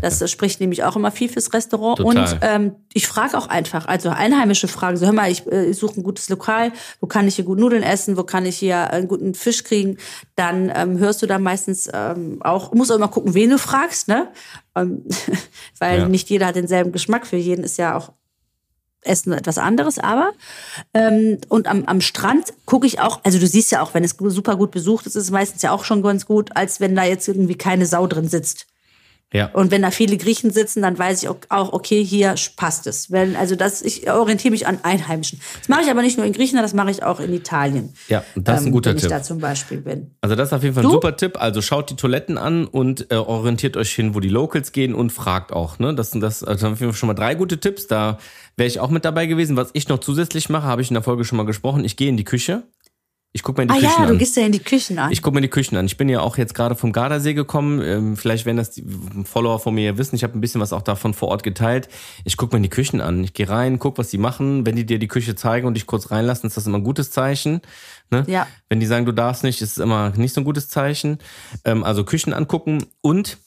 Das 0.00 0.22
äh, 0.22 0.28
spricht 0.28 0.60
nämlich 0.60 0.84
auch 0.84 0.94
immer 0.94 1.10
viel 1.10 1.28
fürs 1.28 1.52
Restaurant. 1.52 1.98
Total. 1.98 2.32
Und 2.32 2.38
ähm, 2.42 2.76
ich 2.94 3.08
frage 3.08 3.36
auch 3.36 3.48
einfach, 3.48 3.86
also 3.86 4.10
Einheimische 4.10 4.68
fragen 4.68 4.96
so, 4.96 5.06
hör 5.06 5.12
mal, 5.12 5.28
ich, 5.30 5.44
äh, 5.50 5.66
ich 5.66 5.76
suche 5.78 6.00
ein 6.00 6.04
gutes 6.04 6.28
Lokal, 6.28 6.72
wo 7.00 7.08
kann 7.08 7.26
ich 7.26 7.34
hier 7.34 7.44
gut 7.44 7.58
Nudeln 7.58 7.82
essen, 7.82 8.16
wo 8.16 8.22
kann 8.22 8.46
ich 8.46 8.56
hier 8.56 8.90
einen 8.90 9.08
guten 9.08 9.34
Fisch 9.34 9.64
kriegen? 9.64 9.98
Dann 10.36 10.70
ähm, 10.74 10.98
hörst 10.98 11.22
du 11.22 11.26
da 11.26 11.40
meistens 11.40 11.88
ähm, 11.92 12.38
auch, 12.42 12.72
musst 12.74 12.92
auch 12.92 12.96
immer 12.96 13.08
gucken, 13.08 13.34
wen 13.34 13.50
du 13.50 13.58
fragst, 13.58 14.06
ne? 14.06 14.28
Ähm, 14.76 15.04
weil 15.80 15.98
Ja. 15.98 16.08
nicht 16.08 16.30
jeder 16.30 16.46
hat 16.46 16.54
denselben 16.54 16.92
Geschmack. 16.92 17.26
Für 17.26 17.36
jeden 17.36 17.64
ist 17.64 17.76
ja 17.76 17.96
auch 17.96 18.12
Essen 19.02 19.32
etwas 19.32 19.58
anderes, 19.58 19.98
aber 19.98 20.32
ähm, 20.94 21.38
und 21.48 21.66
am, 21.66 21.84
am 21.86 22.00
Strand 22.00 22.52
gucke 22.66 22.86
ich 22.86 23.00
auch, 23.00 23.20
also 23.24 23.38
du 23.38 23.46
siehst 23.46 23.70
ja 23.72 23.82
auch, 23.82 23.94
wenn 23.94 24.04
es 24.04 24.16
super 24.18 24.56
gut 24.56 24.70
besucht 24.70 25.06
ist, 25.06 25.16
ist 25.16 25.24
es 25.24 25.30
meistens 25.30 25.62
ja 25.62 25.72
auch 25.72 25.84
schon 25.84 26.02
ganz 26.02 26.26
gut, 26.26 26.56
als 26.56 26.80
wenn 26.80 26.94
da 26.94 27.04
jetzt 27.04 27.28
irgendwie 27.28 27.56
keine 27.56 27.86
Sau 27.86 28.06
drin 28.06 28.28
sitzt. 28.28 28.66
Ja. 29.32 29.46
Und 29.52 29.70
wenn 29.70 29.82
da 29.82 29.90
viele 29.92 30.16
Griechen 30.16 30.50
sitzen, 30.50 30.82
dann 30.82 30.98
weiß 30.98 31.22
ich 31.22 31.28
auch- 31.28 31.72
okay, 31.72 32.04
hier 32.04 32.34
passt 32.56 32.86
es. 32.88 33.10
Wenn, 33.12 33.36
also 33.36 33.54
das, 33.54 33.80
ich 33.82 34.10
orientiere 34.10 34.50
mich 34.50 34.66
an 34.66 34.80
Einheimischen. 34.82 35.40
Das 35.60 35.68
mache 35.68 35.82
ich 35.82 35.90
aber 35.90 36.02
nicht 36.02 36.16
nur 36.16 36.26
in 36.26 36.32
Griechenland, 36.32 36.64
das 36.64 36.74
mache 36.74 36.90
ich 36.90 37.02
auch 37.04 37.20
in 37.20 37.32
Italien. 37.32 37.94
Ja, 38.08 38.24
das 38.34 38.60
ist 38.62 38.66
ein 38.66 38.72
guter 38.72 38.90
wenn 38.90 38.96
Tipp. 38.96 39.04
ich 39.06 39.10
da 39.10 39.22
zum 39.22 39.38
Beispiel 39.38 39.78
bin. 39.82 40.10
Also 40.20 40.34
das 40.34 40.48
ist 40.48 40.52
auf 40.52 40.62
jeden 40.64 40.74
Fall 40.74 40.82
Du? 40.82 40.88
ein 40.88 40.92
super 40.92 41.16
Tipp. 41.16 41.40
Also 41.40 41.62
schaut 41.62 41.90
die 41.90 41.96
Toiletten 41.96 42.38
an 42.38 42.66
und 42.66 43.10
äh, 43.12 43.14
orientiert 43.16 43.76
euch 43.76 43.92
hin, 43.92 44.14
wo 44.16 44.20
die 44.20 44.28
Locals 44.28 44.72
gehen 44.72 44.94
und 44.94 45.10
fragt 45.10 45.52
auch. 45.52 45.78
Ne? 45.78 45.94
Das 45.94 46.10
sind 46.10 46.20
das, 46.22 46.42
also 46.42 46.66
haben 46.66 46.80
wir 46.80 46.92
schon 46.92 47.06
mal 47.06 47.14
drei 47.14 47.36
gute 47.36 47.58
Tipps. 47.60 47.86
Da 47.86 48.18
wäre 48.56 48.66
ich 48.66 48.80
auch 48.80 48.90
mit 48.90 49.04
dabei 49.04 49.26
gewesen. 49.26 49.56
Was 49.56 49.70
ich 49.74 49.88
noch 49.88 49.98
zusätzlich 50.00 50.48
mache, 50.48 50.64
habe 50.66 50.82
ich 50.82 50.90
in 50.90 50.94
der 50.94 51.02
Folge 51.04 51.24
schon 51.24 51.36
mal 51.36 51.46
gesprochen. 51.46 51.84
Ich 51.84 51.96
gehe 51.96 52.08
in 52.08 52.16
die 52.16 52.24
Küche. 52.24 52.64
Ich 53.32 53.44
gucke 53.44 53.60
mir 53.62 53.68
die 53.68 53.72
Ah 53.72 53.76
Küchen 53.76 54.00
ja, 54.00 54.06
du 54.06 54.12
an. 54.12 54.18
gehst 54.18 54.36
ja 54.36 54.44
in 54.44 54.50
die 54.50 54.58
Küchen 54.58 54.98
an. 54.98 55.12
Ich 55.12 55.22
gucke 55.22 55.36
mir 55.36 55.40
die 55.40 55.48
Küchen 55.48 55.76
an. 55.76 55.86
Ich 55.86 55.96
bin 55.96 56.08
ja 56.08 56.20
auch 56.20 56.36
jetzt 56.36 56.52
gerade 56.52 56.74
vom 56.74 56.92
Gardasee 56.92 57.32
gekommen. 57.32 57.80
Ähm, 57.80 58.16
vielleicht 58.16 58.44
werden 58.44 58.56
das 58.56 58.70
die 58.70 58.84
Follower 59.24 59.60
von 59.60 59.72
mir 59.74 59.98
wissen. 59.98 60.16
Ich 60.16 60.24
habe 60.24 60.36
ein 60.36 60.40
bisschen 60.40 60.60
was 60.60 60.72
auch 60.72 60.82
davon 60.82 61.14
vor 61.14 61.28
Ort 61.28 61.44
geteilt. 61.44 61.88
Ich 62.24 62.36
gucke 62.36 62.56
mir 62.56 62.62
die 62.62 62.68
Küchen 62.68 63.00
an. 63.00 63.22
Ich 63.22 63.32
gehe 63.32 63.48
rein, 63.48 63.78
guck, 63.78 63.98
was 63.98 64.08
die 64.08 64.18
machen. 64.18 64.66
Wenn 64.66 64.74
die 64.74 64.84
dir 64.84 64.98
die 64.98 65.06
Küche 65.06 65.36
zeigen 65.36 65.68
und 65.68 65.74
dich 65.74 65.86
kurz 65.86 66.10
reinlassen, 66.10 66.48
ist 66.48 66.56
das 66.56 66.66
immer 66.66 66.78
ein 66.78 66.84
gutes 66.84 67.12
Zeichen. 67.12 67.60
Ne? 68.10 68.24
Ja. 68.26 68.48
Wenn 68.68 68.80
die 68.80 68.86
sagen, 68.86 69.06
du 69.06 69.12
darfst 69.12 69.44
nicht, 69.44 69.62
ist 69.62 69.72
es 69.72 69.78
immer 69.78 70.10
nicht 70.16 70.34
so 70.34 70.40
ein 70.40 70.44
gutes 70.44 70.68
Zeichen. 70.68 71.18
Ähm, 71.64 71.84
also 71.84 72.02
Küchen 72.02 72.32
angucken 72.32 72.84
und 73.00 73.38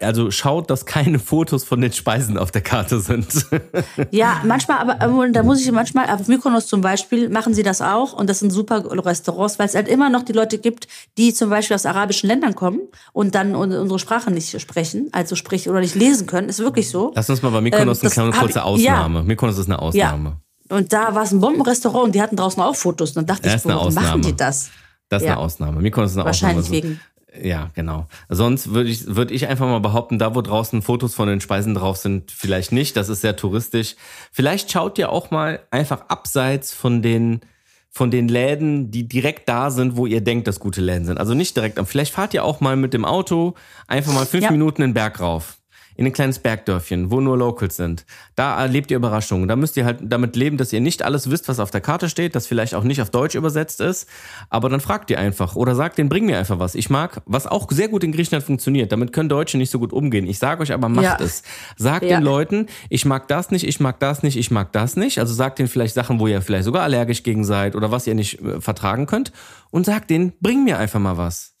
also 0.00 0.30
schaut, 0.30 0.70
dass 0.70 0.86
keine 0.86 1.18
Fotos 1.18 1.64
von 1.64 1.80
den 1.80 1.92
Speisen 1.92 2.36
auf 2.38 2.50
der 2.50 2.62
Karte 2.62 3.00
sind. 3.00 3.46
Ja, 4.10 4.40
manchmal, 4.44 4.78
aber 4.78 5.00
ähm, 5.24 5.32
da 5.32 5.42
muss 5.42 5.60
ich 5.60 5.70
manchmal, 5.72 6.08
auf 6.10 6.26
Mykonos 6.28 6.66
zum 6.66 6.80
Beispiel, 6.80 7.28
machen 7.28 7.54
sie 7.54 7.62
das 7.62 7.80
auch 7.82 8.12
und 8.12 8.28
das 8.28 8.40
sind 8.40 8.50
super 8.50 8.82
Restaurants, 9.04 9.58
weil 9.58 9.66
es 9.66 9.74
halt 9.74 9.88
immer 9.88 10.08
noch 10.10 10.22
die 10.22 10.32
Leute 10.32 10.58
gibt, 10.58 10.88
die 11.18 11.32
zum 11.34 11.50
Beispiel 11.50 11.74
aus 11.74 11.86
arabischen 11.86 12.28
Ländern 12.28 12.54
kommen 12.54 12.80
und 13.12 13.34
dann 13.34 13.54
un- 13.54 13.72
unsere 13.72 13.98
Sprache 13.98 14.30
nicht 14.30 14.60
sprechen, 14.60 15.08
also 15.12 15.36
sprich 15.36 15.68
oder 15.68 15.80
nicht 15.80 15.94
lesen 15.94 16.26
können, 16.26 16.48
ist 16.48 16.58
wirklich 16.60 16.88
so. 16.90 17.12
Lass 17.14 17.28
uns 17.30 17.42
mal 17.42 17.50
bei 17.50 17.60
Mykonos 17.60 18.02
Ähm, 18.02 18.10
eine 18.24 18.32
kurze 18.32 18.64
Ausnahme. 18.64 19.22
Mykonos 19.22 19.58
ist 19.58 19.66
eine 19.66 19.74
Ja. 19.74 19.80
Ausnahme. 19.80 20.36
Und 20.68 20.92
da 20.92 21.14
war 21.14 21.22
es 21.24 21.32
ein 21.32 21.40
Bombenrestaurant 21.40 22.06
und 22.06 22.14
die 22.14 22.22
hatten 22.22 22.36
draußen 22.36 22.62
auch 22.62 22.74
Fotos. 22.76 23.10
Und 23.10 23.16
dann 23.16 23.26
dachte 23.26 23.48
ich, 23.48 23.64
warum 23.64 23.92
machen 23.94 24.22
die 24.22 24.34
das? 24.36 24.70
Das 25.08 25.22
ist 25.22 25.26
Ja. 25.26 25.34
eine 25.34 25.40
Ausnahme. 25.42 25.80
Mykonos 25.80 26.12
ist 26.12 26.16
eine 26.16 26.26
Wahrscheinlich 26.26 26.66
Ausnahme. 26.66 26.82
wegen. 26.84 27.00
Ja, 27.40 27.70
genau. 27.74 28.06
Sonst 28.28 28.72
würde 28.72 28.90
ich, 28.90 29.06
würde 29.06 29.34
ich 29.34 29.46
einfach 29.46 29.66
mal 29.66 29.80
behaupten, 29.80 30.18
da 30.18 30.34
wo 30.34 30.40
draußen 30.42 30.82
Fotos 30.82 31.14
von 31.14 31.28
den 31.28 31.40
Speisen 31.40 31.74
drauf 31.74 31.96
sind, 31.96 32.30
vielleicht 32.30 32.72
nicht. 32.72 32.96
Das 32.96 33.08
ist 33.08 33.20
sehr 33.20 33.36
touristisch. 33.36 33.96
Vielleicht 34.32 34.70
schaut 34.70 34.98
ihr 34.98 35.10
auch 35.12 35.30
mal 35.30 35.60
einfach 35.70 36.08
abseits 36.08 36.72
von 36.72 37.02
den, 37.02 37.40
von 37.88 38.10
den 38.10 38.28
Läden, 38.28 38.90
die 38.90 39.06
direkt 39.06 39.48
da 39.48 39.70
sind, 39.70 39.96
wo 39.96 40.06
ihr 40.06 40.20
denkt, 40.22 40.48
dass 40.48 40.58
gute 40.58 40.80
Läden 40.80 41.04
sind. 41.04 41.18
Also 41.18 41.34
nicht 41.34 41.56
direkt 41.56 41.78
am. 41.78 41.86
Vielleicht 41.86 42.12
fahrt 42.12 42.34
ihr 42.34 42.44
auch 42.44 42.60
mal 42.60 42.76
mit 42.76 42.94
dem 42.94 43.04
Auto 43.04 43.54
einfach 43.86 44.12
mal 44.12 44.26
fünf 44.26 44.44
Ja. 44.44 44.50
Minuten 44.50 44.82
den 44.82 44.94
Berg 44.94 45.20
rauf. 45.20 45.59
In 46.00 46.06
ein 46.06 46.14
kleines 46.14 46.38
Bergdörfchen, 46.38 47.10
wo 47.10 47.20
nur 47.20 47.36
Locals 47.36 47.76
sind. 47.76 48.06
Da 48.34 48.58
erlebt 48.58 48.90
ihr 48.90 48.96
Überraschungen. 48.96 49.48
Da 49.48 49.54
müsst 49.54 49.76
ihr 49.76 49.84
halt 49.84 49.98
damit 50.00 50.34
leben, 50.34 50.56
dass 50.56 50.72
ihr 50.72 50.80
nicht 50.80 51.02
alles 51.02 51.30
wisst, 51.30 51.46
was 51.46 51.60
auf 51.60 51.70
der 51.70 51.82
Karte 51.82 52.08
steht, 52.08 52.34
das 52.34 52.46
vielleicht 52.46 52.74
auch 52.74 52.84
nicht 52.84 53.02
auf 53.02 53.10
Deutsch 53.10 53.34
übersetzt 53.34 53.82
ist. 53.82 54.08
Aber 54.48 54.70
dann 54.70 54.80
fragt 54.80 55.10
ihr 55.10 55.18
einfach 55.18 55.56
oder 55.56 55.74
sagt 55.74 55.98
denen, 55.98 56.08
bring 56.08 56.24
mir 56.24 56.38
einfach 56.38 56.58
was. 56.58 56.74
Ich 56.74 56.88
mag, 56.88 57.20
was 57.26 57.46
auch 57.46 57.70
sehr 57.70 57.88
gut 57.88 58.02
in 58.02 58.12
Griechenland 58.12 58.46
funktioniert. 58.46 58.92
Damit 58.92 59.12
können 59.12 59.28
Deutsche 59.28 59.58
nicht 59.58 59.68
so 59.68 59.78
gut 59.78 59.92
umgehen. 59.92 60.26
Ich 60.26 60.38
sage 60.38 60.62
euch 60.62 60.72
aber, 60.72 60.88
macht 60.88 61.04
Ja. 61.04 61.18
es. 61.20 61.42
Sagt 61.76 62.06
Ja. 62.06 62.16
den 62.16 62.24
Leuten, 62.24 62.68
ich 62.88 63.04
mag 63.04 63.28
das 63.28 63.50
nicht, 63.50 63.66
ich 63.68 63.78
mag 63.78 64.00
das 64.00 64.22
nicht, 64.22 64.38
ich 64.38 64.50
mag 64.50 64.72
das 64.72 64.96
nicht. 64.96 65.18
Also 65.18 65.34
sagt 65.34 65.58
denen 65.58 65.68
vielleicht 65.68 65.92
Sachen, 65.92 66.18
wo 66.18 66.26
ihr 66.26 66.40
vielleicht 66.40 66.64
sogar 66.64 66.82
allergisch 66.82 67.24
gegen 67.24 67.44
seid 67.44 67.76
oder 67.76 67.90
was 67.90 68.06
ihr 68.06 68.14
nicht 68.14 68.40
äh, 68.40 68.58
vertragen 68.62 69.04
könnt. 69.04 69.32
Und 69.70 69.84
sagt 69.84 70.08
denen, 70.08 70.32
bring 70.40 70.64
mir 70.64 70.78
einfach 70.78 70.98
mal 70.98 71.18
was. 71.18 71.52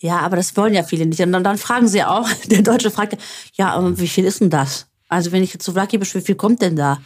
Ja, 0.00 0.18
aber 0.20 0.36
das 0.36 0.56
wollen 0.56 0.74
ja 0.74 0.82
viele 0.82 1.06
nicht. 1.06 1.20
Und 1.20 1.32
dann, 1.32 1.44
dann 1.44 1.58
fragen 1.58 1.88
sie 1.88 2.04
auch, 2.04 2.28
der 2.46 2.62
Deutsche 2.62 2.90
fragt, 2.90 3.16
ja, 3.54 3.70
aber 3.72 3.98
wie 3.98 4.08
viel 4.08 4.24
ist 4.24 4.40
denn 4.40 4.50
das? 4.50 4.86
Also 5.08 5.32
wenn 5.32 5.42
ich 5.42 5.52
jetzt 5.54 5.64
Souvlaki 5.64 5.98
bestelle, 5.98 6.22
wie 6.22 6.26
viel 6.26 6.34
kommt 6.34 6.60
denn 6.62 6.76
da? 6.76 6.98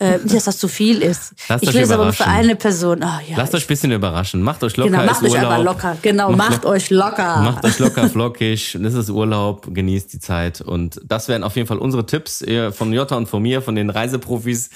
Äh, 0.00 0.18
nicht, 0.18 0.34
dass 0.34 0.44
das 0.44 0.58
zu 0.58 0.66
viel 0.66 1.00
ist. 1.02 1.34
Lasst 1.48 1.62
ich 1.62 1.72
will 1.72 1.82
es 1.82 1.90
aber 1.92 2.04
nur 2.04 2.12
für 2.12 2.26
eine 2.26 2.56
Person. 2.56 3.00
Ah, 3.04 3.20
ja, 3.28 3.36
Lasst 3.36 3.54
euch 3.54 3.64
ein 3.64 3.68
bisschen 3.68 3.92
überraschen. 3.92 4.42
Macht 4.42 4.62
euch 4.64 4.76
locker. 4.76 4.90
Genau, 4.90 5.04
macht 5.06 5.22
euch 5.22 5.32
Urlaub. 5.32 5.64
locker. 5.64 5.96
Genau, 6.02 6.32
macht, 6.32 6.64
euch 6.66 6.90
locker. 6.90 7.36
Macht 7.42 7.64
euch 7.64 7.78
locker 7.78 8.08
flockig, 8.10 8.76
das 8.82 8.94
ist 8.94 9.08
Urlaub, 9.08 9.72
genießt 9.72 10.12
die 10.12 10.18
Zeit 10.18 10.60
und 10.60 11.00
das 11.04 11.28
wären 11.28 11.44
auf 11.44 11.54
jeden 11.54 11.68
Fall 11.68 11.78
unsere 11.78 12.04
Tipps 12.06 12.42
äh, 12.42 12.72
von 12.72 12.92
Jota 12.92 13.14
und 13.16 13.28
von 13.28 13.40
mir, 13.40 13.62
von 13.62 13.76
den 13.76 13.88
Reiseprofis 13.88 14.68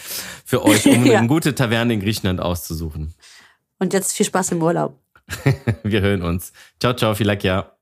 für 0.45 0.64
euch, 0.64 0.87
um 0.87 1.05
Ja. 1.05 1.19
eine 1.19 1.27
gute 1.27 1.53
Taverne 1.55 1.95
in 1.95 2.01
Griechenland 2.01 2.41
auszusuchen. 2.41 3.12
Und 3.81 3.93
jetzt 3.93 4.12
viel 4.12 4.27
Spaß 4.27 4.53
im 4.53 4.62
Urlaub. 4.62 4.97
Wir 5.83 6.01
hören 6.01 6.22
uns. 6.22 6.53
Ciao, 6.81 6.95
ciao, 6.95 7.14
Filakia. 7.14 7.72